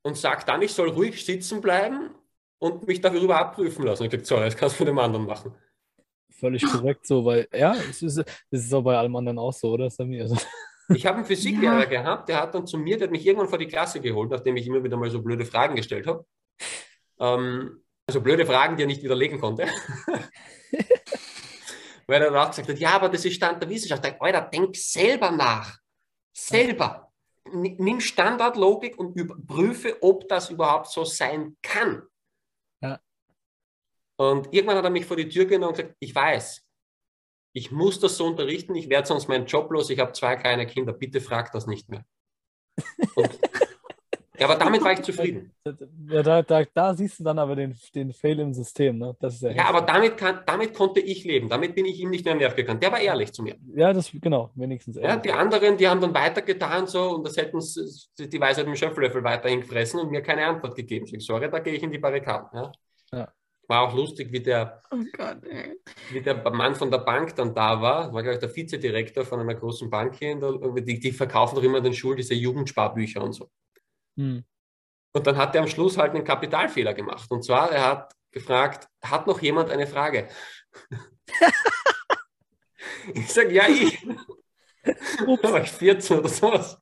und 0.02 0.16
sagt 0.16 0.48
dann, 0.48 0.62
ich 0.62 0.72
soll 0.72 0.90
ruhig 0.90 1.24
sitzen 1.24 1.60
bleiben 1.60 2.10
und 2.58 2.86
mich 2.86 3.00
darüber 3.00 3.36
abprüfen 3.38 3.84
lassen. 3.84 4.04
Ich 4.04 4.10
sage, 4.10 4.24
so, 4.24 4.36
das 4.36 4.56
kannst 4.56 4.78
du 4.78 4.84
mit 4.84 4.88
dem 4.88 4.98
anderen 4.98 5.26
machen. 5.26 5.54
Völlig 6.40 6.64
korrekt 6.72 7.06
so, 7.06 7.24
weil, 7.24 7.46
ja, 7.52 7.74
es 7.74 8.02
ist, 8.02 8.18
es 8.50 8.64
ist 8.64 8.74
auch 8.74 8.82
bei 8.82 8.96
allem 8.96 9.14
anderen 9.14 9.38
auch 9.38 9.52
so, 9.52 9.70
oder 9.70 9.90
Sammy? 9.90 10.20
Also, 10.20 10.36
Ich 10.92 11.06
habe 11.06 11.18
einen 11.18 11.26
Physiklehrer 11.26 11.86
gehabt, 11.86 12.28
der 12.28 12.40
hat 12.40 12.52
dann 12.52 12.66
zu 12.66 12.76
mir, 12.76 12.96
der 12.98 13.06
hat 13.06 13.12
mich 13.12 13.24
irgendwann 13.24 13.48
vor 13.48 13.58
die 13.58 13.68
Klasse 13.68 14.00
geholt, 14.00 14.30
nachdem 14.30 14.56
ich 14.56 14.66
immer 14.66 14.82
wieder 14.82 14.96
mal 14.96 15.08
so 15.08 15.22
blöde 15.22 15.44
Fragen 15.44 15.76
gestellt 15.76 16.08
habe. 16.08 16.26
Ähm, 17.20 17.84
also 18.08 18.20
blöde 18.20 18.44
Fragen, 18.44 18.76
die 18.76 18.82
er 18.82 18.88
nicht 18.88 19.04
widerlegen 19.04 19.40
konnte. 19.40 19.68
Weil 22.08 22.22
er 22.22 22.30
dann 22.32 22.42
auch 22.42 22.50
gesagt 22.50 22.68
hat, 22.68 22.78
ja, 22.78 22.90
aber 22.90 23.08
das 23.08 23.24
ist 23.24 23.34
Stand 23.34 23.62
der 23.62 23.70
Wissenschaft. 23.70 24.04
Dachte, 24.04 24.20
Alter, 24.20 24.40
denk 24.40 24.74
selber 24.74 25.30
nach. 25.30 25.78
Selber. 26.32 27.12
Nimm 27.52 28.00
Standardlogik 28.00 28.98
und 28.98 29.14
überprüfe, 29.16 29.96
ob 30.00 30.28
das 30.28 30.50
überhaupt 30.50 30.88
so 30.88 31.04
sein 31.04 31.56
kann. 31.62 32.02
Ja. 34.20 34.26
Und 34.30 34.52
irgendwann 34.52 34.76
hat 34.76 34.84
er 34.84 34.90
mich 34.90 35.06
vor 35.06 35.16
die 35.16 35.28
Tür 35.28 35.46
genommen 35.46 35.70
und 35.72 35.76
gesagt, 35.78 35.96
ich 35.98 36.14
weiß, 36.14 36.62
ich 37.52 37.70
muss 37.72 37.98
das 37.98 38.16
so 38.16 38.26
unterrichten, 38.26 38.74
ich 38.74 38.88
werde 38.88 39.08
sonst 39.08 39.28
meinen 39.28 39.46
Job 39.46 39.70
los, 39.72 39.90
ich 39.90 39.98
habe 39.98 40.12
zwei 40.12 40.36
kleine 40.36 40.66
Kinder, 40.66 40.92
bitte 40.92 41.20
frag 41.20 41.50
das 41.52 41.66
nicht 41.66 41.88
mehr. 41.88 42.04
Und, 43.16 43.38
ja, 44.38 44.46
aber 44.46 44.54
damit 44.56 44.82
war 44.82 44.92
ich 44.92 45.02
zufrieden. 45.02 45.52
ja, 46.08 46.22
da, 46.22 46.42
da, 46.42 46.64
da 46.72 46.94
siehst 46.94 47.20
du 47.20 47.24
dann 47.24 47.38
aber 47.38 47.56
den, 47.56 47.76
den 47.94 48.12
Fail 48.12 48.38
im 48.40 48.54
System, 48.54 48.96
ne? 48.98 49.14
Das 49.20 49.34
ist 49.34 49.42
ja, 49.42 49.50
Ja, 49.50 49.64
aber 49.68 49.82
damit, 49.82 50.16
kann, 50.16 50.40
damit 50.46 50.72
konnte 50.72 51.00
ich 51.00 51.24
leben, 51.24 51.48
damit 51.50 51.74
bin 51.74 51.84
ich 51.84 51.98
ihm 52.00 52.08
nicht 52.10 52.24
mehr 52.24 52.34
Nerv 52.34 52.54
gegangen. 52.56 52.80
Der 52.80 52.90
war 52.92 53.00
ehrlich 53.00 53.32
zu 53.32 53.42
mir. 53.42 53.56
Ja, 53.74 53.92
das, 53.92 54.10
genau, 54.14 54.50
wenigstens. 54.54 54.96
Ja, 54.96 55.02
ehrlich. 55.02 55.22
die 55.24 55.32
anderen, 55.32 55.76
die 55.76 55.86
haben 55.88 56.00
dann 56.00 56.14
weitergetan 56.14 56.86
so 56.86 57.10
und 57.16 57.26
das 57.26 57.36
hätten 57.36 57.58
s- 57.58 58.08
die 58.18 58.40
Weisheit 58.40 58.66
im 58.66 58.76
Schöpflöffel 58.76 59.22
weiterhin 59.24 59.60
gefressen 59.60 60.00
und 60.00 60.10
mir 60.10 60.22
keine 60.22 60.46
Antwort 60.46 60.74
gegeben. 60.74 61.04
Ich 61.04 61.10
sage, 61.10 61.22
sorry, 61.40 61.50
da 61.50 61.58
gehe 61.58 61.74
ich 61.74 61.82
in 61.82 61.90
die 61.92 61.98
Barrikaden. 61.98 62.48
Ja. 62.54 62.72
War 63.70 63.82
auch 63.82 63.94
lustig, 63.94 64.32
wie 64.32 64.40
der, 64.40 64.82
Oh 64.90 64.96
Gott, 65.16 65.42
wie 66.10 66.20
der 66.20 66.50
Mann 66.50 66.74
von 66.74 66.90
der 66.90 66.98
Bank 66.98 67.36
dann 67.36 67.54
da 67.54 67.80
war, 67.80 68.12
war, 68.12 68.20
glaube 68.20 68.34
ich, 68.34 68.40
der 68.40 68.52
Vizedirektor 68.52 69.24
von 69.24 69.38
einer 69.38 69.54
großen 69.54 69.88
Bank 69.88 70.16
hier. 70.16 70.32
In 70.32 70.40
der, 70.40 70.58
die, 70.82 70.98
die 70.98 71.12
verkaufen 71.12 71.54
doch 71.54 71.62
immer 71.62 71.78
in 71.78 71.84
den 71.84 71.94
Schulen 71.94 72.16
diese 72.16 72.34
Jugendsparbücher 72.34 73.22
und 73.22 73.32
so. 73.32 73.48
Hm. 74.16 74.42
Und 75.12 75.24
dann 75.24 75.36
hat 75.36 75.54
er 75.54 75.62
am 75.62 75.68
Schluss 75.68 75.96
halt 75.96 76.16
einen 76.16 76.24
Kapitalfehler 76.24 76.94
gemacht. 76.94 77.30
Und 77.30 77.44
zwar, 77.44 77.70
er 77.70 77.86
hat 77.86 78.12
gefragt, 78.32 78.88
hat 79.04 79.28
noch 79.28 79.40
jemand 79.40 79.70
eine 79.70 79.86
Frage? 79.86 80.26
ich 83.14 83.32
sage, 83.32 83.52
ja, 83.52 83.68
ich. 83.68 84.04
Da 84.82 85.52
war 85.52 85.62
ich 85.62 85.70
14 85.70 86.18
oder 86.18 86.28
sowas. 86.28 86.76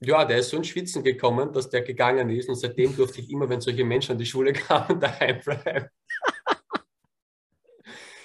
Ja, 0.00 0.24
der 0.24 0.38
ist 0.38 0.48
so 0.48 0.56
ins 0.56 0.68
Schwitzen 0.68 1.04
gekommen, 1.04 1.52
dass 1.52 1.68
der 1.68 1.82
gegangen 1.82 2.30
ist 2.30 2.48
und 2.48 2.54
seitdem 2.54 2.96
durfte 2.96 3.20
ich 3.20 3.30
immer, 3.30 3.48
wenn 3.48 3.60
solche 3.60 3.84
Menschen 3.84 4.12
an 4.12 4.18
die 4.18 4.26
Schule 4.26 4.52
kamen, 4.54 4.98
daheim 4.98 5.40
bleiben. 5.40 5.88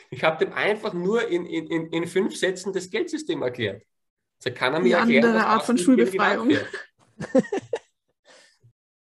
Ich 0.09 0.23
habe 0.23 0.45
dem 0.45 0.53
einfach 0.53 0.93
nur 0.93 1.27
in, 1.27 1.45
in, 1.45 1.67
in, 1.67 1.87
in 1.87 2.07
fünf 2.07 2.37
Sätzen 2.37 2.71
das 2.71 2.89
Geldsystem 2.89 3.41
erklärt. 3.41 3.83
Da 4.43 4.51
kann 4.51 4.73
er 4.73 4.79
mir 4.79 4.85
Die 4.85 4.91
erklären, 4.93 5.25
andere 5.25 5.47
Art 5.47 5.63
von 5.63 5.77
Schulbefreiung. 5.77 6.51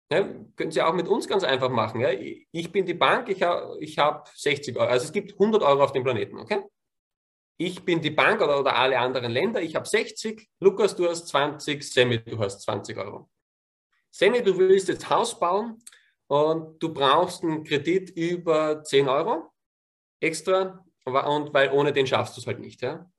Ja, 0.09 0.25
können 0.55 0.71
Sie 0.71 0.81
auch 0.81 0.93
mit 0.93 1.07
uns 1.07 1.27
ganz 1.27 1.43
einfach 1.43 1.69
machen. 1.69 1.99
Ja? 1.99 2.09
Ich 2.51 2.71
bin 2.71 2.85
die 2.85 2.93
Bank, 2.93 3.27
ich 3.27 3.43
habe 3.43 3.77
ich 3.81 3.97
hab 3.97 4.29
60 4.29 4.77
Euro. 4.77 4.89
Also 4.89 5.05
es 5.05 5.11
gibt 5.11 5.33
100 5.33 5.61
Euro 5.63 5.83
auf 5.83 5.91
dem 5.91 6.03
Planeten, 6.03 6.37
okay? 6.37 6.61
Ich 7.59 7.83
bin 7.83 8.01
die 8.01 8.11
Bank 8.11 8.41
oder, 8.41 8.59
oder 8.59 8.75
alle 8.75 8.99
anderen 8.99 9.31
Länder, 9.31 9.61
ich 9.61 9.75
habe 9.75 9.87
60. 9.87 10.47
Lukas, 10.59 10.95
du 10.95 11.07
hast 11.09 11.27
20. 11.27 11.83
Sammy, 11.83 12.23
du 12.23 12.37
hast 12.37 12.61
20 12.61 12.95
Euro. 12.97 13.29
Sammy, 14.11 14.43
du 14.43 14.57
willst 14.57 14.87
jetzt 14.89 15.09
Haus 15.09 15.39
bauen 15.39 15.81
und 16.27 16.81
du 16.81 16.93
brauchst 16.93 17.43
einen 17.43 17.63
Kredit 17.63 18.11
über 18.11 18.83
10 18.83 19.09
Euro 19.09 19.51
extra 20.19 20.85
und 21.05 21.53
weil 21.53 21.71
ohne 21.71 21.93
den 21.93 22.05
schaffst 22.05 22.37
du 22.37 22.41
es 22.41 22.47
halt 22.47 22.59
nicht. 22.59 22.81
Ja? 22.81 23.09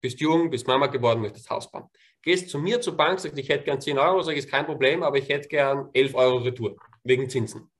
Bist 0.00 0.20
jung, 0.20 0.50
bist 0.50 0.66
Mama 0.66 0.86
geworden, 0.86 1.20
möchtest 1.20 1.48
Haus 1.50 1.70
bauen. 1.70 1.88
Gehst 2.22 2.48
zu 2.48 2.58
mir 2.58 2.80
zur 2.80 2.96
Bank, 2.96 3.20
sagst, 3.20 3.38
ich 3.38 3.48
hätte 3.48 3.64
gern 3.64 3.80
10 3.80 3.98
Euro, 3.98 4.22
sag 4.22 4.32
ich, 4.32 4.40
ist 4.40 4.50
kein 4.50 4.66
Problem, 4.66 5.02
aber 5.02 5.18
ich 5.18 5.28
hätte 5.28 5.48
gern 5.48 5.90
11 5.92 6.14
Euro 6.14 6.38
Retour 6.38 6.76
wegen 7.04 7.28
Zinsen. 7.28 7.70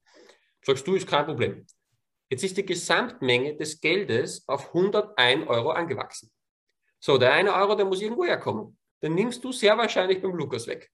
Sagst 0.63 0.87
du, 0.87 0.95
ist 0.95 1.09
kein 1.09 1.25
Problem. 1.25 1.67
Jetzt 2.31 2.45
ist 2.45 2.57
die 2.57 2.65
Gesamtmenge 2.65 3.57
des 3.57 3.81
Geldes 3.81 4.47
auf 4.47 4.69
101 4.69 5.49
Euro 5.49 5.71
angewachsen. 5.71 6.31
So, 7.01 7.19
der 7.19 7.33
eine 7.33 7.53
Euro, 7.55 7.75
der 7.75 7.87
muss 7.87 8.01
irgendwo 8.01 8.25
herkommen. 8.25 8.79
Den 9.03 9.15
nimmst 9.15 9.43
du 9.43 9.51
sehr 9.51 9.77
wahrscheinlich 9.77 10.23
beim 10.23 10.35
Lukas 10.35 10.67
weg. 10.69 10.91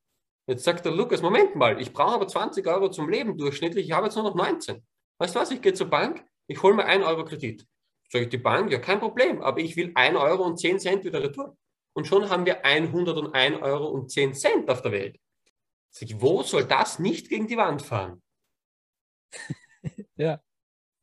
Jetzt 0.48 0.64
sagt 0.64 0.84
der 0.84 0.92
Lukas, 0.92 1.20
Moment 1.20 1.54
mal, 1.54 1.80
ich 1.80 1.92
brauche 1.92 2.14
aber 2.14 2.28
20 2.28 2.66
Euro 2.66 2.88
zum 2.88 3.10
Leben 3.10 3.36
durchschnittlich, 3.36 3.86
ich 3.86 3.92
habe 3.92 4.06
jetzt 4.06 4.14
nur 4.14 4.24
noch 4.24 4.34
19. 4.34 4.82
Weißt 5.18 5.34
du 5.34 5.40
was, 5.40 5.50
ich 5.50 5.60
gehe 5.60 5.74
zur 5.74 5.90
Bank, 5.90 6.24
ich 6.46 6.62
hole 6.62 6.74
mir 6.74 6.86
1 6.86 7.04
Euro 7.04 7.24
Kredit. 7.24 7.66
Sag 8.08 8.22
ich 8.22 8.28
die 8.28 8.38
Bank, 8.38 8.70
ja 8.70 8.78
kein 8.78 9.00
Problem, 9.00 9.42
aber 9.42 9.58
ich 9.58 9.76
will 9.76 9.90
1 9.94 10.16
Euro 10.16 10.44
und 10.44 10.58
10 10.58 10.78
Cent 10.78 11.04
wieder 11.04 11.22
retour. 11.22 11.56
Und 11.94 12.06
schon 12.06 12.30
haben 12.30 12.46
wir 12.46 12.64
101 12.64 13.60
Euro 13.60 13.88
und 13.88 14.10
10 14.10 14.34
Cent 14.34 14.70
auf 14.70 14.80
der 14.82 14.92
Welt. 14.92 15.18
Sag 15.90 16.08
ich, 16.08 16.20
wo 16.20 16.42
soll 16.42 16.64
das 16.64 16.98
nicht 16.98 17.28
gegen 17.28 17.48
die 17.48 17.56
Wand 17.56 17.82
fahren? 17.82 18.22
ja. 20.16 20.40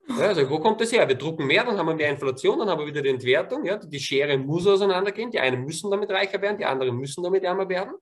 Ja 0.07 0.27
also 0.27 0.49
wo 0.49 0.59
kommt 0.59 0.81
das 0.81 0.91
her? 0.91 1.07
Wir 1.07 1.15
drucken 1.15 1.45
mehr, 1.45 1.63
dann 1.63 1.77
haben 1.77 1.87
wir 1.87 1.95
mehr 1.95 2.09
Inflation, 2.09 2.59
dann 2.59 2.69
haben 2.69 2.79
wir 2.79 2.87
wieder 2.87 3.01
die 3.01 3.09
Entwertung. 3.09 3.65
Ja? 3.65 3.77
Die 3.77 3.99
Schere 3.99 4.37
muss 4.37 4.67
auseinandergehen. 4.67 5.31
Die 5.31 5.39
einen 5.39 5.65
müssen 5.65 5.89
damit 5.89 6.11
reicher 6.11 6.41
werden, 6.41 6.57
die 6.57 6.65
anderen 6.65 6.97
müssen 6.97 7.23
damit 7.23 7.43
ärmer 7.43 7.67
werden. 7.69 7.93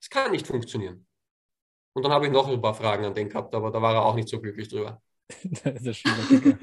Das 0.00 0.10
kann 0.10 0.32
nicht 0.32 0.46
funktionieren. 0.46 1.06
Und 1.92 2.04
dann 2.04 2.12
habe 2.12 2.26
ich 2.26 2.32
noch 2.32 2.48
ein 2.48 2.60
paar 2.60 2.74
Fragen 2.74 3.04
an 3.04 3.14
den 3.14 3.28
gehabt, 3.28 3.54
aber 3.54 3.70
da 3.70 3.82
war 3.82 3.94
er 3.94 4.04
auch 4.04 4.14
nicht 4.14 4.28
so 4.28 4.40
glücklich 4.40 4.68
drüber. 4.68 5.00
das 5.64 5.82
ist 5.82 5.98
schon 5.98 6.12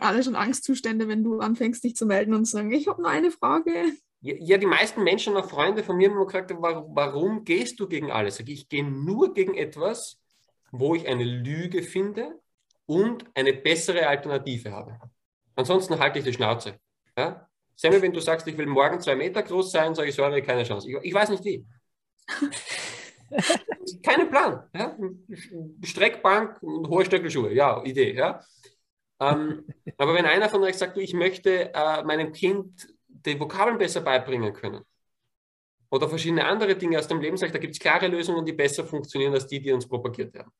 alle 0.00 0.22
schon 0.22 0.36
Angstzustände, 0.36 1.08
wenn 1.08 1.24
du 1.24 1.40
anfängst, 1.40 1.82
dich 1.82 1.96
zu 1.96 2.06
melden 2.06 2.34
und 2.34 2.44
zu 2.44 2.52
sagen, 2.52 2.72
ich 2.72 2.86
habe 2.86 3.02
nur 3.02 3.10
eine 3.10 3.30
Frage. 3.30 3.92
Ja, 4.22 4.58
die 4.58 4.66
meisten 4.66 5.02
Menschen 5.02 5.36
und 5.36 5.46
Freunde 5.46 5.82
von 5.82 5.96
mir 5.96 6.10
haben 6.10 6.26
gesagt, 6.26 6.54
warum, 6.58 6.94
warum 6.94 7.44
gehst 7.44 7.80
du 7.80 7.88
gegen 7.88 8.10
alles? 8.10 8.38
Ich 8.40 8.68
gehe 8.68 8.84
nur 8.84 9.32
gegen 9.32 9.54
etwas, 9.54 10.20
wo 10.70 10.94
ich 10.94 11.08
eine 11.08 11.24
Lüge 11.24 11.82
finde 11.82 12.38
und 12.90 13.24
eine 13.34 13.52
bessere 13.52 14.04
Alternative 14.08 14.72
habe. 14.72 14.98
Ansonsten 15.54 15.96
halte 16.00 16.18
ich 16.18 16.24
die 16.24 16.32
Schnauze. 16.32 16.74
Ja? 17.16 17.48
Samuel, 17.76 18.02
wenn 18.02 18.12
du 18.12 18.18
sagst, 18.18 18.48
ich 18.48 18.58
will 18.58 18.66
morgen 18.66 19.00
zwei 19.00 19.14
Meter 19.14 19.44
groß 19.44 19.70
sein, 19.70 19.94
sage 19.94 20.08
ich, 20.08 20.16
sorry, 20.16 20.42
keine 20.42 20.64
Chance. 20.64 20.90
Ich, 20.90 20.96
ich 21.00 21.14
weiß 21.14 21.30
nicht 21.30 21.44
wie. 21.44 21.64
Keinen 24.02 24.28
Plan. 24.28 24.68
Ja? 24.74 24.98
Streckbank 25.84 26.60
und 26.64 26.88
hohe 26.88 27.04
Stöckelschuhe, 27.04 27.52
ja, 27.54 27.80
Idee. 27.84 28.12
Ja? 28.12 28.44
Ähm, 29.20 29.64
aber 29.96 30.14
wenn 30.14 30.26
einer 30.26 30.48
von 30.48 30.64
euch 30.64 30.76
sagt, 30.76 30.96
du, 30.96 31.00
ich 31.00 31.14
möchte 31.14 31.72
äh, 31.72 32.02
meinem 32.02 32.32
Kind 32.32 32.92
die 33.06 33.38
Vokabeln 33.38 33.78
besser 33.78 34.00
beibringen 34.00 34.52
können 34.52 34.82
oder 35.90 36.08
verschiedene 36.08 36.44
andere 36.44 36.74
Dinge 36.74 36.98
aus 36.98 37.06
dem 37.06 37.20
Leben, 37.20 37.36
sagt, 37.36 37.54
da 37.54 37.60
gibt 37.60 37.74
es 37.74 37.78
klare 37.78 38.08
Lösungen, 38.08 38.44
die 38.44 38.52
besser 38.52 38.84
funktionieren 38.84 39.32
als 39.32 39.46
die, 39.46 39.62
die 39.62 39.70
uns 39.70 39.86
propagiert 39.86 40.34
werden. 40.34 40.50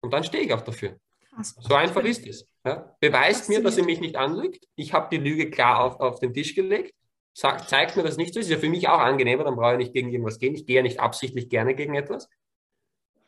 Und 0.00 0.12
dann 0.12 0.24
stehe 0.24 0.42
ich 0.42 0.52
auch 0.52 0.62
dafür. 0.62 0.98
So 1.42 1.74
einfach 1.74 2.04
ist 2.04 2.26
es. 2.26 2.46
Ja? 2.64 2.96
Beweist 3.00 3.48
mir, 3.48 3.62
dass 3.62 3.76
ihr 3.76 3.84
mich 3.84 4.00
nicht 4.00 4.16
anlügt. 4.16 4.66
Ich 4.74 4.92
habe 4.92 5.08
die 5.10 5.22
Lüge 5.22 5.50
klar 5.50 5.84
auf, 5.84 6.00
auf 6.00 6.20
den 6.20 6.32
Tisch 6.32 6.54
gelegt. 6.54 6.94
Sag, 7.34 7.68
zeigt 7.68 7.96
mir, 7.96 8.02
dass 8.02 8.12
es 8.12 8.16
nicht 8.16 8.32
so 8.32 8.40
ist. 8.40 8.46
Ist 8.46 8.52
ja 8.52 8.58
für 8.58 8.70
mich 8.70 8.88
auch 8.88 8.98
angenehmer, 8.98 9.44
dann 9.44 9.56
brauche 9.56 9.72
ich 9.72 9.78
nicht 9.78 9.92
gegen 9.92 10.10
irgendwas 10.10 10.38
gehen. 10.38 10.54
Ich 10.54 10.66
gehe 10.66 10.76
ja 10.76 10.82
nicht 10.82 11.00
absichtlich 11.00 11.48
gerne 11.48 11.74
gegen 11.74 11.94
etwas. 11.94 12.30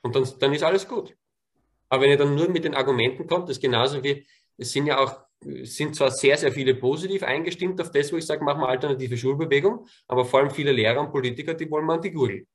Und 0.01 0.17
dann, 0.17 0.27
dann 0.39 0.55
ist 0.55 0.63
alles 0.63 0.89
gut. 0.89 1.15
Aber 1.89 2.03
wenn 2.03 2.11
ihr 2.11 2.17
dann 2.17 2.35
nur 2.35 2.49
mit 2.49 2.65
den 2.65 2.75
Argumenten 2.75 3.27
kommt, 3.27 3.49
das 3.49 3.57
ist 3.57 3.63
genauso 3.63 4.03
wie, 4.03 4.27
es 4.57 4.73
sind 4.73 4.87
ja 4.87 4.99
auch, 4.99 5.21
sind 5.41 5.95
zwar 5.95 6.11
sehr, 6.11 6.37
sehr 6.37 6.53
viele 6.53 6.75
positiv 6.75 7.23
eingestimmt 7.23 7.81
auf 7.81 7.91
das, 7.91 8.13
wo 8.13 8.17
ich 8.17 8.27
sage, 8.27 8.45
machen 8.45 8.61
wir 8.61 8.69
alternative 8.69 9.17
Schulbewegung, 9.17 9.87
aber 10.07 10.25
vor 10.25 10.41
allem 10.41 10.51
viele 10.51 10.73
Lehrer 10.73 11.01
und 11.01 11.13
Politiker, 11.13 11.55
die 11.55 11.71
wollen 11.71 11.87
man 11.87 12.03
die 12.03 12.11
Gurgel. 12.11 12.47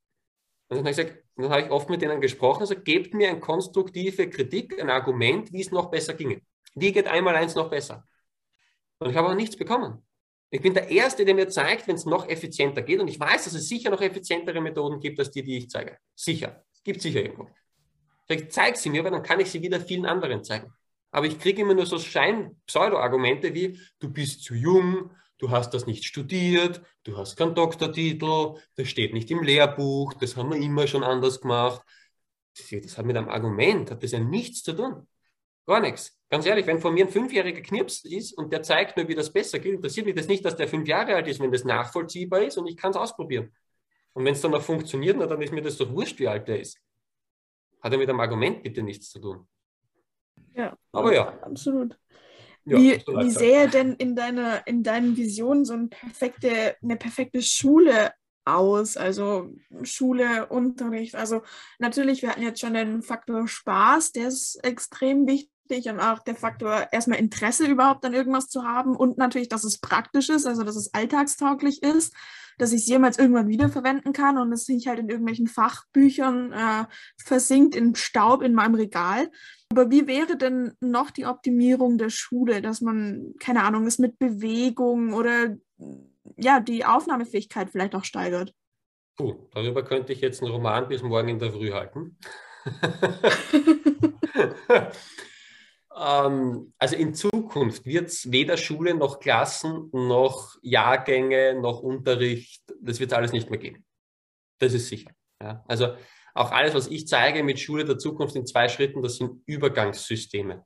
Und 0.74 0.86
dann 0.86 0.94
habe 0.94 1.02
ich, 1.02 1.16
gesagt, 1.36 1.66
ich 1.66 1.72
oft 1.72 1.90
mit 1.90 2.02
denen 2.02 2.22
gesprochen, 2.22 2.62
also 2.62 2.76
gebt 2.76 3.14
mir 3.14 3.30
eine 3.30 3.40
konstruktive 3.40 4.30
Kritik, 4.30 4.82
ein 4.82 4.90
Argument, 4.90 5.52
wie 5.52 5.62
es 5.62 5.72
noch 5.72 5.92
besser 5.92 6.14
ginge. 6.14 6.42
Wie 6.76 6.92
geht 6.92 7.08
einmal 7.08 7.36
eins 7.36 7.56
noch 7.56 7.70
besser? 7.70 8.08
Und 9.00 9.10
ich 9.10 9.16
habe 9.16 9.30
auch 9.30 9.36
nichts 9.36 9.56
bekommen. 9.56 10.04
Ich 10.50 10.62
bin 10.62 10.74
der 10.74 10.90
Erste, 10.90 11.26
der 11.26 11.36
mir 11.36 11.48
zeigt, 11.50 11.88
wenn 11.88 11.96
es 11.96 12.06
noch 12.06 12.28
effizienter 12.28 12.82
geht. 12.82 13.00
Und 13.00 13.08
ich 13.08 13.20
weiß, 13.20 13.46
dass 13.46 13.54
es 13.54 13.68
sicher 13.68 13.90
noch 13.90 14.02
effizientere 14.02 14.62
Methoden 14.62 15.00
gibt, 15.00 15.20
als 15.20 15.32
die, 15.32 15.44
die 15.44 15.58
ich 15.58 15.70
zeige. 15.70 15.98
Sicher. 16.16 16.64
Es 16.74 16.84
gibt 16.84 17.02
sicher 17.02 17.22
irgendwo. 17.22 17.50
Ich 18.28 18.50
zeige 18.50 18.78
sie 18.78 18.90
mir, 18.90 19.04
weil 19.04 19.12
dann 19.12 19.24
kann 19.24 19.40
ich 19.40 19.52
sie 19.52 19.62
wieder 19.62 19.80
vielen 19.80 20.06
anderen 20.06 20.44
zeigen. 20.44 20.72
Aber 21.12 21.26
ich 21.26 21.40
kriege 21.40 21.62
immer 21.62 21.74
nur 21.74 21.86
so 21.86 22.00
Schein-Pseudo-Argumente 22.00 23.54
wie, 23.54 23.80
du 24.00 24.12
bist 24.12 24.44
zu 24.44 24.56
jung, 24.56 25.12
du 25.44 25.52
hast 25.52 25.74
das 25.74 25.86
nicht 25.86 26.06
studiert, 26.06 26.82
du 27.04 27.18
hast 27.18 27.36
keinen 27.36 27.54
Doktortitel, 27.54 28.56
das 28.76 28.88
steht 28.88 29.14
nicht 29.14 29.30
im 29.30 29.44
Lehrbuch, 29.44 30.14
das 30.14 30.38
haben 30.38 30.52
wir 30.52 30.58
immer 30.58 30.88
schon 30.88 31.04
anders 31.04 31.42
gemacht. 31.42 31.82
Das 32.72 32.98
hat 32.98 33.06
mit 33.06 33.18
einem 33.18 33.28
Argument, 33.28 33.92
hat 33.92 34.02
das 34.04 34.14
ja 34.14 34.20
nichts 34.20 34.64
zu 34.64 34.72
tun. 34.72 35.06
Gar 35.66 35.82
nichts. 35.82 36.18
Ganz 36.30 36.46
ehrlich, 36.46 36.66
wenn 36.66 36.80
von 36.80 36.94
mir 36.94 37.06
ein 37.06 37.12
fünfjähriger 37.12 37.60
Knips 37.62 38.06
ist 38.06 38.38
und 38.38 38.54
der 38.54 38.64
zeigt 38.64 38.96
mir, 38.96 39.06
wie 39.10 39.16
das 39.16 39.34
besser 39.34 39.60
geht, 39.60 39.74
interessiert 39.74 40.06
mich 40.06 40.16
das 40.16 40.28
nicht, 40.28 40.46
dass 40.46 40.56
der 40.56 40.70
fünf 40.70 40.88
Jahre 40.88 41.14
alt 41.14 41.28
ist, 41.28 41.42
wenn 41.42 41.52
das 41.52 41.66
nachvollziehbar 41.66 42.44
ist 42.44 42.58
und 42.58 42.68
ich 42.68 42.78
kann 42.78 42.92
es 42.92 42.98
ausprobieren. 42.98 43.54
Und 44.14 44.24
wenn 44.24 44.34
es 44.34 44.42
dann 44.42 44.54
auch 44.54 44.62
funktioniert, 44.62 45.20
dann 45.20 45.42
ist 45.42 45.52
mir 45.52 45.62
das 45.62 45.76
doch 45.76 45.92
wurscht, 45.92 46.20
wie 46.20 46.28
alt 46.30 46.48
der 46.48 46.62
ist. 46.62 46.80
Hat 47.82 47.92
er 47.92 47.98
mit 47.98 48.10
einem 48.10 48.22
Argument 48.22 48.64
bitte 48.64 48.82
nichts 48.82 49.10
zu 49.10 49.20
tun. 49.20 49.46
Ja, 50.56 50.78
aber 50.94 51.14
ja. 51.14 51.38
Absolut. 51.42 51.98
Ja, 52.66 52.78
wie, 52.78 52.92
wie 52.92 53.30
sähe 53.30 53.68
denn 53.68 53.94
in 53.94 54.16
deiner, 54.16 54.66
in 54.68 54.84
deinen 54.84 55.18
Visionen 55.18 55.66
so 55.66 55.74
eine 55.74 55.88
perfekte, 55.88 56.76
eine 56.82 56.96
perfekte 56.96 57.42
Schule 57.42 58.12
aus? 58.46 58.96
Also 58.98 59.52
Schule, 59.84 60.48
Unterricht. 60.48 61.16
Also 61.16 61.42
natürlich, 61.80 62.22
wir 62.22 62.30
hatten 62.30 62.42
jetzt 62.42 62.62
schon 62.62 62.74
den 62.74 63.02
Faktor 63.02 63.48
Spaß, 63.48 64.14
der 64.14 64.30
ist 64.30 64.64
extrem 64.64 65.28
wichtig 65.28 65.90
und 65.90 66.00
auch 66.00 66.20
der 66.20 66.36
Faktor 66.36 66.88
erstmal 66.92 67.20
Interesse 67.20 67.66
überhaupt 67.66 68.06
an 68.06 68.14
irgendwas 68.14 68.48
zu 68.48 68.64
haben 68.64 68.96
und 68.96 69.18
natürlich, 69.18 69.50
dass 69.50 69.64
es 69.64 69.80
praktisch 69.80 70.30
ist, 70.30 70.46
also 70.46 70.64
dass 70.64 70.76
es 70.76 70.94
alltagstauglich 70.94 71.82
ist, 71.84 72.14
dass 72.58 72.72
ich 72.72 72.82
es 72.82 72.88
jemals 72.88 73.18
irgendwann 73.18 73.48
wiederverwenden 73.48 74.14
kann 74.14 74.38
und 74.38 74.52
es 74.52 74.68
nicht 74.68 74.88
halt 74.88 75.00
in 75.00 75.10
irgendwelchen 75.10 75.48
Fachbüchern 75.48 76.52
äh, 76.52 76.86
versinkt 77.18 77.76
in 77.76 77.96
Staub 77.96 78.42
in 78.42 78.54
meinem 78.54 78.76
Regal. 78.76 79.32
Aber 79.74 79.90
wie 79.90 80.06
wäre 80.06 80.38
denn 80.38 80.74
noch 80.82 81.10
die 81.10 81.26
Optimierung 81.26 81.98
der 81.98 82.12
Schule, 82.12 82.62
dass 82.62 82.80
man, 82.80 83.34
keine 83.40 83.64
Ahnung, 83.64 83.88
es 83.88 83.98
mit 83.98 84.20
Bewegung 84.20 85.14
oder 85.14 85.58
ja, 86.38 86.60
die 86.60 86.86
Aufnahmefähigkeit 86.86 87.72
vielleicht 87.72 87.96
auch 87.96 88.04
steigert? 88.04 88.54
Puh, 89.18 89.48
darüber 89.52 89.84
könnte 89.84 90.14
ich 90.14 90.22
jetzt 90.22 90.44
einen 90.44 90.52
Roman 90.52 90.88
bis 90.88 91.02
morgen 91.02 91.30
in 91.30 91.40
der 91.40 91.52
Früh 91.52 91.72
halten. 91.72 92.18
Ähm, 95.96 96.74
also 96.80 96.96
in 96.96 97.14
Zukunft 97.14 97.86
wird 97.86 98.08
es 98.08 98.32
weder 98.32 98.58
Schule 98.58 98.96
noch 98.96 99.20
Klassen 99.20 99.92
noch 99.92 100.56
Jahrgänge 100.64 101.54
noch 101.62 101.84
Unterricht, 101.84 102.64
das 102.82 103.00
wird 103.00 103.12
es 103.12 103.16
alles 103.16 103.32
nicht 103.32 103.52
mehr 103.52 103.60
geben. 103.60 103.86
Das 104.58 104.74
ist 104.74 104.88
sicher. 104.88 105.12
Ja. 105.40 105.64
Also 105.68 105.90
auch 106.34 106.52
alles, 106.52 106.74
was 106.74 106.88
ich 106.88 107.08
zeige 107.08 107.44
mit 107.44 107.60
Schule 107.60 107.86
der 107.86 107.98
Zukunft 107.98 108.36
in 108.36 108.46
zwei 108.46 108.68
Schritten, 108.68 109.02
das 109.02 109.18
sind 109.18 109.42
Übergangssysteme. 109.46 110.66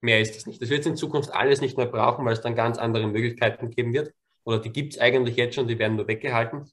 Mehr 0.00 0.20
ist 0.20 0.36
das 0.36 0.46
nicht. 0.46 0.62
Das 0.62 0.70
wird 0.70 0.80
es 0.80 0.86
in 0.86 0.96
Zukunft 0.96 1.32
alles 1.32 1.60
nicht 1.60 1.76
mehr 1.76 1.86
brauchen, 1.86 2.24
weil 2.24 2.34
es 2.34 2.40
dann 2.40 2.54
ganz 2.54 2.78
andere 2.78 3.06
Möglichkeiten 3.08 3.70
geben 3.70 3.92
wird. 3.92 4.12
Oder 4.44 4.60
die 4.60 4.70
gibt 4.70 4.94
es 4.94 5.00
eigentlich 5.00 5.36
jetzt 5.36 5.56
schon, 5.56 5.66
die 5.66 5.78
werden 5.78 5.96
nur 5.96 6.06
weggehalten. 6.06 6.70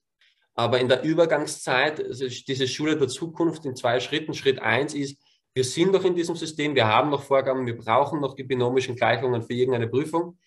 Aber 0.54 0.80
in 0.80 0.88
der 0.88 1.04
Übergangszeit, 1.04 2.00
diese 2.48 2.68
Schule 2.68 2.98
der 2.98 3.08
Zukunft 3.08 3.66
in 3.66 3.76
zwei 3.76 4.00
Schritten. 4.00 4.34
Schritt 4.34 4.60
eins 4.60 4.94
ist, 4.94 5.18
wir 5.54 5.64
sind 5.64 5.92
noch 5.92 6.06
in 6.06 6.16
diesem 6.16 6.36
System, 6.36 6.76
wir 6.76 6.88
haben 6.88 7.10
noch 7.10 7.24
Vorgaben, 7.24 7.66
wir 7.66 7.78
brauchen 7.78 8.22
noch 8.22 8.36
die 8.36 8.44
binomischen 8.44 8.96
Gleichungen 8.96 9.42
für 9.42 9.54
irgendeine 9.54 9.88
Prüfung. 9.88 10.38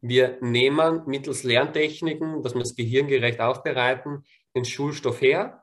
Wir 0.00 0.38
nehmen 0.40 1.02
mittels 1.06 1.44
Lerntechniken, 1.44 2.42
dass 2.42 2.54
wir 2.54 2.60
das 2.60 2.74
Gehirn 2.74 3.06
gerecht 3.06 3.40
aufbereiten, 3.40 4.24
den 4.56 4.64
Schulstoff 4.64 5.20
her, 5.20 5.61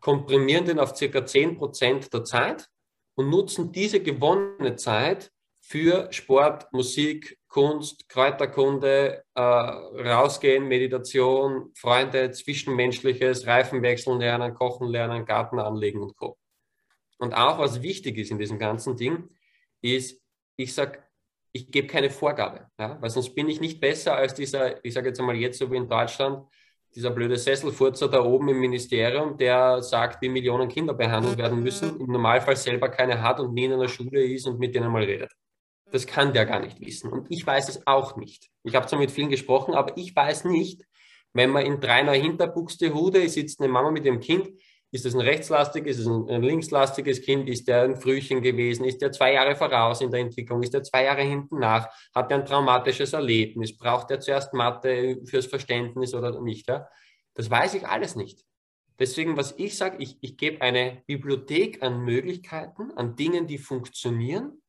komprimieren 0.00 0.64
den 0.64 0.78
auf 0.78 0.96
circa 0.96 1.24
10 1.24 1.56
Prozent 1.58 2.12
der 2.12 2.24
Zeit 2.24 2.68
und 3.14 3.30
nutzen 3.30 3.72
diese 3.72 4.00
gewonnene 4.00 4.76
Zeit 4.76 5.30
für 5.60 6.12
Sport, 6.12 6.72
Musik, 6.72 7.38
Kunst, 7.48 8.08
Kräuterkunde, 8.08 9.24
äh, 9.34 9.40
rausgehen, 9.40 10.66
Meditation, 10.66 11.70
Freunde, 11.74 12.30
Zwischenmenschliches, 12.30 13.46
Reifen 13.46 13.82
wechseln 13.82 14.20
lernen, 14.20 14.54
kochen 14.54 14.88
lernen, 14.88 15.24
Garten 15.24 15.58
anlegen 15.58 16.00
und 16.00 16.16
Co. 16.16 16.38
Und 17.18 17.34
auch 17.34 17.58
was 17.58 17.82
wichtig 17.82 18.16
ist 18.18 18.30
in 18.30 18.38
diesem 18.38 18.58
ganzen 18.58 18.96
Ding, 18.96 19.28
ist, 19.82 20.20
ich 20.56 20.72
sage, 20.72 21.02
ich 21.52 21.70
gebe 21.70 21.86
keine 21.86 22.10
Vorgabe, 22.10 22.68
ja? 22.78 23.00
weil 23.00 23.10
sonst 23.10 23.34
bin 23.34 23.48
ich 23.48 23.60
nicht 23.60 23.80
besser 23.80 24.14
als 24.16 24.34
dieser, 24.34 24.82
ich 24.84 24.94
sage 24.94 25.08
jetzt 25.08 25.20
einmal 25.20 25.36
jetzt 25.36 25.58
so 25.58 25.70
wie 25.70 25.76
in 25.76 25.88
Deutschland, 25.88 26.46
dieser 26.94 27.10
blöde 27.10 27.36
Sesselfurzer 27.36 28.08
da 28.08 28.24
oben 28.24 28.48
im 28.48 28.58
Ministerium, 28.58 29.36
der 29.36 29.82
sagt, 29.82 30.20
wie 30.22 30.28
Millionen 30.28 30.68
Kinder 30.68 30.94
behandelt 30.94 31.38
werden 31.38 31.62
müssen, 31.62 32.00
im 32.00 32.06
Normalfall 32.06 32.56
selber 32.56 32.88
keine 32.88 33.22
hat 33.22 33.40
und 33.40 33.54
nie 33.54 33.64
in 33.64 33.72
einer 33.72 33.88
Schule 33.88 34.24
ist 34.24 34.46
und 34.46 34.58
mit 34.58 34.74
denen 34.74 34.90
mal 34.90 35.04
redet. 35.04 35.32
Das 35.92 36.06
kann 36.06 36.32
der 36.32 36.46
gar 36.46 36.60
nicht 36.60 36.80
wissen. 36.80 37.10
Und 37.10 37.30
ich 37.30 37.46
weiß 37.46 37.68
es 37.68 37.86
auch 37.86 38.16
nicht. 38.16 38.48
Ich 38.64 38.74
habe 38.74 38.86
zwar 38.86 38.98
mit 38.98 39.10
vielen 39.10 39.30
gesprochen, 39.30 39.74
aber 39.74 39.96
ich 39.96 40.14
weiß 40.14 40.44
nicht, 40.44 40.84
wenn 41.32 41.50
man 41.50 41.64
in 41.64 41.80
drei 41.80 42.02
neue 42.02 42.20
Hinterbuchstehude 42.20 43.28
sitzt 43.28 43.60
eine 43.60 43.70
Mama 43.70 43.90
mit 43.90 44.04
dem 44.04 44.20
Kind, 44.20 44.50
ist 44.92 45.04
das 45.04 45.14
ein 45.14 45.20
rechtslastiges, 45.20 45.98
ist 45.98 46.06
es 46.06 46.28
ein 46.28 46.42
linkslastiges 46.42 47.22
Kind? 47.22 47.48
Ist 47.48 47.68
der 47.68 47.82
ein 47.82 47.96
Frühchen 47.96 48.42
gewesen? 48.42 48.84
Ist 48.84 49.00
der 49.00 49.12
zwei 49.12 49.34
Jahre 49.34 49.54
voraus 49.54 50.00
in 50.00 50.10
der 50.10 50.20
Entwicklung? 50.20 50.62
Ist 50.62 50.74
der 50.74 50.82
zwei 50.82 51.04
Jahre 51.04 51.22
hinten 51.22 51.60
nach? 51.60 51.88
Hat 52.12 52.30
er 52.32 52.38
ein 52.38 52.44
traumatisches 52.44 53.12
Erlebnis? 53.12 53.76
Braucht 53.76 54.10
er 54.10 54.18
zuerst 54.18 54.52
Mathe 54.52 55.20
fürs 55.26 55.46
Verständnis 55.46 56.12
oder 56.12 56.40
nicht? 56.40 56.68
Ja? 56.68 56.88
Das 57.34 57.48
weiß 57.48 57.74
ich 57.74 57.86
alles 57.86 58.16
nicht. 58.16 58.44
Deswegen, 58.98 59.36
was 59.36 59.54
ich 59.58 59.76
sage, 59.76 59.96
ich, 60.00 60.18
ich 60.20 60.36
gebe 60.36 60.60
eine 60.60 61.02
Bibliothek 61.06 61.82
an 61.82 62.00
Möglichkeiten, 62.00 62.90
an 62.92 63.14
Dingen, 63.14 63.46
die 63.46 63.58
funktionieren. 63.58 64.60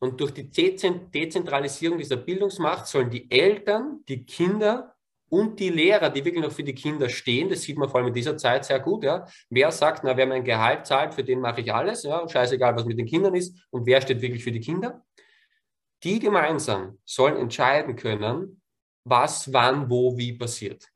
Und 0.00 0.20
durch 0.20 0.32
die 0.32 0.48
Dezentralisierung 0.48 1.98
dieser 1.98 2.16
Bildungsmacht 2.16 2.86
sollen 2.86 3.10
die 3.10 3.28
Eltern, 3.30 4.04
die 4.08 4.24
Kinder 4.24 4.94
und 5.30 5.58
die 5.60 5.68
Lehrer, 5.70 6.10
die 6.10 6.24
wirklich 6.24 6.42
noch 6.42 6.52
für 6.52 6.64
die 6.64 6.74
Kinder 6.74 7.08
stehen, 7.08 7.48
das 7.48 7.62
sieht 7.62 7.76
man 7.76 7.88
vor 7.88 8.00
allem 8.00 8.08
in 8.08 8.14
dieser 8.14 8.36
Zeit 8.36 8.64
sehr 8.64 8.80
gut, 8.80 9.04
ja. 9.04 9.26
Wer 9.50 9.70
sagt, 9.70 10.04
na, 10.04 10.16
wer 10.16 10.26
mein 10.26 10.44
Gehalt 10.44 10.86
zahlt, 10.86 11.14
für 11.14 11.24
den 11.24 11.40
mache 11.40 11.60
ich 11.60 11.72
alles, 11.72 12.02
ja, 12.02 12.28
scheißegal, 12.28 12.76
was 12.76 12.84
mit 12.84 12.98
den 12.98 13.06
Kindern 13.06 13.34
ist, 13.34 13.56
und 13.70 13.86
wer 13.86 14.00
steht 14.00 14.20
wirklich 14.20 14.44
für 14.44 14.52
die 14.52 14.60
Kinder? 14.60 15.04
Die 16.04 16.18
gemeinsam 16.18 16.98
sollen 17.04 17.36
entscheiden 17.36 17.96
können, 17.96 18.62
was, 19.04 19.52
wann, 19.52 19.90
wo, 19.90 20.16
wie 20.16 20.32
passiert. 20.32 20.86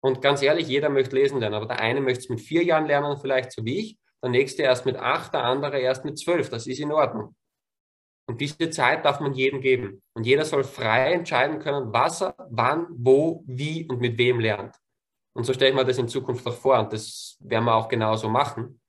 Und 0.00 0.20
ganz 0.20 0.42
ehrlich, 0.42 0.68
jeder 0.68 0.88
möchte 0.88 1.16
lesen 1.16 1.40
lernen, 1.40 1.54
aber 1.54 1.66
der 1.66 1.80
eine 1.80 2.00
möchte 2.00 2.20
es 2.20 2.28
mit 2.28 2.40
vier 2.40 2.62
Jahren 2.62 2.86
lernen, 2.86 3.16
vielleicht 3.16 3.52
so 3.52 3.64
wie 3.64 3.78
ich, 3.78 3.98
der 4.22 4.30
nächste 4.30 4.62
erst 4.62 4.86
mit 4.86 4.96
acht, 4.96 5.34
der 5.34 5.44
andere 5.44 5.78
erst 5.78 6.04
mit 6.04 6.18
zwölf. 6.18 6.48
Das 6.48 6.66
ist 6.66 6.80
in 6.80 6.92
Ordnung. 6.92 7.34
Und 8.26 8.40
diese 8.40 8.70
Zeit 8.70 9.04
darf 9.04 9.20
man 9.20 9.34
jedem 9.34 9.60
geben. 9.60 10.02
Und 10.14 10.26
jeder 10.26 10.44
soll 10.44 10.64
frei 10.64 11.12
entscheiden 11.12 11.60
können, 11.60 11.92
was 11.92 12.22
er, 12.22 12.34
wann, 12.50 12.86
wo, 12.90 13.44
wie 13.46 13.86
und 13.88 14.00
mit 14.00 14.18
wem 14.18 14.40
lernt. 14.40 14.74
Und 15.32 15.44
so 15.44 15.52
stelle 15.52 15.70
ich 15.70 15.76
mir 15.76 15.84
das 15.84 15.98
in 15.98 16.08
Zukunft 16.08 16.46
auch 16.46 16.56
vor. 16.56 16.78
Und 16.78 16.92
das 16.92 17.36
werden 17.40 17.64
wir 17.64 17.74
auch 17.74 17.88
genauso 17.88 18.28
machen. 18.28 18.80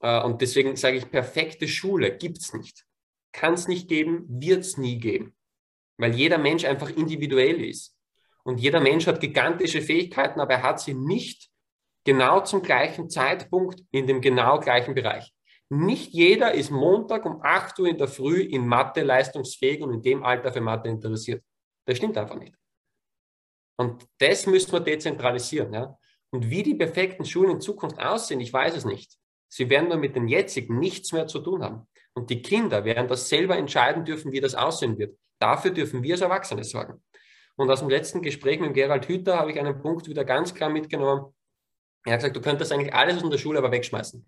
Äh, 0.00 0.22
und 0.22 0.40
deswegen 0.42 0.76
sage 0.76 0.98
ich, 0.98 1.10
perfekte 1.10 1.66
Schule 1.66 2.16
gibt 2.16 2.38
es 2.38 2.52
nicht. 2.52 2.84
Kann 3.32 3.54
es 3.54 3.68
nicht 3.68 3.88
geben, 3.88 4.26
wird 4.28 4.60
es 4.60 4.76
nie 4.76 4.98
geben. 4.98 5.34
Weil 5.96 6.14
jeder 6.14 6.38
Mensch 6.38 6.64
einfach 6.64 6.90
individuell 6.90 7.64
ist. 7.64 7.96
Und 8.44 8.60
jeder 8.60 8.80
Mensch 8.80 9.06
hat 9.06 9.20
gigantische 9.20 9.80
Fähigkeiten, 9.80 10.40
aber 10.40 10.54
er 10.54 10.62
hat 10.62 10.80
sie 10.80 10.94
nicht 10.94 11.50
genau 12.04 12.40
zum 12.40 12.62
gleichen 12.62 13.10
Zeitpunkt 13.10 13.82
in 13.90 14.06
dem 14.06 14.20
genau 14.20 14.60
gleichen 14.60 14.94
Bereich. 14.94 15.32
Nicht 15.68 16.12
jeder 16.12 16.54
ist 16.54 16.70
Montag 16.70 17.24
um 17.26 17.40
8 17.42 17.78
Uhr 17.80 17.88
in 17.88 17.98
der 17.98 18.08
Früh 18.08 18.40
in 18.40 18.66
Mathe 18.66 19.02
leistungsfähig 19.02 19.82
und 19.82 19.94
in 19.94 20.02
dem 20.02 20.24
Alter 20.24 20.52
für 20.52 20.60
Mathe 20.60 20.88
interessiert. 20.88 21.42
Das 21.86 21.96
stimmt 21.96 22.16
einfach 22.16 22.36
nicht. 22.36 22.54
Und 23.76 24.06
das 24.18 24.46
müssen 24.46 24.72
wir 24.72 24.80
dezentralisieren. 24.80 25.72
Ja? 25.72 25.98
Und 26.30 26.50
wie 26.50 26.62
die 26.62 26.74
perfekten 26.74 27.24
Schulen 27.24 27.50
in 27.50 27.60
Zukunft 27.60 27.98
aussehen, 27.98 28.40
ich 28.40 28.52
weiß 28.52 28.76
es 28.76 28.84
nicht. 28.84 29.16
Sie 29.48 29.68
werden 29.68 29.88
nur 29.88 29.98
mit 29.98 30.16
den 30.16 30.28
jetzigen 30.28 30.78
nichts 30.78 31.12
mehr 31.12 31.26
zu 31.26 31.40
tun 31.40 31.62
haben. 31.62 31.88
Und 32.14 32.30
die 32.30 32.42
Kinder 32.42 32.84
werden 32.84 33.08
das 33.08 33.28
selber 33.28 33.56
entscheiden 33.56 34.04
dürfen, 34.04 34.32
wie 34.32 34.40
das 34.40 34.54
aussehen 34.54 34.98
wird. 34.98 35.18
Dafür 35.38 35.70
dürfen 35.70 36.02
wir 36.02 36.14
als 36.14 36.22
Erwachsene 36.22 36.64
sorgen. 36.64 37.02
Und 37.56 37.70
aus 37.70 37.80
dem 37.80 37.90
letzten 37.90 38.22
Gespräch 38.22 38.60
mit 38.60 38.74
Gerald 38.74 39.08
Hüther 39.08 39.38
habe 39.38 39.50
ich 39.50 39.58
einen 39.58 39.80
Punkt 39.80 40.08
wieder 40.08 40.24
ganz 40.24 40.54
klar 40.54 40.70
mitgenommen. 40.70 41.34
Er 42.04 42.14
hat 42.14 42.20
gesagt, 42.20 42.36
du 42.36 42.40
könntest 42.40 42.72
eigentlich 42.72 42.94
alles 42.94 43.22
aus 43.22 43.30
der 43.30 43.38
Schule 43.38 43.58
aber 43.58 43.72
wegschmeißen. 43.72 44.26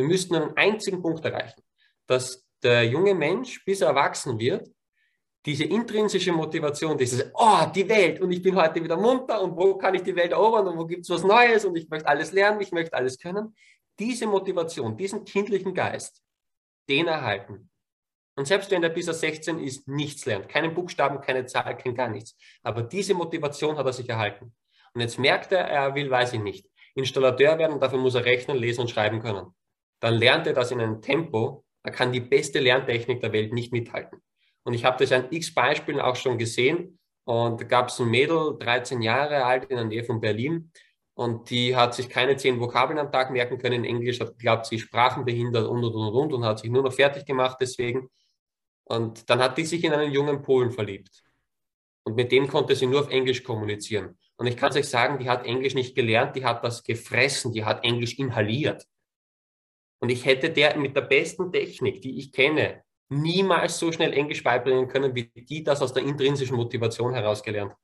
Wir 0.00 0.06
müssten 0.06 0.34
einen 0.34 0.56
einzigen 0.56 1.02
Punkt 1.02 1.22
erreichen, 1.26 1.60
dass 2.06 2.46
der 2.62 2.86
junge 2.86 3.14
Mensch, 3.14 3.62
bis 3.66 3.82
er 3.82 3.88
erwachsen 3.88 4.38
wird, 4.38 4.66
diese 5.44 5.64
intrinsische 5.64 6.32
Motivation, 6.32 6.96
dieses, 6.96 7.30
oh, 7.34 7.66
die 7.74 7.86
Welt 7.86 8.18
und 8.18 8.32
ich 8.32 8.40
bin 8.40 8.56
heute 8.56 8.82
wieder 8.82 8.96
munter 8.96 9.42
und 9.42 9.54
wo 9.54 9.76
kann 9.76 9.94
ich 9.94 10.02
die 10.02 10.16
Welt 10.16 10.32
erobern 10.32 10.68
und 10.68 10.78
wo 10.78 10.86
gibt 10.86 11.02
es 11.02 11.10
was 11.10 11.22
Neues 11.22 11.66
und 11.66 11.76
ich 11.76 11.86
möchte 11.90 12.08
alles 12.08 12.32
lernen, 12.32 12.62
ich 12.62 12.72
möchte 12.72 12.94
alles 12.94 13.18
können. 13.18 13.54
Diese 13.98 14.26
Motivation, 14.26 14.96
diesen 14.96 15.26
kindlichen 15.26 15.74
Geist, 15.74 16.22
den 16.88 17.06
erhalten. 17.06 17.68
Und 18.36 18.46
selbst 18.46 18.70
wenn 18.70 18.82
er 18.82 18.88
bis 18.88 19.06
er 19.06 19.14
16 19.14 19.58
ist, 19.58 19.86
nichts 19.86 20.24
lernt, 20.24 20.48
keinen 20.48 20.72
Buchstaben, 20.72 21.20
keine 21.20 21.44
Zahl, 21.44 21.76
kein 21.76 21.94
gar 21.94 22.08
nichts. 22.08 22.38
Aber 22.62 22.82
diese 22.82 23.12
Motivation 23.12 23.76
hat 23.76 23.84
er 23.84 23.92
sich 23.92 24.08
erhalten. 24.08 24.54
Und 24.94 25.02
jetzt 25.02 25.18
merkt 25.18 25.52
er, 25.52 25.68
er 25.68 25.94
will, 25.94 26.10
weiß 26.10 26.32
ich 26.32 26.40
nicht, 26.40 26.66
Installateur 26.94 27.58
werden 27.58 27.78
dafür 27.80 27.98
muss 27.98 28.14
er 28.14 28.24
rechnen, 28.24 28.56
lesen 28.56 28.80
und 28.80 28.88
schreiben 28.88 29.20
können 29.20 29.54
dann 30.00 30.14
lernt 30.14 30.46
er 30.46 30.54
das 30.54 30.70
in 30.70 30.80
einem 30.80 31.00
Tempo, 31.00 31.64
da 31.82 31.90
kann 31.90 32.12
die 32.12 32.20
beste 32.20 32.58
Lerntechnik 32.58 33.20
der 33.20 33.32
Welt 33.32 33.52
nicht 33.52 33.72
mithalten. 33.72 34.20
Und 34.64 34.74
ich 34.74 34.84
habe 34.84 34.98
das 34.98 35.12
an 35.12 35.28
x 35.30 35.54
Beispielen 35.54 36.00
auch 36.00 36.16
schon 36.16 36.38
gesehen. 36.38 36.98
Und 37.24 37.60
da 37.60 37.64
gab 37.64 37.88
es 37.88 38.00
ein 38.00 38.08
Mädel, 38.08 38.56
13 38.58 39.02
Jahre 39.02 39.44
alt, 39.44 39.64
in 39.64 39.76
der 39.76 39.84
Nähe 39.84 40.04
von 40.04 40.20
Berlin. 40.20 40.72
Und 41.14 41.50
die 41.50 41.76
hat 41.76 41.94
sich 41.94 42.08
keine 42.08 42.36
zehn 42.36 42.60
Vokabeln 42.60 42.98
am 42.98 43.12
Tag 43.12 43.30
merken 43.30 43.58
können 43.58 43.84
in 43.84 43.96
Englisch, 43.96 44.20
hat 44.20 44.38
glaubt, 44.38 44.66
sie 44.66 44.78
sprachenbehindert 44.78 45.66
und 45.66 45.84
und 45.84 45.94
und 45.94 46.14
und 46.14 46.32
und 46.32 46.44
hat 46.44 46.58
sich 46.58 46.70
nur 46.70 46.82
noch 46.82 46.92
fertig 46.92 47.26
gemacht 47.26 47.58
deswegen. 47.60 48.08
Und 48.84 49.28
dann 49.28 49.40
hat 49.40 49.58
die 49.58 49.66
sich 49.66 49.84
in 49.84 49.92
einen 49.92 50.12
jungen 50.12 50.42
Polen 50.42 50.70
verliebt. 50.70 51.22
Und 52.04 52.16
mit 52.16 52.32
dem 52.32 52.48
konnte 52.48 52.74
sie 52.74 52.86
nur 52.86 53.00
auf 53.00 53.10
Englisch 53.10 53.44
kommunizieren. 53.44 54.18
Und 54.36 54.46
ich 54.46 54.56
kann 54.56 54.70
es 54.70 54.76
euch 54.76 54.88
sagen, 54.88 55.18
die 55.18 55.28
hat 55.28 55.44
Englisch 55.44 55.74
nicht 55.74 55.94
gelernt, 55.94 56.34
die 56.36 56.44
hat 56.44 56.64
das 56.64 56.82
gefressen, 56.82 57.52
die 57.52 57.64
hat 57.64 57.84
Englisch 57.84 58.18
inhaliert. 58.18 58.86
Und 60.00 60.10
ich 60.10 60.24
hätte 60.24 60.50
der 60.50 60.76
mit 60.78 60.96
der 60.96 61.02
besten 61.02 61.52
Technik, 61.52 62.00
die 62.00 62.18
ich 62.18 62.32
kenne, 62.32 62.82
niemals 63.10 63.78
so 63.78 63.92
schnell 63.92 64.12
Englisch 64.12 64.42
beibringen 64.42 64.88
können, 64.88 65.14
wie 65.14 65.24
die 65.24 65.62
das 65.62 65.82
aus 65.82 65.92
der 65.92 66.04
intrinsischen 66.04 66.56
Motivation 66.56 67.12
heraus 67.12 67.42
gelernt 67.42 67.72
hat. 67.72 67.78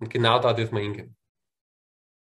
Und 0.00 0.10
genau 0.10 0.38
da 0.40 0.52
dürfen 0.52 0.74
wir 0.76 0.82
hingehen. 0.82 1.16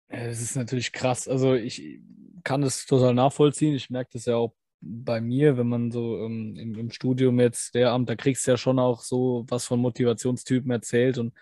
Es 0.08 0.40
ist 0.40 0.56
natürlich 0.56 0.92
krass. 0.92 1.28
Also 1.28 1.54
ich 1.54 2.00
kann 2.42 2.62
das 2.62 2.86
total 2.86 3.14
nachvollziehen. 3.14 3.74
Ich 3.74 3.90
merke 3.90 4.10
das 4.14 4.24
ja 4.24 4.36
auch 4.36 4.54
bei 4.80 5.20
mir, 5.20 5.58
wenn 5.58 5.68
man 5.68 5.90
so 5.90 6.24
ähm, 6.24 6.56
im, 6.56 6.74
im, 6.78 6.90
Studium 6.90 7.38
jetzt 7.38 7.74
Lehramt, 7.74 8.08
da 8.08 8.16
kriegst 8.16 8.46
du 8.46 8.52
ja 8.52 8.56
schon 8.56 8.78
auch 8.78 9.02
so 9.02 9.44
was 9.48 9.66
von 9.66 9.78
Motivationstypen 9.80 10.70
erzählt 10.70 11.18
und 11.18 11.34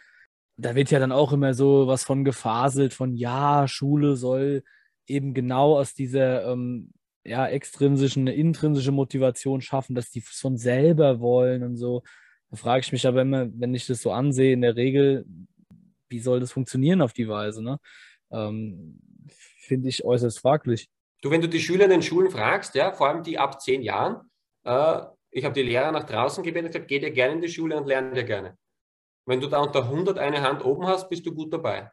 da 0.57 0.75
wird 0.75 0.91
ja 0.91 0.99
dann 0.99 1.13
auch 1.13 1.33
immer 1.33 1.55
so 1.55 1.87
was 1.87 2.03
von 2.03 2.25
gefaselt, 2.25 2.93
von 2.93 3.15
ja, 3.15 3.69
Schule 3.69 4.17
soll 4.17 4.65
eben 5.07 5.35
genau 5.35 5.79
aus 5.79 5.95
dieser 5.95 6.51
ähm, 6.51 6.91
ja, 7.25 7.47
extrinsische, 7.47 8.21
eine 8.21 8.35
intrinsische 8.35 8.93
Motivation 8.93 9.61
schaffen, 9.61 9.95
dass 9.95 10.11
die 10.11 10.21
von 10.21 10.57
selber 10.57 11.21
wollen 11.21 11.63
und 11.63 11.77
so. 11.77 12.03
Da 12.51 12.57
frage 12.57 12.81
ich 12.81 12.93
mich 12.93 13.07
aber 13.07 13.23
immer, 13.23 13.49
wenn 13.53 13.75
ich 13.75 13.87
das 13.87 14.01
so 14.01 14.11
ansehe, 14.11 14.53
in 14.53 14.63
der 14.63 14.77
Regel, 14.77 15.27
wie 16.09 16.21
soll 16.21 16.41
das 16.41 16.53
funktionieren 16.53 17.03
auf 17.03 17.13
die 17.13 17.29
Weise? 17.29 17.63
Ne? 17.63 17.79
Ähm, 18.31 19.01
Finde 19.29 19.89
ich 19.89 20.05
äußerst 20.05 20.39
fraglich. 20.39 20.89
Du, 21.21 21.31
wenn 21.31 21.43
du 21.43 21.49
die 21.49 21.61
Schüler 21.61 21.85
in 21.85 21.91
den 21.91 22.03
Schulen 22.03 22.31
fragst, 22.31 22.75
ja, 22.75 22.93
vor 22.93 23.09
allem 23.09 23.23
die 23.23 23.39
ab 23.39 23.61
zehn 23.61 23.83
Jahren, 23.83 24.31
äh, 24.65 25.01
ich 25.31 25.45
habe 25.45 25.55
die 25.55 25.63
Lehrer 25.63 25.93
nach 25.93 26.05
draußen 26.05 26.43
gebeten 26.43 26.67
und 26.67 26.73
gesagt, 26.73 26.89
geh 26.89 27.01
dir 27.01 27.11
gerne 27.11 27.35
in 27.35 27.43
die 27.43 27.49
Schule 27.49 27.77
und 27.77 27.87
lerne 27.87 28.15
dir 28.15 28.25
gerne. 28.25 28.57
Wenn 29.27 29.41
du 29.41 29.49
da 29.49 29.59
unter 29.59 29.85
100 29.85 30.19
eine 30.19 30.41
Hand 30.41 30.65
oben 30.65 30.87
hast, 30.87 31.11
bist 31.11 31.27
du 31.27 31.35
gut 31.35 31.53
dabei. 31.53 31.91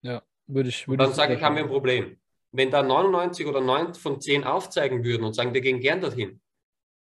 Ja, 0.00 0.22
würde 0.46 0.70
ich. 0.70 0.88
Würd 0.88 0.98
und 0.98 1.06
dann 1.06 1.12
sage 1.12 1.34
ich, 1.34 1.42
haben 1.42 1.56
wir 1.56 1.64
ein 1.64 1.68
Problem 1.68 2.16
wenn 2.52 2.70
da 2.70 2.82
99 2.82 3.46
oder 3.46 3.60
9 3.60 3.94
von 3.94 4.20
10 4.20 4.44
aufzeigen 4.44 5.04
würden 5.04 5.24
und 5.24 5.34
sagen, 5.34 5.54
wir 5.54 5.62
gehen 5.62 5.80
gern 5.80 6.00
dorthin, 6.00 6.40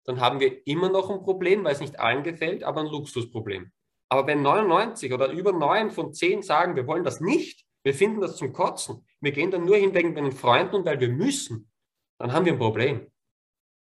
dann 0.04 0.20
haben 0.20 0.40
wir 0.40 0.66
immer 0.66 0.88
noch 0.88 1.10
ein 1.10 1.22
Problem, 1.22 1.64
weil 1.64 1.72
es 1.72 1.80
nicht 1.80 1.98
allen 1.98 2.22
gefällt, 2.22 2.64
aber 2.64 2.80
ein 2.80 2.86
Luxusproblem. 2.86 3.72
Aber 4.08 4.26
wenn 4.26 4.42
99 4.42 5.12
oder 5.12 5.30
über 5.30 5.52
9 5.52 5.90
von 5.90 6.12
10 6.12 6.42
sagen, 6.42 6.76
wir 6.76 6.86
wollen 6.86 7.04
das 7.04 7.20
nicht, 7.20 7.64
wir 7.82 7.94
finden 7.94 8.20
das 8.20 8.36
zum 8.36 8.52
Kotzen, 8.52 9.04
wir 9.20 9.32
gehen 9.32 9.50
dann 9.50 9.64
nur 9.64 9.76
hin 9.76 9.94
wegen 9.94 10.14
den 10.14 10.32
Freunden 10.32 10.76
und 10.76 10.84
weil 10.84 11.00
wir 11.00 11.08
müssen, 11.08 11.70
dann 12.18 12.32
haben 12.32 12.44
wir 12.44 12.52
ein 12.52 12.58
Problem. 12.58 13.10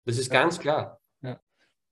Das 0.04 0.18
ist 0.18 0.30
ganz 0.30 0.58
klar. 0.58 1.00
Ja, 1.22 1.40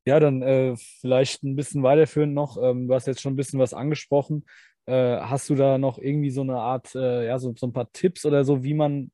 ja 0.05 0.21
dann 0.21 0.43
äh, 0.43 0.77
vielleicht 0.77 1.43
ein 1.43 1.57
bisschen 1.57 1.83
weiterführend 1.83 2.35
noch. 2.35 2.57
Ähm, 2.61 2.89
du 2.89 2.95
hast 2.95 3.07
jetzt 3.07 3.21
schon 3.21 3.35
ein 3.35 3.37
bisschen 3.37 3.61
was 3.61 3.75
angesprochen. 3.75 4.47
Äh, 4.87 5.19
hast 5.21 5.51
du 5.51 5.55
da 5.55 5.79
noch 5.79 5.99
irgendwie 5.99 6.31
so 6.31 6.41
eine 6.41 6.59
Art, 6.59 6.95
äh, 6.95 7.27
ja, 7.27 7.39
so, 7.39 7.55
so 7.57 7.67
ein 7.67 7.73
paar 7.73 7.93
Tipps 7.93 8.25
oder 8.25 8.45
so, 8.45 8.65
wie 8.65 8.75
man 8.75 9.11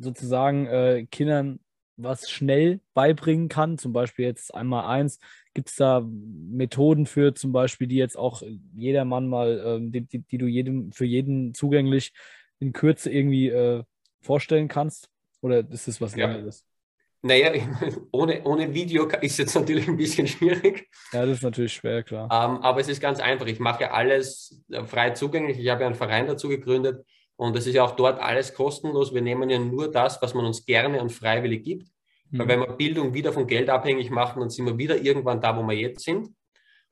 sozusagen 0.00 0.66
äh, 0.66 1.06
Kindern 1.10 1.60
was 2.02 2.30
schnell 2.30 2.80
beibringen 2.94 3.48
kann. 3.48 3.78
Zum 3.78 3.92
Beispiel 3.92 4.24
jetzt 4.24 4.54
einmal 4.54 4.86
eins. 4.86 5.18
Gibt 5.54 5.68
es 5.68 5.76
da 5.76 6.02
Methoden 6.04 7.06
für 7.06 7.34
zum 7.34 7.52
Beispiel, 7.52 7.86
die 7.86 7.96
jetzt 7.96 8.16
auch 8.16 8.42
jedermann 8.74 9.28
mal, 9.28 9.62
ähm, 9.64 9.92
die, 9.92 10.02
die, 10.02 10.20
die, 10.20 10.38
du 10.38 10.46
jedem, 10.46 10.92
für 10.92 11.04
jeden 11.04 11.54
zugänglich 11.54 12.12
in 12.58 12.72
Kürze 12.72 13.10
irgendwie 13.10 13.48
äh, 13.48 13.82
vorstellen 14.20 14.68
kannst? 14.68 15.10
Oder 15.42 15.68
ist 15.70 15.88
das 15.88 16.00
was 16.00 16.14
ja. 16.14 16.26
anderes? 16.26 16.64
Naja, 17.22 17.52
ohne, 18.12 18.42
ohne 18.44 18.72
Video 18.72 19.06
ist 19.20 19.38
jetzt 19.38 19.54
natürlich 19.54 19.88
ein 19.88 19.96
bisschen 19.96 20.26
schwierig. 20.26 20.88
Ja, 21.12 21.26
das 21.26 21.38
ist 21.38 21.42
natürlich 21.42 21.74
schwer, 21.74 22.02
klar. 22.02 22.24
Ähm, 22.24 22.62
aber 22.62 22.80
es 22.80 22.88
ist 22.88 23.00
ganz 23.00 23.20
einfach. 23.20 23.46
Ich 23.46 23.60
mache 23.60 23.82
ja 23.82 23.90
alles 23.90 24.62
äh, 24.70 24.84
frei 24.84 25.10
zugänglich. 25.10 25.58
Ich 25.58 25.68
habe 25.68 25.82
ja 25.82 25.86
einen 25.86 25.96
Verein 25.96 26.26
dazu 26.26 26.48
gegründet 26.48 27.04
und 27.40 27.56
es 27.56 27.66
ist 27.66 27.74
ja 27.74 27.84
auch 27.84 27.96
dort 27.96 28.20
alles 28.20 28.52
kostenlos. 28.52 29.14
Wir 29.14 29.22
nehmen 29.22 29.48
ja 29.48 29.58
nur 29.58 29.90
das, 29.90 30.20
was 30.20 30.34
man 30.34 30.44
uns 30.44 30.66
gerne 30.66 31.00
und 31.00 31.08
freiwillig 31.08 31.64
gibt. 31.64 31.88
Mhm. 32.28 32.38
Weil 32.38 32.48
wenn 32.48 32.60
wir 32.60 32.72
Bildung 32.72 33.14
wieder 33.14 33.32
von 33.32 33.46
Geld 33.46 33.70
abhängig 33.70 34.10
machen, 34.10 34.40
dann 34.40 34.50
sind 34.50 34.66
wir 34.66 34.76
wieder 34.76 34.98
irgendwann 34.98 35.40
da, 35.40 35.56
wo 35.56 35.62
wir 35.62 35.74
jetzt 35.74 36.04
sind. 36.04 36.34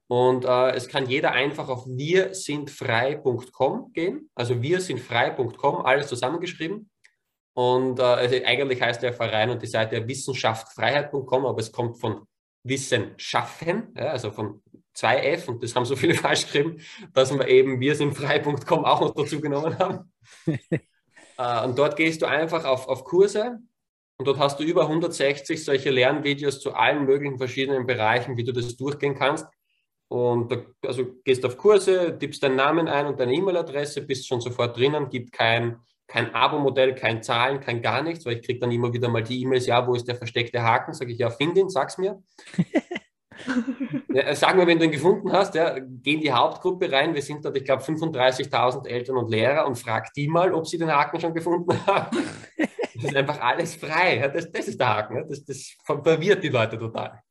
Und 0.06 0.46
äh, 0.46 0.70
es 0.70 0.88
kann 0.88 1.06
jeder 1.06 1.32
einfach 1.32 1.68
auf 1.68 1.84
wirsindfrei.com 1.86 3.92
gehen. 3.92 4.30
Also 4.34 4.62
wirsindfrei.com, 4.62 5.84
alles 5.84 6.06
zusammengeschrieben. 6.06 6.88
Und 7.52 7.98
äh, 7.98 8.02
also 8.02 8.36
eigentlich 8.42 8.80
heißt 8.80 9.02
der 9.02 9.12
Verein 9.12 9.50
und 9.50 9.60
die 9.60 9.66
Seite 9.66 10.08
wissenschaftfreiheit.com, 10.08 11.44
aber 11.44 11.60
es 11.60 11.72
kommt 11.72 12.00
von 12.00 12.22
Wissen 12.62 13.12
schaffen, 13.18 13.92
ja, 13.94 14.12
also 14.12 14.30
von 14.30 14.62
2F 14.98 15.48
und 15.48 15.62
das 15.62 15.74
haben 15.74 15.84
so 15.84 15.96
viele 15.96 16.14
falsch 16.14 16.44
geschrieben, 16.44 16.80
dass 17.12 17.32
wir 17.32 17.46
eben 17.48 17.80
wir 17.80 17.94
sind 17.94 18.14
frei.com 18.14 18.84
auch 18.84 19.00
noch 19.00 19.14
dazu 19.14 19.40
genommen 19.40 19.78
haben. 19.78 20.12
äh, 20.46 21.64
und 21.64 21.78
dort 21.78 21.96
gehst 21.96 22.22
du 22.22 22.26
einfach 22.26 22.64
auf, 22.64 22.88
auf 22.88 23.04
Kurse 23.04 23.58
und 24.18 24.26
dort 24.26 24.38
hast 24.38 24.58
du 24.58 24.64
über 24.64 24.82
160 24.82 25.64
solche 25.64 25.90
Lernvideos 25.90 26.60
zu 26.60 26.74
allen 26.74 27.04
möglichen 27.04 27.38
verschiedenen 27.38 27.86
Bereichen, 27.86 28.36
wie 28.36 28.44
du 28.44 28.52
das 28.52 28.76
durchgehen 28.76 29.14
kannst. 29.14 29.46
Und 30.08 30.50
da, 30.50 30.56
also 30.86 31.04
gehst 31.22 31.44
auf 31.44 31.56
Kurse, 31.56 32.18
tippst 32.18 32.42
deinen 32.42 32.56
Namen 32.56 32.88
ein 32.88 33.06
und 33.06 33.20
deine 33.20 33.34
E-Mail-Adresse, 33.34 34.02
bist 34.02 34.26
schon 34.26 34.40
sofort 34.40 34.76
drinnen, 34.76 35.10
gibt 35.10 35.32
kein, 35.32 35.76
kein 36.08 36.34
Abo-Modell, 36.34 36.94
kein 36.94 37.22
Zahlen, 37.22 37.60
kein 37.60 37.82
gar 37.82 38.02
nichts, 38.02 38.24
weil 38.24 38.38
ich 38.38 38.42
kriege 38.42 38.58
dann 38.58 38.72
immer 38.72 38.92
wieder 38.92 39.08
mal 39.08 39.22
die 39.22 39.40
E-Mails, 39.42 39.66
ja, 39.66 39.86
wo 39.86 39.94
ist 39.94 40.08
der 40.08 40.16
versteckte 40.16 40.62
Haken? 40.62 40.94
Sage 40.94 41.12
ich, 41.12 41.18
ja, 41.18 41.30
find 41.30 41.56
ihn, 41.56 41.68
sag's 41.68 41.98
mir. 41.98 42.20
ja, 44.08 44.34
sag 44.34 44.56
mir, 44.56 44.66
wenn 44.66 44.78
du 44.78 44.84
ihn 44.84 44.90
gefunden 44.90 45.32
hast, 45.32 45.54
ja, 45.54 45.78
geh 45.78 46.14
in 46.14 46.20
die 46.20 46.32
Hauptgruppe 46.32 46.90
rein. 46.90 47.14
Wir 47.14 47.22
sind 47.22 47.44
dort, 47.44 47.56
ich 47.56 47.64
glaube, 47.64 47.82
35.000 47.82 48.86
Eltern 48.86 49.16
und 49.16 49.30
Lehrer 49.30 49.66
und 49.66 49.76
frag 49.76 50.12
die 50.14 50.28
mal, 50.28 50.52
ob 50.52 50.66
sie 50.66 50.78
den 50.78 50.90
Haken 50.90 51.20
schon 51.20 51.34
gefunden 51.34 51.74
haben. 51.86 52.18
Das 52.94 53.04
ist 53.04 53.16
einfach 53.16 53.40
alles 53.40 53.76
frei. 53.76 54.18
Ja, 54.18 54.28
das, 54.28 54.50
das 54.50 54.68
ist 54.68 54.80
der 54.80 54.88
Haken. 54.88 55.24
Das, 55.28 55.44
das 55.44 55.76
verwirrt 55.84 56.42
die 56.42 56.48
Leute 56.48 56.78
total. 56.78 57.22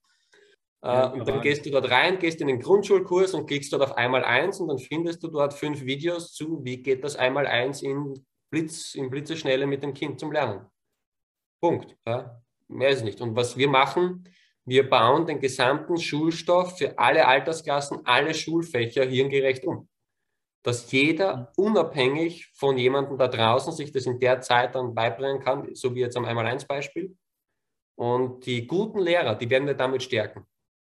Äh, 0.84 0.88
ja, 0.88 1.08
und 1.08 1.28
dann 1.28 1.42
gehst 1.42 1.66
du 1.66 1.72
dort 1.72 1.90
rein, 1.90 2.20
gehst 2.20 2.40
in 2.40 2.48
den 2.48 2.60
Grundschulkurs 2.60 3.34
und 3.34 3.48
klickst 3.48 3.74
dort 3.74 3.84
auf 3.84 3.98
einmal 3.98 4.24
eins 4.24 4.60
und 4.60 4.68
dann 4.68 4.78
findest 4.78 5.24
du 5.24 5.28
dort 5.28 5.54
fünf 5.54 5.84
Videos 5.84 6.34
zu, 6.34 6.64
wie 6.64 6.82
geht 6.82 7.04
das 7.04 7.16
einmal 7.16 7.48
eins 7.48 7.82
in 7.82 8.26
Blitz, 8.50 8.96
in 8.96 9.10
Blitzeschnelle 9.10 9.68
mit 9.68 9.84
dem 9.84 9.94
Kind 9.94 10.20
zum 10.20 10.32
Lernen. 10.32 10.66
Punkt. 11.60 11.98
Ja. 12.06 12.42
Mehr 12.68 12.90
ist 12.90 13.04
nicht. 13.04 13.22
Und 13.22 13.36
was 13.36 13.58
wir 13.58 13.70
machen, 13.70 14.24
wir 14.68 14.90
bauen 14.90 15.26
den 15.26 15.40
gesamten 15.40 15.98
Schulstoff 15.98 16.78
für 16.78 17.00
alle 17.00 17.26
Altersklassen, 17.26 18.06
alle 18.06 18.34
Schulfächer 18.34 19.06
hirngerecht 19.06 19.66
um. 19.66 19.88
Dass 20.62 20.92
jeder 20.92 21.54
unabhängig 21.56 22.52
von 22.54 22.78
jemandem 22.78 23.18
da 23.18 23.30
draußen 23.30 23.72
sich 23.72 23.94
das 23.94 24.06
in 24.06 24.20
der 24.20 24.42
Zeit 24.42 24.76
dann 24.76 24.94
beibringen 24.94 25.40
kann, 25.42 25.74
so 25.74 25.96
wie 25.96 26.02
jetzt 26.02 26.18
am 26.18 26.26
Einmal-Eins-Beispiel. 26.26 27.16
Und 27.96 28.46
die 28.46 28.68
guten 28.68 29.00
Lehrer, 29.00 29.36
die 29.36 29.50
werden 29.50 29.68
wir 29.68 29.74
damit 29.74 30.04
stärken. 30.04 30.46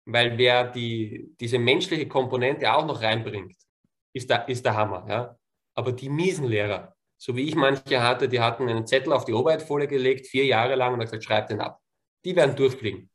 Weil 0.05 0.37
wer 0.37 0.71
die, 0.71 1.35
diese 1.37 1.59
menschliche 1.59 2.07
Komponente 2.07 2.73
auch 2.73 2.85
noch 2.85 3.01
reinbringt, 3.01 3.57
ist 4.13 4.29
der, 4.29 4.47
ist 4.47 4.63
der 4.63 4.77
Hammer. 4.77 5.05
Ja? 5.09 5.37
Aber 5.73 5.91
die 5.91 6.07
miesen 6.07 6.45
Lehrer, 6.45 6.95
so 7.17 7.35
wie 7.35 7.43
ich 7.43 7.55
manche 7.55 8.01
hatte, 8.01 8.29
die 8.29 8.39
hatten 8.39 8.69
einen 8.69 8.87
Zettel 8.87 9.11
auf 9.11 9.25
die 9.25 9.33
Oberheitfolie 9.33 9.89
gelegt, 9.89 10.27
vier 10.27 10.45
Jahre 10.45 10.75
lang 10.75 10.93
und 10.93 11.01
gesagt, 11.01 11.25
schreib 11.25 11.47
den 11.47 11.59
ab. 11.59 11.81
Die 12.23 12.33
werden 12.37 12.55
durchfliegen. 12.55 13.09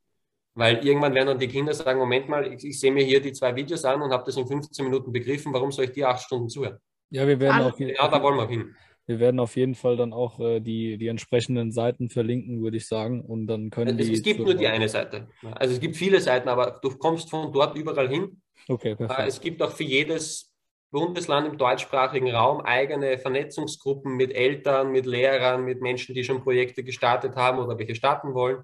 Weil 0.61 0.87
irgendwann 0.87 1.15
werden 1.15 1.29
dann 1.29 1.39
die 1.39 1.49
Kinder 1.49 1.73
sagen, 1.73 1.99
Moment 1.99 2.29
mal, 2.29 2.53
ich, 2.53 2.63
ich 2.63 2.79
sehe 2.79 2.93
mir 2.93 3.03
hier 3.03 3.23
die 3.23 3.33
zwei 3.33 3.57
Videos 3.57 3.83
an 3.87 4.03
und 4.03 4.11
habe 4.11 4.25
das 4.27 4.37
in 4.37 4.47
15 4.47 4.85
Minuten 4.85 5.11
begriffen, 5.11 5.55
warum 5.55 5.73
soll 5.73 5.87
ich 5.87 5.93
dir 5.93 6.11
acht 6.11 6.23
Stunden 6.23 6.51
zuhören? 6.51 6.77
Ja, 7.09 7.27
wir 7.27 7.41
werden 7.41 7.63
auf 7.63 7.81
jeden 7.81 7.97
Fall. 7.97 8.05
Ja, 8.05 8.19
da 8.19 8.23
wollen 8.23 8.37
wir 8.37 8.47
hin. 8.47 8.77
Wir 9.07 9.19
werden 9.19 9.41
auf 9.41 9.57
jeden 9.57 9.75
Fall 9.75 9.97
dann 9.97 10.13
auch 10.13 10.39
äh, 10.39 10.61
die, 10.61 10.99
die 10.99 11.07
entsprechenden 11.07 11.73
Seiten 11.73 12.11
verlinken, 12.11 12.63
würde 12.63 12.77
ich 12.77 12.87
sagen. 12.87 13.23
Und 13.23 13.47
dann 13.47 13.71
können 13.71 13.99
es, 13.99 14.07
die. 14.07 14.13
Es 14.13 14.23
gibt 14.23 14.41
nur 14.41 14.53
die 14.53 14.67
eine 14.67 14.87
Seite. 14.87 15.29
Also 15.53 15.73
es 15.75 15.81
gibt 15.81 15.97
viele 15.97 16.21
Seiten, 16.21 16.51
aber 16.51 16.79
du 16.83 16.91
kommst 16.91 17.31
von 17.31 17.51
dort 17.51 17.75
überall 17.79 18.11
hin. 18.11 18.43
Okay, 18.69 18.95
perfekt. 18.95 19.29
Es 19.29 19.41
gibt 19.41 19.63
auch 19.63 19.73
für 19.73 19.85
jedes 19.85 20.53
Bundesland 20.91 21.49
im 21.49 21.57
deutschsprachigen 21.57 22.31
Raum 22.31 22.61
eigene 22.61 23.17
Vernetzungsgruppen 23.17 24.15
mit 24.15 24.35
Eltern, 24.35 24.93
mit 24.93 25.07
Lehrern, 25.07 25.65
mit 25.65 25.81
Menschen, 25.81 26.15
die 26.15 26.23
schon 26.23 26.43
Projekte 26.43 26.85
gestartet 26.85 27.35
haben 27.35 27.59
oder 27.61 27.79
welche 27.79 27.95
starten 27.95 28.35
wollen. 28.35 28.63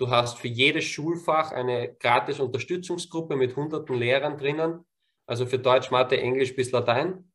Du 0.00 0.08
hast 0.08 0.38
für 0.38 0.48
jedes 0.48 0.84
Schulfach 0.84 1.52
eine 1.52 1.94
gratis 2.00 2.40
Unterstützungsgruppe 2.40 3.36
mit 3.36 3.54
hunderten 3.54 3.94
Lehrern 3.94 4.38
drinnen, 4.38 4.86
also 5.26 5.44
für 5.44 5.58
Deutsch, 5.58 5.90
Mathe, 5.90 6.18
Englisch 6.18 6.56
bis 6.56 6.72
Latein, 6.72 7.30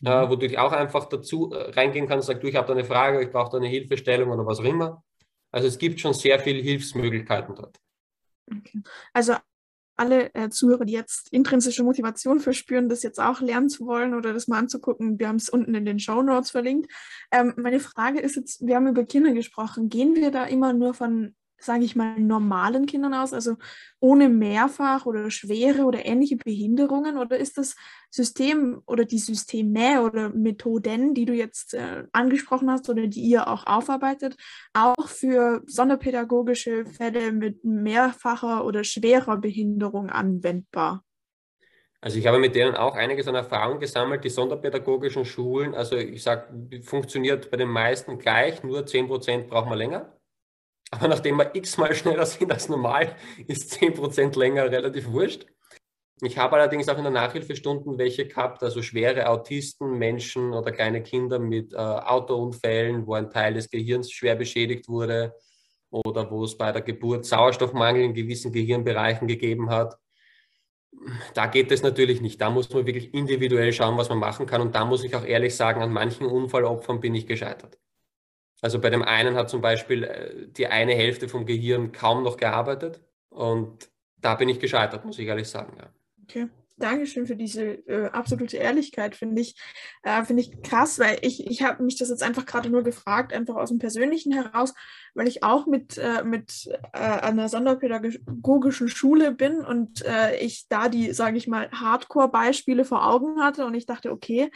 mhm. 0.00 0.06
äh, 0.06 0.30
wo 0.30 0.36
du 0.36 0.56
auch 0.56 0.70
einfach 0.70 1.06
dazu 1.06 1.50
äh, 1.50 1.72
reingehen 1.72 2.06
kannst, 2.06 2.28
sagst 2.28 2.44
du, 2.44 2.46
ich 2.46 2.54
habe 2.54 2.68
da 2.68 2.74
eine 2.74 2.84
Frage, 2.84 3.24
ich 3.24 3.32
brauche 3.32 3.50
da 3.50 3.56
eine 3.56 3.66
Hilfestellung 3.66 4.30
oder 4.30 4.46
was 4.46 4.60
auch 4.60 4.64
immer. 4.64 5.02
Also 5.50 5.66
es 5.66 5.78
gibt 5.78 5.98
schon 5.98 6.14
sehr 6.14 6.38
viele 6.38 6.62
Hilfsmöglichkeiten 6.62 7.56
dort. 7.56 7.76
Okay. 8.48 8.82
Also 9.12 9.34
alle 9.96 10.32
äh, 10.32 10.48
Zuhörer, 10.48 10.84
die 10.84 10.92
jetzt 10.92 11.32
intrinsische 11.32 11.82
Motivation 11.82 12.38
verspüren, 12.38 12.88
das 12.88 13.02
jetzt 13.02 13.18
auch 13.18 13.40
lernen 13.40 13.68
zu 13.68 13.84
wollen 13.84 14.14
oder 14.14 14.32
das 14.32 14.46
mal 14.46 14.60
anzugucken, 14.60 15.18
wir 15.18 15.26
haben 15.26 15.36
es 15.36 15.48
unten 15.48 15.74
in 15.74 15.84
den 15.84 15.98
Show 15.98 16.22
Notes 16.22 16.52
verlinkt. 16.52 16.88
Ähm, 17.32 17.52
meine 17.56 17.80
Frage 17.80 18.20
ist 18.20 18.36
jetzt, 18.36 18.64
wir 18.64 18.76
haben 18.76 18.86
über 18.86 19.04
Kinder 19.04 19.32
gesprochen. 19.32 19.88
Gehen 19.88 20.14
wir 20.14 20.30
da 20.30 20.44
immer 20.44 20.72
nur 20.72 20.94
von 20.94 21.34
sage 21.58 21.84
ich 21.84 21.96
mal, 21.96 22.18
normalen 22.18 22.86
Kindern 22.86 23.14
aus, 23.14 23.32
also 23.32 23.56
ohne 24.00 24.28
mehrfach 24.28 25.06
oder 25.06 25.30
schwere 25.30 25.84
oder 25.84 26.04
ähnliche 26.04 26.36
Behinderungen? 26.36 27.18
Oder 27.18 27.38
ist 27.38 27.58
das 27.58 27.76
System 28.10 28.82
oder 28.86 29.04
die 29.04 29.18
Systeme 29.18 30.02
oder 30.02 30.30
Methoden, 30.30 31.14
die 31.14 31.24
du 31.24 31.32
jetzt 31.32 31.74
äh, 31.74 32.04
angesprochen 32.12 32.70
hast 32.70 32.88
oder 32.88 33.06
die 33.06 33.20
ihr 33.20 33.48
auch 33.48 33.66
aufarbeitet, 33.66 34.36
auch 34.72 35.08
für 35.08 35.62
sonderpädagogische 35.66 36.86
Fälle 36.86 37.32
mit 37.32 37.64
mehrfacher 37.64 38.64
oder 38.64 38.84
schwerer 38.84 39.36
Behinderung 39.38 40.10
anwendbar? 40.10 41.02
Also 42.00 42.18
ich 42.18 42.26
habe 42.26 42.38
mit 42.38 42.54
denen 42.54 42.76
auch 42.76 42.94
einiges 42.94 43.26
an 43.26 43.34
Erfahrung 43.34 43.80
gesammelt. 43.80 44.22
Die 44.22 44.28
sonderpädagogischen 44.28 45.24
Schulen, 45.24 45.74
also 45.74 45.96
ich 45.96 46.22
sage, 46.22 46.82
funktioniert 46.82 47.50
bei 47.50 47.56
den 47.56 47.68
meisten 47.68 48.18
gleich, 48.18 48.62
nur 48.62 48.86
10% 48.86 49.48
braucht 49.48 49.68
man 49.68 49.78
länger. 49.78 50.15
Aber 50.90 51.08
nachdem 51.08 51.36
wir 51.36 51.54
x-mal 51.54 51.94
schneller 51.94 52.26
sind 52.26 52.52
als 52.52 52.68
normal, 52.68 53.16
ist 53.46 53.72
10% 53.72 54.38
länger 54.38 54.70
relativ 54.70 55.08
wurscht. 55.08 55.46
Ich 56.22 56.38
habe 56.38 56.56
allerdings 56.56 56.88
auch 56.88 56.96
in 56.96 57.02
der 57.02 57.12
Nachhilfestunden 57.12 57.98
welche 57.98 58.26
gehabt, 58.26 58.62
also 58.62 58.80
schwere 58.80 59.28
Autisten, 59.28 59.98
Menschen 59.98 60.54
oder 60.54 60.72
kleine 60.72 61.02
Kinder 61.02 61.38
mit 61.38 61.74
äh, 61.74 61.76
Autounfällen, 61.76 63.06
wo 63.06 63.14
ein 63.14 63.28
Teil 63.28 63.52
des 63.52 63.68
Gehirns 63.68 64.10
schwer 64.10 64.34
beschädigt 64.34 64.88
wurde 64.88 65.34
oder 65.90 66.30
wo 66.30 66.44
es 66.44 66.56
bei 66.56 66.72
der 66.72 66.80
Geburt 66.80 67.26
Sauerstoffmangel 67.26 68.02
in 68.02 68.14
gewissen 68.14 68.50
Gehirnbereichen 68.50 69.28
gegeben 69.28 69.68
hat. 69.68 69.98
Da 71.34 71.46
geht 71.46 71.70
es 71.70 71.82
natürlich 71.82 72.22
nicht. 72.22 72.40
Da 72.40 72.48
muss 72.48 72.70
man 72.70 72.86
wirklich 72.86 73.12
individuell 73.12 73.72
schauen, 73.74 73.98
was 73.98 74.08
man 74.08 74.18
machen 74.18 74.46
kann. 74.46 74.62
Und 74.62 74.74
da 74.74 74.86
muss 74.86 75.04
ich 75.04 75.14
auch 75.14 75.24
ehrlich 75.24 75.54
sagen, 75.54 75.82
an 75.82 75.92
manchen 75.92 76.26
Unfallopfern 76.26 77.00
bin 77.00 77.14
ich 77.14 77.26
gescheitert. 77.26 77.78
Also 78.66 78.80
bei 78.80 78.90
dem 78.90 79.04
einen 79.04 79.36
hat 79.36 79.48
zum 79.48 79.60
Beispiel 79.60 80.02
äh, 80.02 80.48
die 80.48 80.66
eine 80.66 80.92
Hälfte 80.92 81.28
vom 81.28 81.46
Gehirn 81.46 81.92
kaum 81.92 82.24
noch 82.24 82.36
gearbeitet 82.36 83.00
und 83.28 83.88
da 84.16 84.34
bin 84.34 84.48
ich 84.48 84.58
gescheitert, 84.58 85.04
muss 85.04 85.20
ich 85.20 85.28
ehrlich 85.28 85.48
sagen. 85.48 85.76
Ja. 85.78 85.88
Okay. 86.24 86.48
Dankeschön 86.78 87.28
für 87.28 87.36
diese 87.36 87.62
äh, 87.86 88.06
absolute 88.06 88.56
Ehrlichkeit, 88.56 89.14
finde 89.14 89.40
ich, 89.40 89.54
äh, 90.02 90.24
finde 90.24 90.42
ich 90.42 90.62
krass, 90.62 90.98
weil 90.98 91.16
ich, 91.22 91.46
ich 91.46 91.62
habe 91.62 91.84
mich 91.84 91.96
das 91.96 92.10
jetzt 92.10 92.24
einfach 92.24 92.44
gerade 92.44 92.68
nur 92.68 92.82
gefragt, 92.82 93.32
einfach 93.32 93.54
aus 93.54 93.68
dem 93.68 93.78
Persönlichen 93.78 94.32
heraus, 94.32 94.74
weil 95.14 95.28
ich 95.28 95.44
auch 95.44 95.66
mit, 95.66 95.96
äh, 95.96 96.24
mit 96.24 96.68
äh, 96.92 96.98
einer 96.98 97.48
sonderpädagogischen 97.48 98.88
Schule 98.88 99.30
bin 99.30 99.64
und 99.64 100.04
äh, 100.04 100.38
ich 100.38 100.66
da 100.68 100.88
die, 100.88 101.12
sage 101.12 101.36
ich 101.36 101.46
mal, 101.46 101.70
Hardcore-Beispiele 101.70 102.84
vor 102.84 103.06
Augen 103.06 103.40
hatte 103.40 103.64
und 103.64 103.74
ich 103.74 103.86
dachte, 103.86 104.10
okay, 104.10 104.50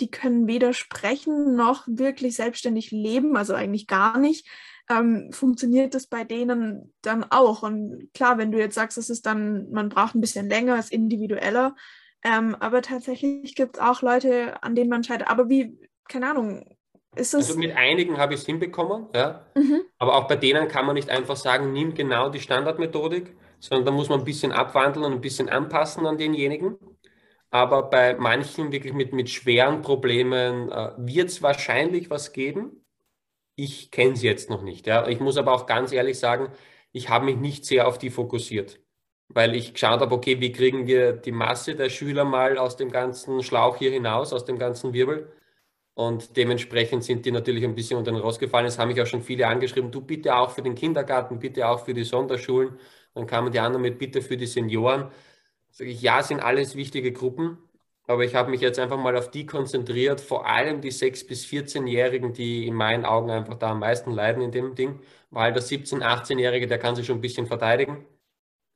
die 0.00 0.10
können 0.10 0.46
weder 0.46 0.72
sprechen 0.72 1.54
noch 1.54 1.84
wirklich 1.86 2.36
selbstständig 2.36 2.90
leben, 2.90 3.36
also 3.36 3.54
eigentlich 3.54 3.86
gar 3.86 4.18
nicht. 4.18 4.46
Ähm, 4.88 5.30
funktioniert 5.32 5.94
das 5.94 6.06
bei 6.06 6.24
denen 6.24 6.92
dann 7.02 7.24
auch? 7.30 7.62
Und 7.62 8.08
klar, 8.14 8.38
wenn 8.38 8.50
du 8.50 8.58
jetzt 8.58 8.74
sagst, 8.74 8.98
es 8.98 9.10
ist 9.10 9.26
dann, 9.26 9.70
man 9.70 9.88
braucht 9.88 10.14
ein 10.14 10.20
bisschen 10.20 10.48
länger, 10.48 10.78
ist 10.78 10.92
individueller, 10.92 11.76
ähm, 12.22 12.56
aber 12.58 12.82
tatsächlich 12.82 13.54
gibt 13.54 13.76
es 13.76 13.82
auch 13.82 14.02
Leute, 14.02 14.62
an 14.62 14.74
denen 14.74 14.90
man 14.90 15.04
scheitert. 15.04 15.28
Aber 15.28 15.48
wie, 15.48 15.78
keine 16.08 16.30
Ahnung, 16.30 16.64
ist 17.16 17.34
das. 17.34 17.48
Also 17.48 17.58
mit 17.58 17.76
einigen 17.76 18.18
habe 18.18 18.34
ich 18.34 18.40
es 18.40 18.46
hinbekommen, 18.46 19.06
ja. 19.14 19.46
Mhm. 19.54 19.82
Aber 19.98 20.16
auch 20.16 20.28
bei 20.28 20.36
denen 20.36 20.68
kann 20.68 20.86
man 20.86 20.94
nicht 20.94 21.10
einfach 21.10 21.36
sagen, 21.36 21.72
nimm 21.72 21.94
genau 21.94 22.28
die 22.28 22.40
Standardmethodik, 22.40 23.34
sondern 23.58 23.86
da 23.86 23.92
muss 23.92 24.08
man 24.08 24.20
ein 24.20 24.24
bisschen 24.24 24.52
abwandeln 24.52 25.04
und 25.04 25.12
ein 25.12 25.20
bisschen 25.20 25.48
anpassen 25.48 26.06
an 26.06 26.18
denjenigen. 26.18 26.76
Aber 27.50 27.90
bei 27.90 28.14
manchen 28.14 28.72
wirklich 28.72 28.92
mit, 28.92 29.12
mit 29.12 29.28
schweren 29.30 29.82
Problemen 29.82 30.70
äh, 30.70 30.92
wird 30.98 31.28
es 31.28 31.42
wahrscheinlich 31.42 32.10
was 32.10 32.32
geben. 32.32 32.84
Ich 33.56 33.90
kenne 33.90 34.12
es 34.14 34.22
jetzt 34.22 34.50
noch 34.50 34.62
nicht. 34.62 34.86
Ja. 34.86 35.08
Ich 35.08 35.20
muss 35.20 35.36
aber 35.36 35.52
auch 35.52 35.66
ganz 35.66 35.92
ehrlich 35.92 36.18
sagen, 36.18 36.52
ich 36.92 37.08
habe 37.08 37.26
mich 37.26 37.36
nicht 37.36 37.64
sehr 37.66 37.88
auf 37.88 37.98
die 37.98 38.10
fokussiert, 38.10 38.80
weil 39.28 39.54
ich 39.54 39.74
geschaut 39.74 40.00
habe, 40.00 40.14
okay, 40.14 40.40
wie 40.40 40.52
kriegen 40.52 40.86
wir 40.86 41.12
die 41.12 41.32
Masse 41.32 41.74
der 41.76 41.90
Schüler 41.90 42.24
mal 42.24 42.58
aus 42.58 42.76
dem 42.76 42.90
ganzen 42.90 43.42
Schlauch 43.42 43.76
hier 43.76 43.90
hinaus, 43.92 44.32
aus 44.32 44.44
dem 44.44 44.58
ganzen 44.58 44.92
Wirbel. 44.92 45.32
Und 45.94 46.36
dementsprechend 46.36 47.04
sind 47.04 47.26
die 47.26 47.32
natürlich 47.32 47.64
ein 47.64 47.74
bisschen 47.74 47.98
unter 47.98 48.12
den 48.12 48.20
Rost 48.20 48.40
gefallen. 48.40 48.66
Es 48.66 48.78
haben 48.78 48.88
mich 48.88 49.00
auch 49.02 49.06
schon 49.06 49.22
viele 49.22 49.46
angeschrieben, 49.46 49.90
du 49.90 50.00
bitte 50.00 50.34
auch 50.36 50.50
für 50.50 50.62
den 50.62 50.74
Kindergarten, 50.74 51.38
bitte 51.38 51.68
auch 51.68 51.84
für 51.84 51.94
die 51.94 52.04
Sonderschulen. 52.04 52.78
Dann 53.14 53.26
kamen 53.26 53.52
die 53.52 53.60
anderen 53.60 53.82
mit, 53.82 53.98
bitte 53.98 54.22
für 54.22 54.36
die 54.36 54.46
Senioren. 54.46 55.10
Sage 55.70 55.90
ich, 55.90 56.02
ja, 56.02 56.22
sind 56.22 56.40
alles 56.40 56.74
wichtige 56.76 57.12
Gruppen. 57.12 57.58
Aber 58.06 58.24
ich 58.24 58.34
habe 58.34 58.50
mich 58.50 58.60
jetzt 58.60 58.78
einfach 58.80 58.98
mal 58.98 59.16
auf 59.16 59.30
die 59.30 59.46
konzentriert, 59.46 60.20
vor 60.20 60.46
allem 60.46 60.80
die 60.80 60.90
6- 60.90 61.26
bis 61.26 61.44
14-Jährigen, 61.44 62.32
die 62.32 62.66
in 62.66 62.74
meinen 62.74 63.04
Augen 63.04 63.30
einfach 63.30 63.54
da 63.56 63.70
am 63.70 63.78
meisten 63.80 64.10
leiden 64.10 64.42
in 64.42 64.50
dem 64.50 64.74
Ding, 64.74 65.00
weil 65.30 65.52
der 65.52 65.62
17-, 65.62 66.02
18-Jährige, 66.02 66.66
der 66.66 66.78
kann 66.78 66.96
sich 66.96 67.06
schon 67.06 67.18
ein 67.18 67.20
bisschen 67.20 67.46
verteidigen. 67.46 68.04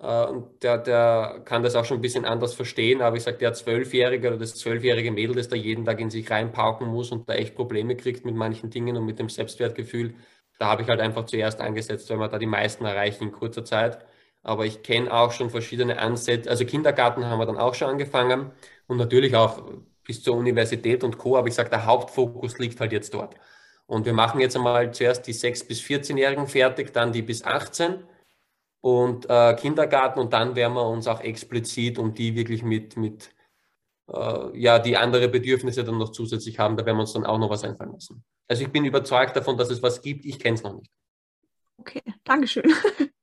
Äh, 0.00 0.26
und 0.26 0.62
der, 0.62 0.78
der 0.78 1.42
kann 1.44 1.62
das 1.62 1.76
auch 1.76 1.84
schon 1.84 1.98
ein 1.98 2.00
bisschen 2.02 2.24
anders 2.24 2.54
verstehen. 2.54 3.02
Aber 3.02 3.16
ich 3.16 3.22
sage, 3.24 3.38
der 3.38 3.54
Zwölfjährige 3.54 4.28
oder 4.28 4.38
das 4.38 4.56
zwölfjährige 4.56 5.10
Mädel, 5.12 5.36
das 5.36 5.48
da 5.48 5.56
jeden 5.56 5.84
Tag 5.84 6.00
in 6.00 6.10
sich 6.10 6.30
reinpauken 6.30 6.88
muss 6.88 7.12
und 7.12 7.28
da 7.28 7.34
echt 7.34 7.54
Probleme 7.56 7.96
kriegt 7.96 8.24
mit 8.24 8.34
manchen 8.36 8.70
Dingen 8.70 8.96
und 8.96 9.06
mit 9.06 9.18
dem 9.18 9.28
Selbstwertgefühl, 9.28 10.14
da 10.58 10.66
habe 10.68 10.82
ich 10.82 10.88
halt 10.88 11.00
einfach 11.00 11.26
zuerst 11.26 11.60
angesetzt, 11.60 12.10
weil 12.10 12.18
wir 12.18 12.28
da 12.28 12.38
die 12.38 12.46
meisten 12.46 12.84
erreichen 12.84 13.24
in 13.24 13.32
kurzer 13.32 13.64
Zeit. 13.64 14.04
Aber 14.44 14.66
ich 14.66 14.82
kenne 14.82 15.12
auch 15.12 15.32
schon 15.32 15.50
verschiedene 15.50 15.98
Ansätze. 15.98 16.48
Also 16.50 16.64
Kindergarten 16.64 17.24
haben 17.24 17.38
wir 17.38 17.46
dann 17.46 17.58
auch 17.58 17.74
schon 17.74 17.88
angefangen 17.88 18.52
und 18.86 18.98
natürlich 18.98 19.34
auch 19.34 19.62
bis 20.04 20.22
zur 20.22 20.36
Universität 20.36 21.02
und 21.02 21.18
Co. 21.18 21.36
Aber 21.36 21.48
ich 21.48 21.54
sage, 21.54 21.70
der 21.70 21.86
Hauptfokus 21.86 22.58
liegt 22.58 22.78
halt 22.80 22.92
jetzt 22.92 23.14
dort. 23.14 23.34
Und 23.86 24.06
wir 24.06 24.12
machen 24.12 24.40
jetzt 24.40 24.56
einmal 24.56 24.92
zuerst 24.92 25.26
die 25.26 25.34
6- 25.34 25.66
bis 25.66 25.80
14-Jährigen 25.80 26.46
fertig, 26.46 26.92
dann 26.92 27.12
die 27.12 27.22
bis 27.22 27.42
18 27.42 28.04
und 28.80 29.28
äh, 29.30 29.54
Kindergarten 29.54 30.20
und 30.20 30.32
dann 30.34 30.56
werden 30.56 30.74
wir 30.74 30.86
uns 30.86 31.06
auch 31.06 31.20
explizit 31.20 31.98
um 31.98 32.12
die 32.12 32.36
wirklich 32.36 32.62
mit, 32.62 32.98
mit 32.98 33.34
äh, 34.12 34.58
ja, 34.58 34.78
die 34.78 34.96
andere 34.96 35.28
Bedürfnisse 35.28 35.84
dann 35.84 35.98
noch 35.98 36.12
zusätzlich 36.12 36.58
haben, 36.58 36.76
da 36.76 36.84
werden 36.84 36.98
wir 36.98 37.02
uns 37.02 37.14
dann 37.14 37.24
auch 37.24 37.38
noch 37.38 37.48
was 37.48 37.64
einfallen 37.64 37.92
lassen. 37.92 38.22
Also 38.46 38.62
ich 38.62 38.70
bin 38.70 38.84
überzeugt 38.84 39.36
davon, 39.36 39.56
dass 39.56 39.70
es 39.70 39.82
was 39.82 40.02
gibt, 40.02 40.26
ich 40.26 40.38
kenne 40.38 40.56
es 40.56 40.62
noch 40.62 40.74
nicht. 40.74 40.90
Okay, 41.78 42.02
Dankeschön. 42.24 42.64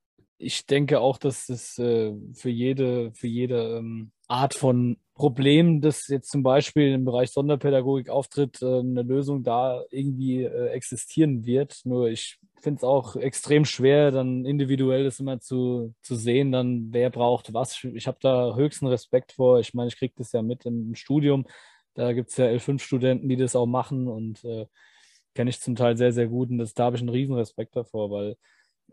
ich 0.42 0.66
denke 0.66 1.00
auch, 1.00 1.18
dass 1.18 1.48
es 1.48 1.78
äh, 1.78 2.12
für 2.34 2.50
jede, 2.50 3.12
für 3.14 3.28
jede 3.28 3.78
ähm, 3.78 4.10
Art 4.28 4.54
von 4.54 4.96
Problem, 5.14 5.80
das 5.80 6.08
jetzt 6.08 6.30
zum 6.30 6.42
Beispiel 6.42 6.92
im 6.92 7.04
Bereich 7.04 7.30
Sonderpädagogik 7.30 8.08
auftritt, 8.08 8.60
äh, 8.60 8.80
eine 8.80 9.02
Lösung 9.02 9.44
da 9.44 9.82
irgendwie 9.90 10.42
äh, 10.42 10.68
existieren 10.70 11.46
wird. 11.46 11.80
Nur 11.84 12.08
ich 12.08 12.38
finde 12.60 12.78
es 12.78 12.84
auch 12.84 13.16
extrem 13.16 13.64
schwer, 13.64 14.10
dann 14.10 14.44
individuell 14.44 15.04
das 15.04 15.20
immer 15.20 15.38
zu, 15.40 15.94
zu 16.02 16.16
sehen, 16.16 16.52
dann 16.52 16.92
wer 16.92 17.10
braucht 17.10 17.54
was. 17.54 17.84
Ich 17.84 18.06
habe 18.06 18.18
da 18.20 18.54
höchsten 18.56 18.86
Respekt 18.86 19.32
vor. 19.32 19.60
Ich 19.60 19.74
meine, 19.74 19.88
ich 19.88 19.96
kriege 19.96 20.14
das 20.16 20.32
ja 20.32 20.42
mit 20.42 20.66
im 20.66 20.94
Studium. 20.94 21.46
Da 21.94 22.12
gibt 22.12 22.30
es 22.30 22.36
ja 22.36 22.46
L5-Studenten, 22.46 23.28
die 23.28 23.36
das 23.36 23.54
auch 23.54 23.66
machen 23.66 24.08
und 24.08 24.44
äh, 24.44 24.66
kenne 25.34 25.50
ich 25.50 25.60
zum 25.60 25.76
Teil 25.76 25.96
sehr, 25.96 26.12
sehr 26.12 26.26
gut. 26.26 26.50
Und 26.50 26.58
das, 26.58 26.74
da 26.74 26.84
habe 26.84 26.96
ich 26.96 27.02
einen 27.02 27.10
riesen 27.10 27.34
Respekt 27.34 27.76
davor, 27.76 28.10
weil 28.10 28.36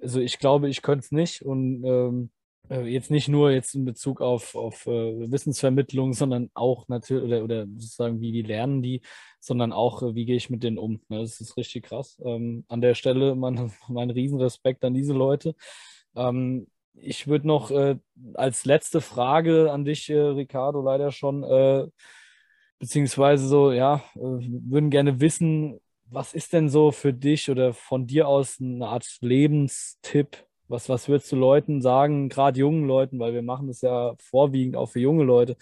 also 0.01 0.19
ich 0.19 0.39
glaube, 0.39 0.69
ich 0.69 0.81
könnte 0.81 1.05
es 1.05 1.11
nicht 1.11 1.41
und 1.41 1.83
ähm, 1.83 2.31
äh, 2.69 2.85
jetzt 2.85 3.11
nicht 3.11 3.27
nur 3.27 3.51
jetzt 3.51 3.75
in 3.75 3.85
Bezug 3.85 4.21
auf, 4.21 4.55
auf 4.55 4.85
äh, 4.85 5.31
Wissensvermittlung, 5.31 6.13
sondern 6.13 6.49
auch 6.53 6.87
natürlich, 6.87 7.23
oder, 7.23 7.43
oder 7.43 7.65
sozusagen, 7.67 8.21
wie, 8.21 8.33
wie 8.33 8.41
lernen 8.41 8.81
die, 8.81 9.01
sondern 9.39 9.73
auch, 9.73 10.03
äh, 10.03 10.15
wie 10.15 10.25
gehe 10.25 10.35
ich 10.35 10.49
mit 10.49 10.63
denen 10.63 10.77
um. 10.77 11.01
Ne? 11.09 11.19
Das 11.19 11.41
ist 11.41 11.57
richtig 11.57 11.85
krass. 11.85 12.19
Ähm, 12.23 12.65
an 12.67 12.81
der 12.81 12.95
Stelle 12.95 13.35
mein, 13.35 13.71
mein 13.87 14.09
Riesenrespekt 14.09 14.83
an 14.85 14.93
diese 14.93 15.13
Leute. 15.13 15.55
Ähm, 16.15 16.67
ich 16.93 17.27
würde 17.27 17.47
noch 17.47 17.71
äh, 17.71 17.97
als 18.33 18.65
letzte 18.65 19.01
Frage 19.01 19.71
an 19.71 19.85
dich, 19.85 20.09
äh, 20.09 20.19
Ricardo, 20.19 20.81
leider 20.81 21.11
schon, 21.11 21.43
äh, 21.43 21.87
beziehungsweise 22.77 23.47
so, 23.47 23.71
ja, 23.71 24.03
würden 24.15 24.89
gerne 24.89 25.19
wissen, 25.19 25.79
was 26.11 26.33
ist 26.33 26.53
denn 26.53 26.69
so 26.69 26.91
für 26.91 27.13
dich 27.13 27.49
oder 27.49 27.73
von 27.73 28.07
dir 28.07 28.27
aus 28.27 28.57
eine 28.59 28.87
Art 28.87 29.05
Lebenstipp? 29.21 30.45
Was, 30.67 30.89
was 30.89 31.07
würdest 31.07 31.31
du 31.31 31.35
Leuten 31.35 31.81
sagen, 31.81 32.29
gerade 32.29 32.59
jungen 32.59 32.85
Leuten, 32.85 33.19
weil 33.19 33.33
wir 33.33 33.41
machen 33.41 33.67
das 33.67 33.81
ja 33.81 34.13
vorwiegend 34.19 34.75
auch 34.75 34.87
für 34.87 34.99
junge 34.99 35.23
Leute, 35.23 35.55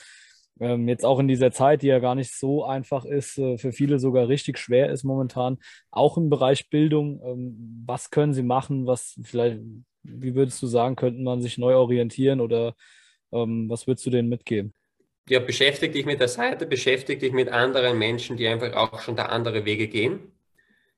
ähm, 0.60 0.88
jetzt 0.88 1.06
auch 1.06 1.20
in 1.20 1.28
dieser 1.28 1.52
Zeit, 1.52 1.82
die 1.82 1.88
ja 1.88 2.00
gar 2.00 2.16
nicht 2.16 2.34
so 2.34 2.66
einfach 2.66 3.06
ist, 3.06 3.38
äh, 3.38 3.58
für 3.58 3.72
viele 3.72 4.00
sogar 4.00 4.28
richtig 4.28 4.58
schwer 4.58 4.90
ist 4.90 5.04
momentan, 5.04 5.60
auch 5.92 6.18
im 6.18 6.30
Bereich 6.30 6.70
Bildung. 6.70 7.22
Ähm, 7.24 7.84
was 7.86 8.10
können 8.10 8.34
sie 8.34 8.44
machen? 8.44 8.86
Was 8.86 9.20
vielleicht, 9.24 9.60
wie 10.04 10.36
würdest 10.36 10.62
du 10.62 10.68
sagen, 10.68 10.96
könnte 10.96 11.22
man 11.22 11.42
sich 11.42 11.58
neu 11.58 11.76
orientieren 11.76 12.42
oder 12.42 12.76
ähm, 13.32 13.70
was 13.70 13.88
würdest 13.88 14.06
du 14.06 14.10
denen 14.10 14.30
mitgeben? 14.30 14.74
Ja, 15.30 15.40
beschäftige 15.40 15.94
dich 15.94 16.06
mit 16.06 16.20
der 16.20 16.30
Seite, 16.30 16.66
beschäftige 16.66 17.20
dich 17.20 17.34
mit 17.34 17.50
anderen 17.50 17.98
Menschen, 17.98 18.38
die 18.38 18.48
einfach 18.48 18.74
auch 18.74 19.00
schon 19.02 19.16
da 19.16 19.26
andere 19.26 19.66
Wege 19.66 19.88
gehen 19.88 20.32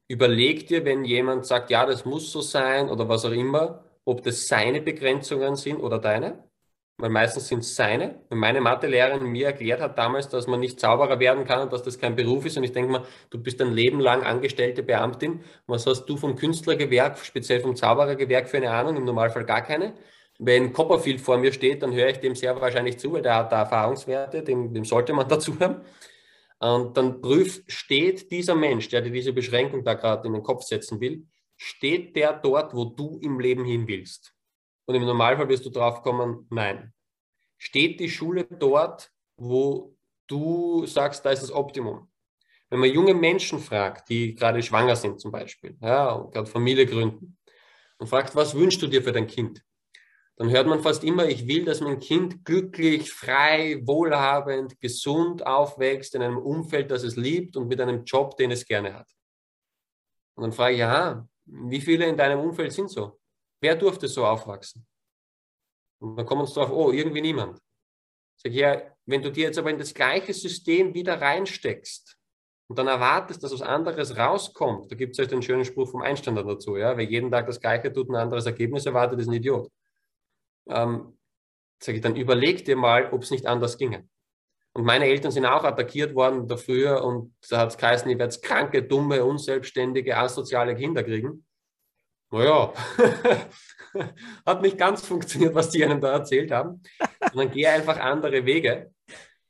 überleg 0.10 0.68
dir, 0.68 0.84
wenn 0.86 1.05
jemand 1.05 1.45
sagt, 1.45 1.70
ja, 1.70 1.86
das 1.86 2.03
muss 2.05 2.32
so 2.32 2.41
sein 2.41 2.89
oder 2.89 3.07
was 3.07 3.26
auch 3.26 3.32
immer, 3.32 3.86
ob 4.05 4.24
das 4.24 4.47
seine 4.47 4.82
Begrenzungen 4.82 5.55
sind 5.55 5.80
oder 5.80 5.99
deine. 5.99 6.43
Weil 6.97 7.12
meistens 7.12 7.47
sind 7.47 7.60
es 7.60 7.76
seine. 7.76 8.20
Wenn 8.30 8.39
meine 8.39 8.60
Mathelehrerin 8.60 9.24
mir 9.24 9.47
erklärt 9.47 9.80
hat 9.80 9.97
damals, 9.97 10.28
dass 10.28 10.47
man 10.47 10.60
nicht 10.60 10.82
Zauberer 10.82 11.20
werden 11.22 11.45
kann 11.45 11.62
und 11.62 11.72
dass 11.72 11.84
das 11.84 11.97
kein 11.97 12.16
Beruf 12.16 12.45
ist, 12.45 12.57
und 12.57 12.66
ich 12.66 12.74
denke 12.74 12.91
mal, 12.91 13.05
du 13.30 13.41
bist 13.41 13.62
ein 13.62 13.72
Leben 13.72 14.01
lang 14.01 14.24
angestellte 14.24 14.84
Beamtin, 14.84 15.41
was 15.66 15.86
hast 15.86 16.05
du 16.07 16.18
vom 16.18 16.36
Künstlergewerk, 16.36 17.18
speziell 17.20 17.62
vom 17.62 17.76
Zauberergewerk 17.76 18.49
für 18.49 18.57
eine 18.57 18.72
Ahnung? 18.72 18.97
Im 18.97 19.05
Normalfall 19.05 19.45
gar 19.45 19.62
keine. 19.62 19.93
Wenn 20.39 20.74
Copperfield 20.74 21.22
vor 21.22 21.38
mir 21.38 21.53
steht, 21.53 21.84
dann 21.84 21.93
höre 21.93 22.10
ich 22.10 22.18
dem 22.20 22.36
sehr 22.36 22.60
wahrscheinlich 22.60 22.97
zu, 22.99 23.14
weil 23.14 23.22
der 23.22 23.36
hat 23.36 23.51
da 23.51 23.60
Erfahrungswerte, 23.60 24.41
dem, 24.43 24.74
dem 24.74 24.84
sollte 24.84 25.14
man 25.14 25.28
dazu 25.30 25.57
haben. 25.60 25.82
Und 26.60 26.97
dann 26.97 27.22
prüf, 27.22 27.64
steht 27.68 28.32
dieser 28.32 28.55
Mensch, 28.55 28.89
der 28.89 29.01
dir 29.01 29.12
diese 29.12 29.34
Beschränkung 29.34 29.84
da 29.84 29.93
gerade 29.93 30.28
in 30.28 30.34
den 30.34 30.43
Kopf 30.43 30.64
setzen 30.64 30.99
will, 30.99 31.26
steht 31.55 32.16
der 32.16 32.34
dort, 32.34 32.74
wo 32.74 32.86
du 32.86 33.18
im 33.22 33.39
Leben 33.39 33.66
hin 33.66 33.88
willst? 33.88 34.34
Und 34.86 34.95
im 34.95 35.05
Normalfall 35.05 35.47
wirst 35.47 35.66
du 35.66 35.70
drauf 35.70 36.01
kommen, 36.01 36.47
nein. 36.49 36.93
Steht 37.57 37.99
die 37.99 38.10
Schule 38.10 38.45
dort, 38.45 39.12
wo 39.38 39.95
du 40.28 40.86
sagst, 40.86 41.26
da 41.26 41.32
ist 41.32 41.43
das 41.43 41.51
Optimum? 41.51 42.10
Wenn 42.70 42.80
man 42.80 42.91
junge 42.91 43.14
Menschen 43.14 43.60
fragt, 43.60 44.10
die 44.10 44.36
gerade 44.36 44.62
schwanger 44.62 44.95
sind 44.95 45.20
zum 45.20 45.32
Beispiel, 45.32 45.78
ja, 45.82 46.12
und 46.12 46.34
gerade 46.34 46.49
Familie 46.49 46.86
gründen, 46.86 47.38
und 47.97 48.07
fragt, 48.07 48.36
was 48.36 48.55
wünschst 48.55 48.82
du 48.82 48.88
dir 48.88 49.03
für 49.03 49.12
dein 49.12 49.28
Kind? 49.28 49.62
Dann 50.40 50.52
hört 50.52 50.68
man 50.68 50.80
fast 50.80 51.04
immer, 51.04 51.26
ich 51.28 51.48
will, 51.48 51.66
dass 51.66 51.82
mein 51.82 52.00
Kind 52.00 52.46
glücklich, 52.46 53.12
frei, 53.12 53.82
wohlhabend, 53.84 54.80
gesund 54.80 55.46
aufwächst, 55.46 56.16
in 56.16 56.22
einem 56.22 56.38
Umfeld, 56.38 56.90
das 56.92 57.04
es 57.04 57.18
liebt 57.18 57.58
und 57.58 57.68
mit 57.68 57.82
einem 57.82 58.06
Job, 58.06 58.38
den 58.38 58.52
es 58.52 58.66
gerne 58.66 58.94
hat. 58.94 59.12
Und 60.38 60.44
dann 60.44 60.54
frage 60.54 60.76
ich, 60.76 60.80
ja, 60.80 61.28
wie 61.44 61.82
viele 61.82 62.08
in 62.08 62.16
deinem 62.16 62.40
Umfeld 62.40 62.72
sind 62.72 62.90
so? 62.90 63.20
Wer 63.62 63.76
durfte 63.76 64.08
so 64.08 64.26
aufwachsen? 64.26 64.88
Und 66.02 66.16
dann 66.16 66.26
kommen 66.26 66.42
uns 66.42 66.54
drauf, 66.54 66.72
oh, 66.72 66.94
irgendwie 66.94 67.20
niemand. 67.20 67.60
Sag 68.38 68.54
ich, 68.54 68.60
ja, 68.60 68.82
wenn 69.06 69.22
du 69.22 69.34
dir 69.34 69.48
jetzt 69.48 69.60
aber 69.60 69.72
in 69.72 69.78
das 69.78 69.94
gleiche 69.94 70.34
System 70.34 70.94
wieder 70.94 71.20
reinsteckst 71.20 72.18
und 72.70 72.80
dann 72.80 72.88
erwartest, 72.88 73.44
dass 73.44 73.52
was 73.52 73.62
anderes 73.62 74.16
rauskommt, 74.16 74.90
da 74.90 74.96
gibt 74.96 75.12
es 75.12 75.18
ja 75.18 75.26
den 75.26 75.42
schönen 75.42 75.66
Spruch 75.66 75.92
vom 75.92 76.02
Einstein 76.02 76.36
dazu, 76.36 76.78
ja, 76.78 76.96
wer 76.96 77.04
jeden 77.04 77.30
Tag 77.30 77.46
das 77.48 77.60
Gleiche 77.60 77.92
tut, 77.92 78.10
ein 78.10 78.16
anderes 78.16 78.46
Ergebnis 78.46 78.86
erwartet, 78.86 79.20
ist 79.20 79.28
ein 79.28 79.34
Idiot 79.34 79.70
ähm, 80.70 81.17
sage 81.82 81.97
ich 81.97 82.03
dann, 82.03 82.15
überleg 82.15 82.65
dir 82.65 82.76
mal, 82.76 83.11
ob 83.11 83.24
es 83.24 83.32
nicht 83.32 83.45
anders 83.45 83.78
ginge. 83.78 84.07
Und 84.74 84.86
meine 84.86 85.05
Eltern 85.05 85.32
sind 85.32 85.45
auch 85.45 85.63
attackiert 85.63 86.13
worden 86.13 86.47
da 86.47 86.55
früher 86.55 87.03
und 87.03 87.36
da 87.49 87.59
hat 87.59 87.72
es 87.72 87.78
geheißen, 87.78 88.09
ich 88.09 88.20
werde 88.20 88.39
kranke, 88.39 88.84
dumme, 88.84 89.26
unselbstständige, 89.26 90.15
asoziale 90.15 90.76
Kinder 90.76 91.03
kriegen. 91.03 91.45
Naja, 92.32 92.72
hat 94.45 94.61
nicht 94.61 94.78
ganz 94.78 95.05
funktioniert, 95.05 95.55
was 95.55 95.72
die 95.72 95.84
einem 95.84 95.99
da 95.99 96.11
erzählt 96.11 96.51
haben. 96.51 96.82
Und 96.99 97.36
dann 97.36 97.51
geh 97.51 97.65
einfach 97.65 97.97
andere 97.97 98.45
Wege 98.45 98.93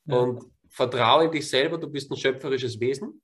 und 0.05 0.45
vertraue 0.69 1.25
in 1.25 1.31
dich 1.31 1.49
selber, 1.49 1.77
du 1.77 1.89
bist 1.89 2.09
ein 2.09 2.17
schöpferisches 2.17 2.79
Wesen. 2.79 3.21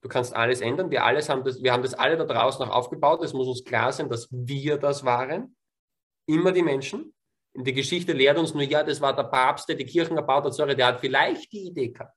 Du 0.00 0.08
kannst 0.08 0.34
alles 0.34 0.60
ändern. 0.60 0.90
Wir, 0.90 1.04
alles 1.04 1.28
haben 1.28 1.44
das, 1.44 1.62
wir 1.62 1.72
haben 1.72 1.82
das 1.82 1.94
alle 1.94 2.16
da 2.16 2.24
draußen 2.24 2.64
auch 2.64 2.74
aufgebaut. 2.74 3.22
Es 3.22 3.32
muss 3.32 3.48
uns 3.48 3.64
klar 3.64 3.92
sein, 3.92 4.08
dass 4.08 4.28
wir 4.30 4.78
das 4.78 5.04
waren 5.04 5.56
immer 6.26 6.52
die 6.52 6.62
Menschen. 6.62 7.14
Die 7.56 7.72
Geschichte 7.72 8.12
lehrt 8.12 8.38
uns 8.38 8.52
nur, 8.52 8.64
ja, 8.64 8.82
das 8.82 9.00
war 9.00 9.14
der 9.14 9.24
Papst, 9.24 9.68
der 9.68 9.76
die 9.76 9.86
Kirchen 9.86 10.16
erbaut 10.16 10.44
hat, 10.44 10.54
sorry, 10.54 10.74
der 10.74 10.86
hat 10.86 11.00
vielleicht 11.00 11.52
die 11.52 11.68
Idee 11.68 11.88
gehabt. 11.88 12.16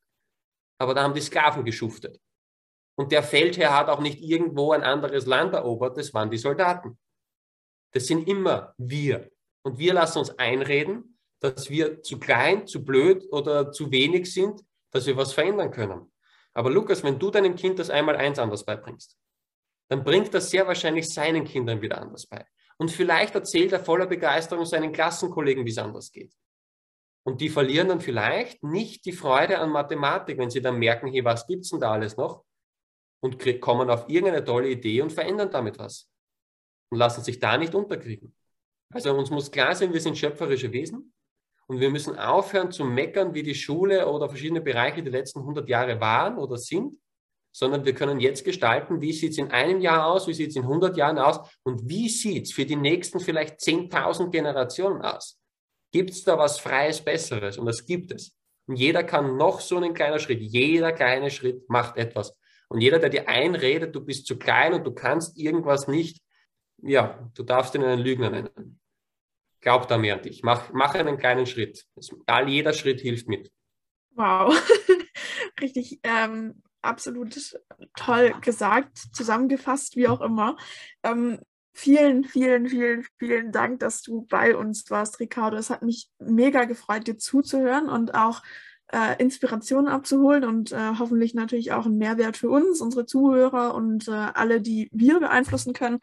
Aber 0.80 0.93
da 0.93 1.03
haben 1.03 1.14
die 1.14 1.22
Sklaven 1.22 1.64
geschuftet. 1.64 2.20
Und 2.95 3.12
der 3.12 3.22
Feldherr 3.22 3.76
hat 3.76 3.89
auch 3.89 3.99
nicht 3.99 4.20
irgendwo 4.20 4.72
ein 4.72 4.84
anderes 4.84 5.28
Land 5.28 5.53
erobert, 5.53 5.97
das 5.97 6.14
waren 6.14 6.32
die 6.32 6.38
Soldaten. 6.38 6.97
Das 7.93 8.08
sind 8.08 8.28
immer 8.28 8.74
wir. 8.78 9.30
Und 9.64 9.78
wir 9.78 9.93
lassen 9.93 10.20
uns 10.20 10.32
einreden, 10.39 11.20
dass 11.39 11.70
wir 11.70 12.01
zu 12.01 12.20
klein, 12.20 12.66
zu 12.66 12.84
blöd 12.84 13.26
oder 13.32 13.72
zu 13.72 13.91
wenig 13.91 14.34
sind, 14.34 14.62
dass 14.91 15.05
wir 15.05 15.18
was 15.18 15.34
verändern 15.34 15.72
können. 15.72 16.12
Aber 16.53 16.72
Lukas, 16.72 17.03
wenn 17.03 17.20
du 17.20 17.30
deinem 17.30 17.55
Kind 17.55 17.78
das 17.78 17.91
einmal 17.91 18.16
eins 18.16 18.39
anders 18.39 18.66
beibringst, 18.66 19.16
dann 19.89 20.03
bringt 20.03 20.34
das 20.34 20.49
sehr 20.49 20.66
wahrscheinlich 20.66 21.08
seinen 21.14 21.45
Kindern 21.45 21.82
wieder 21.82 22.01
anders 22.01 22.26
bei. 22.26 22.45
Und 22.80 22.91
vielleicht 22.91 23.36
erzählt 23.36 23.71
er 23.71 23.80
voller 23.80 24.05
Begeisterung 24.05 24.65
seinen 24.65 24.91
Klassenkollegen, 24.91 25.65
wie 25.65 25.71
es 25.71 25.78
anders 25.78 26.11
geht. 26.11 26.34
Und 27.25 27.41
die 27.41 27.49
verlieren 27.49 27.89
dann 27.89 28.01
vielleicht 28.01 28.63
nicht 28.63 29.05
die 29.05 29.11
Freude 29.11 29.59
an 29.59 29.71
Mathematik, 29.71 30.38
wenn 30.38 30.49
sie 30.49 30.61
dann 30.61 30.78
merken, 30.78 31.07
hey, 31.07 31.25
was 31.25 31.45
gibt's 31.47 31.69
denn 31.69 31.80
da 31.80 31.91
alles 31.91 32.15
noch? 32.15 32.45
und 33.19 33.61
kommen 33.61 33.89
auf 33.89 34.07
irgendeine 34.07 34.43
tolle 34.43 34.69
Idee 34.69 35.01
und 35.01 35.11
verändern 35.11 35.49
damit 35.51 35.80
was 35.80 36.09
und 36.89 36.97
lassen 36.97 37.23
sich 37.23 37.39
da 37.39 37.57
nicht 37.57 37.73
unterkriegen. 37.75 38.34
Also 38.93 39.13
uns 39.13 39.30
muss 39.30 39.51
klar 39.51 39.75
sein, 39.75 39.93
wir 39.93 40.01
sind 40.01 40.17
schöpferische 40.17 40.71
Wesen 40.71 41.13
und 41.67 41.80
wir 41.80 41.89
müssen 41.89 42.17
aufhören 42.17 42.71
zu 42.71 42.86
meckern, 42.86 43.34
wie 43.34 43.43
die 43.43 43.55
Schule 43.55 44.07
oder 44.07 44.30
verschiedene 44.30 44.61
Bereiche 44.61 45.03
die 45.03 45.09
letzten 45.09 45.39
100 45.39 45.67
Jahre 45.67 45.99
waren 45.99 46.38
oder 46.38 46.57
sind, 46.57 46.95
sondern 47.58 47.86
wir 47.86 47.95
können 47.95 48.20
jetzt 48.20 48.45
gestalten, 48.45 49.01
wie 49.01 49.12
sieht 49.12 49.32
es 49.32 49.39
in 49.39 49.49
einem 49.49 49.82
Jahr 49.82 50.05
aus, 50.05 50.28
wie 50.28 50.34
sieht 50.36 50.51
es 50.51 50.55
in 50.55 50.62
100 50.62 50.95
Jahren 50.95 51.18
aus 51.18 51.39
und 51.64 51.89
wie 51.89 52.08
sieht 52.08 52.45
es 52.45 52.53
für 52.53 52.68
die 52.68 52.76
nächsten 52.76 53.20
vielleicht 53.20 53.58
10.000 53.62 54.30
Generationen 54.30 55.01
aus. 55.01 55.41
Gibt 55.91 56.12
es 56.12 56.24
da 56.24 56.38
was 56.38 56.60
Freies, 56.60 57.03
Besseres? 57.03 57.58
Und 57.58 57.66
das 57.66 57.84
gibt 57.88 58.12
es. 58.12 58.38
Und 58.68 58.76
jeder 58.76 59.03
kann 59.03 59.38
noch 59.38 59.60
so 59.60 59.78
einen 59.78 59.95
kleinen 59.95 60.20
Schritt, 60.20 60.39
jeder 60.39 60.91
kleine 60.91 61.32
Schritt 61.32 61.68
macht 61.68 61.97
etwas. 61.97 62.38
Und 62.70 62.82
jeder, 62.82 62.99
der 62.99 63.10
dir 63.10 63.28
einredet, 63.28 63.95
du 63.95 64.01
bist 64.01 64.28
zu 64.28 64.38
klein 64.38 64.76
und 64.76 64.86
du 64.86 64.91
kannst 64.91 65.36
irgendwas 65.36 65.88
nicht, 65.88 66.22
ja, 66.84 67.28
du 67.34 67.41
darfst 67.41 67.74
ihn 67.74 67.84
einen 67.84 68.03
Lügner 68.03 68.30
nennen. 68.30 68.80
Glaub 69.62 69.88
da 69.88 69.97
mehr 69.97 70.18
an 70.18 70.22
dich. 70.22 70.43
Mach, 70.43 70.72
mach 70.74 70.93
einen 70.93 71.18
kleinen 71.18 71.47
Schritt. 71.47 71.88
All 72.28 72.47
jeder 72.49 72.74
Schritt 72.74 73.01
hilft 73.01 73.28
mit. 73.28 73.51
Wow. 74.12 74.53
Richtig 75.60 75.99
ähm, 76.03 76.62
absolut 76.88 77.59
toll 77.95 78.33
gesagt, 78.41 78.97
zusammengefasst, 79.13 79.95
wie 79.95 80.07
auch 80.07 80.21
immer. 80.21 80.57
Ähm, 81.03 81.39
vielen, 81.73 82.23
vielen, 82.23 82.67
vielen, 82.67 83.05
vielen 83.19 83.51
Dank, 83.51 83.79
dass 83.79 84.01
du 84.01 84.25
bei 84.29 84.55
uns 84.55 84.89
warst, 84.89 85.19
Ricardo. 85.19 85.57
Es 85.57 85.69
hat 85.69 85.83
mich 85.83 86.09
mega 86.19 86.65
gefreut, 86.65 87.07
dir 87.07 87.17
zuzuhören 87.17 87.88
und 87.88 88.15
auch 88.15 88.41
äh, 88.91 89.21
Inspirationen 89.21 89.88
abzuholen 89.88 90.43
und 90.43 90.71
äh, 90.71 90.93
hoffentlich 90.97 91.33
natürlich 91.33 91.73
auch 91.73 91.85
einen 91.85 91.97
Mehrwert 91.97 92.38
für 92.38 92.49
uns, 92.49 92.81
unsere 92.81 93.05
Zuhörer 93.05 93.75
und 93.75 94.07
äh, 94.07 94.11
alle, 94.11 94.61
die 94.61 94.89
wir 94.91 95.19
beeinflussen 95.19 95.73
können, 95.73 95.99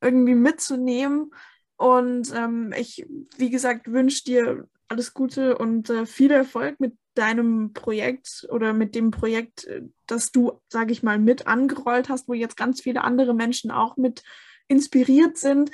irgendwie 0.00 0.34
mitzunehmen. 0.34 1.32
Und 1.76 2.32
ähm, 2.34 2.72
ich, 2.76 3.06
wie 3.36 3.50
gesagt, 3.50 3.90
wünsche 3.90 4.24
dir 4.24 4.68
alles 4.88 5.14
Gute 5.14 5.58
und 5.58 5.90
äh, 5.90 6.06
viel 6.06 6.30
Erfolg 6.30 6.80
mit 6.80 6.96
deinem 7.14 7.72
Projekt 7.72 8.46
oder 8.50 8.72
mit 8.72 8.94
dem 8.94 9.10
Projekt, 9.10 9.64
äh, 9.64 9.82
das 10.06 10.30
du, 10.32 10.60
sage 10.68 10.92
ich 10.92 11.02
mal, 11.02 11.18
mit 11.18 11.46
angerollt 11.46 12.08
hast, 12.08 12.28
wo 12.28 12.34
jetzt 12.34 12.56
ganz 12.56 12.80
viele 12.80 13.02
andere 13.02 13.34
Menschen 13.34 13.70
auch 13.70 13.96
mit 13.96 14.22
inspiriert 14.68 15.36
sind. 15.36 15.70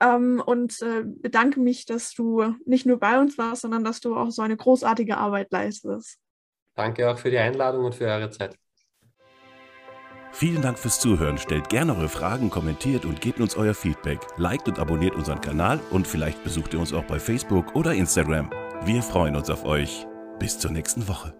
Ähm, 0.00 0.42
und 0.44 0.82
äh, 0.82 1.04
bedanke 1.04 1.60
mich, 1.60 1.86
dass 1.86 2.12
du 2.12 2.54
nicht 2.66 2.84
nur 2.84 2.98
bei 2.98 3.18
uns 3.18 3.38
warst, 3.38 3.62
sondern 3.62 3.82
dass 3.84 4.00
du 4.00 4.16
auch 4.16 4.30
so 4.30 4.42
eine 4.42 4.56
großartige 4.56 5.16
Arbeit 5.16 5.50
leistest. 5.52 6.18
Danke 6.74 7.10
auch 7.10 7.18
für 7.18 7.30
die 7.30 7.38
Einladung 7.38 7.86
und 7.86 7.94
für 7.94 8.06
eure 8.06 8.30
Zeit. 8.30 8.58
Vielen 10.38 10.60
Dank 10.60 10.78
fürs 10.78 11.00
Zuhören. 11.00 11.38
Stellt 11.38 11.70
gerne 11.70 11.96
eure 11.96 12.10
Fragen, 12.10 12.50
kommentiert 12.50 13.06
und 13.06 13.22
gebt 13.22 13.40
uns 13.40 13.56
euer 13.56 13.72
Feedback. 13.72 14.20
Liked 14.36 14.68
und 14.68 14.78
abonniert 14.78 15.14
unseren 15.14 15.40
Kanal 15.40 15.80
und 15.90 16.06
vielleicht 16.06 16.44
besucht 16.44 16.74
ihr 16.74 16.80
uns 16.80 16.92
auch 16.92 17.04
bei 17.04 17.18
Facebook 17.18 17.74
oder 17.74 17.94
Instagram. 17.94 18.50
Wir 18.84 19.02
freuen 19.02 19.34
uns 19.34 19.48
auf 19.48 19.64
euch. 19.64 20.06
Bis 20.38 20.58
zur 20.58 20.72
nächsten 20.72 21.08
Woche. 21.08 21.32